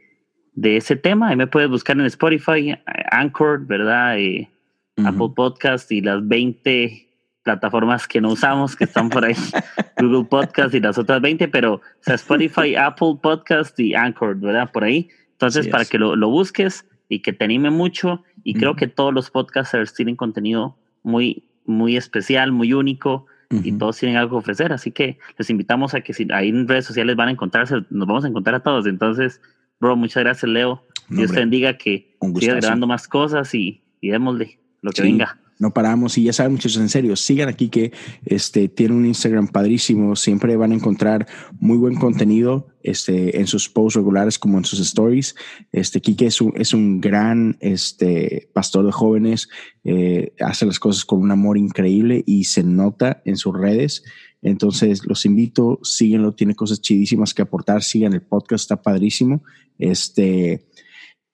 de 0.54 0.78
ese 0.78 0.98
tema, 0.98 1.30
ahí 1.30 1.38
me 1.38 1.48
puedes 1.48 1.70
buscar 1.70 1.98
en 1.98 2.06
Spotify, 2.06 2.78
Anchor, 3.12 3.66
¿verdad? 3.66 4.20
Eh, 4.20 4.50
Apple 4.98 5.30
Podcast 5.36 5.92
y 5.92 6.02
las 6.02 6.26
20 6.28 7.08
plataformas 7.44 8.08
que 8.08 8.20
no 8.20 8.32
usamos, 8.32 8.76
que 8.76 8.86
están 8.86 9.10
por 9.10 9.24
ahí, 9.24 9.36
Google 10.00 10.26
Podcast 10.26 10.74
y 10.74 10.80
las 10.80 10.98
otras 10.98 11.22
20, 11.22 11.48
pero 11.48 11.76
o 11.76 11.82
sea, 12.02 12.16
Spotify, 12.16 12.76
Apple 12.78 13.18
Podcast 13.22 13.80
y 13.80 13.94
Anchor, 13.94 14.36
¿verdad? 14.38 14.72
Por 14.72 14.84
ahí. 14.84 15.10
Entonces, 15.36 15.68
para 15.68 15.86
que 15.86 15.98
lo, 15.98 16.16
lo, 16.16 16.30
busques 16.30 16.86
y 17.10 17.20
que 17.20 17.34
te 17.34 17.44
anime 17.46 17.70
mucho, 17.70 18.24
y 18.44 18.54
creo 18.54 18.76
que 18.76 18.88
todos 18.88 19.14
los 19.14 19.30
podcasters 19.30 19.94
tienen 19.94 20.16
contenido 20.16 20.78
muy, 21.04 21.44
muy 21.66 21.98
especial, 21.98 22.52
muy 22.52 22.74
único, 22.74 23.26
y 23.52 23.72
todos 23.74 23.98
tienen 23.98 24.18
algo 24.18 24.32
que 24.32 24.40
ofrecer. 24.40 24.74
Así 24.74 24.92
que 24.92 25.20
les 25.38 25.50
invitamos 25.50 25.94
a 25.94 26.02
que 26.02 26.14
si 26.14 26.28
ahí 26.32 26.50
en 26.50 26.68
redes 26.68 26.86
sociales 26.86 27.16
van 27.16 27.30
a 27.30 27.32
encontrarse, 27.32 27.76
nos 27.90 28.08
vamos 28.08 28.26
a 28.26 28.28
encontrar 28.28 28.56
a 28.56 28.60
todos. 28.62 28.86
Entonces, 28.88 29.40
bro, 29.80 29.96
muchas 29.96 30.24
gracias, 30.24 30.50
Leo. 30.50 30.84
Dios 31.10 31.32
te 31.32 31.40
bendiga 31.40 31.78
que 31.78 32.16
sigas 32.40 32.62
grabando 32.62 32.88
más 32.88 33.08
cosas 33.08 33.54
y, 33.54 33.84
y 34.02 34.10
démosle 34.10 34.60
lo 34.82 34.92
que 34.92 35.04
venga 35.04 35.40
no 35.58 35.74
paramos 35.74 36.18
y 36.18 36.24
ya 36.24 36.34
saben 36.34 36.54
muchachos, 36.54 36.82
en 36.82 36.90
serio, 36.90 37.16
sigan 37.16 37.50
aquí 37.50 37.70
que 37.70 37.94
este, 38.26 38.68
tiene 38.68 38.94
un 38.94 39.06
Instagram 39.06 39.48
padrísimo, 39.48 40.16
siempre 40.16 40.58
van 40.58 40.72
a 40.72 40.76
encontrar 40.76 41.28
muy 41.60 41.78
buen 41.78 41.96
contenido 41.96 42.68
este, 42.84 43.40
en 43.40 43.48
sus 43.48 43.70
posts 43.70 43.96
regulares 43.96 44.38
como 44.38 44.58
en 44.58 44.66
sus 44.66 44.80
stories. 44.80 45.36
Este, 45.72 46.02
Kike 46.02 46.28
es 46.28 46.42
un, 46.42 46.54
es 46.56 46.74
un 46.74 47.00
gran 47.00 47.58
este, 47.62 48.50
pastor 48.54 48.86
de 48.86 48.92
jóvenes, 48.92 49.50
eh, 49.84 50.34
hace 50.40 50.66
las 50.66 50.80
cosas 50.80 51.06
con 51.06 51.22
un 51.22 51.32
amor 51.32 51.58
increíble 51.58 52.24
y 52.26 52.44
se 52.46 52.64
nota 52.64 53.22
en 53.26 53.38
sus 53.38 53.58
redes. 53.58 54.04
Entonces 54.42 55.06
los 55.08 55.26
invito, 55.26 55.80
síguenlo, 55.84 56.34
tiene 56.34 56.54
cosas 56.54 56.82
chidísimas 56.82 57.34
que 57.34 57.42
aportar, 57.42 57.82
sigan 57.82 58.14
el 58.14 58.22
podcast, 58.22 58.64
está 58.64 58.82
padrísimo. 58.82 59.42
Este, 59.80 60.66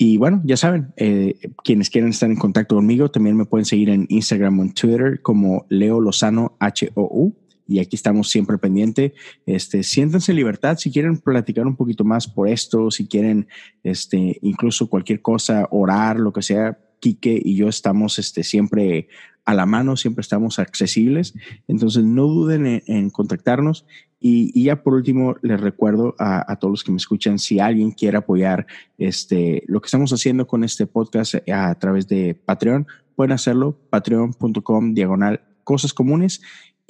y 0.04 0.18
bueno, 0.18 0.42
ya 0.44 0.58
saben, 0.58 0.92
eh, 0.98 1.36
quienes 1.64 1.92
quieran 1.92 2.10
estar 2.10 2.28
en 2.28 2.36
contacto 2.36 2.74
conmigo 2.74 3.12
también 3.12 3.38
me 3.38 3.46
pueden 3.46 3.66
seguir 3.66 3.92
en 3.92 4.08
Instagram 4.10 4.58
o 4.58 4.64
en 4.64 4.74
Twitter 4.74 5.22
como 5.22 5.68
Leo 5.70 6.00
Lozano 6.00 6.58
H-O-U. 6.60 7.36
Y 7.68 7.78
aquí 7.78 7.98
estamos 7.98 8.32
siempre 8.32 8.58
pendiente. 8.58 9.14
Este, 9.46 9.84
siéntanse 9.84 10.32
en 10.32 10.38
libertad 10.38 10.78
si 10.80 10.92
quieren 10.92 11.20
platicar 11.20 11.68
un 11.68 11.76
poquito 11.76 12.04
más 12.04 12.28
por 12.28 12.48
esto, 12.48 12.90
si 12.90 13.06
quieren, 13.06 13.48
este, 13.84 14.40
incluso 14.42 14.90
cualquier 14.90 15.22
cosa, 15.22 15.68
orar, 15.70 16.20
lo 16.20 16.34
que 16.34 16.42
sea. 16.42 16.80
Quique 17.02 17.42
y 17.44 17.58
yo 17.58 17.68
estamos 17.68 18.18
este, 18.18 18.44
siempre 18.44 19.10
a 19.44 19.54
la 19.54 19.66
mano, 19.66 19.98
siempre 19.98 20.22
estamos 20.22 20.60
accesibles. 20.60 21.34
Entonces 21.68 22.06
no 22.06 22.28
duden 22.28 22.82
en 22.86 23.10
contactarnos 23.10 23.86
y, 24.24 24.64
ya 24.64 24.84
por 24.84 24.94
último, 24.94 25.36
les 25.42 25.60
recuerdo 25.60 26.16
a, 26.20 26.56
todos 26.58 26.72
los 26.72 26.84
que 26.84 26.92
me 26.92 26.98
escuchan, 26.98 27.40
si 27.40 27.60
alguien 27.60 27.90
quiere 27.90 28.18
apoyar 28.18 28.68
este, 29.00 29.64
lo 29.66 29.82
que 29.82 29.88
estamos 29.88 30.14
haciendo 30.14 30.46
con 30.46 30.64
este 30.64 30.86
podcast 30.86 31.36
a, 31.52 31.74
través 31.76 32.08
de 32.08 32.36
Patreon, 32.36 32.86
pueden 33.16 33.32
hacerlo, 33.32 33.76
patreon.com 33.90 34.94
diagonal 34.94 35.42
cosas 35.64 35.92
comunes. 35.92 36.42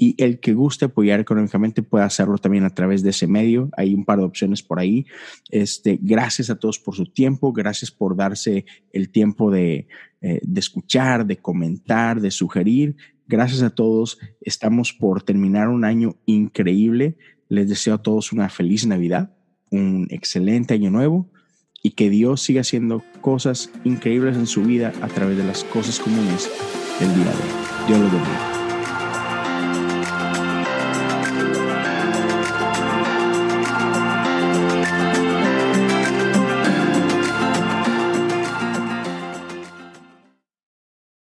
Y 0.01 0.15
el 0.17 0.39
que 0.39 0.53
guste 0.53 0.85
apoyar 0.85 1.19
económicamente 1.19 1.83
puede 1.83 2.03
hacerlo 2.03 2.39
también 2.39 2.63
a 2.63 2.71
través 2.71 3.03
de 3.03 3.11
ese 3.11 3.27
medio. 3.27 3.69
Hay 3.77 3.93
un 3.93 4.03
par 4.03 4.17
de 4.17 4.25
opciones 4.25 4.63
por 4.63 4.79
ahí. 4.79 5.05
Este, 5.51 5.99
gracias 6.01 6.49
a 6.49 6.55
todos 6.55 6.79
por 6.79 6.95
su 6.95 7.05
tiempo. 7.05 7.53
Gracias 7.53 7.91
por 7.91 8.15
darse 8.15 8.65
el 8.93 9.11
tiempo 9.11 9.51
de, 9.51 9.87
eh, 10.21 10.39
de 10.41 10.59
escuchar, 10.59 11.27
de 11.27 11.37
comentar, 11.37 12.19
de 12.19 12.31
sugerir. 12.31 12.95
Gracias 13.27 13.61
a 13.61 13.69
todos. 13.69 14.17
Estamos 14.41 14.91
por 14.91 15.21
terminar 15.21 15.69
un 15.69 15.85
año 15.85 16.15
increíble. 16.25 17.15
Les 17.47 17.69
deseo 17.69 17.93
a 17.93 18.01
todos 18.01 18.33
una 18.33 18.49
feliz 18.49 18.87
Navidad, 18.87 19.35
un 19.69 20.07
excelente 20.09 20.73
año 20.73 20.89
nuevo 20.89 21.29
y 21.83 21.91
que 21.91 22.09
Dios 22.09 22.41
siga 22.41 22.61
haciendo 22.61 23.03
cosas 23.21 23.69
increíbles 23.83 24.35
en 24.35 24.47
su 24.47 24.63
vida 24.63 24.93
a 25.03 25.07
través 25.09 25.37
de 25.37 25.43
las 25.43 25.63
cosas 25.63 25.99
comunes 25.99 26.49
del 26.99 27.13
día 27.13 27.25
de 27.25 27.29
hoy. 27.29 27.87
Dios 27.87 27.99
lo 27.99 28.09
bendiga. 28.09 28.50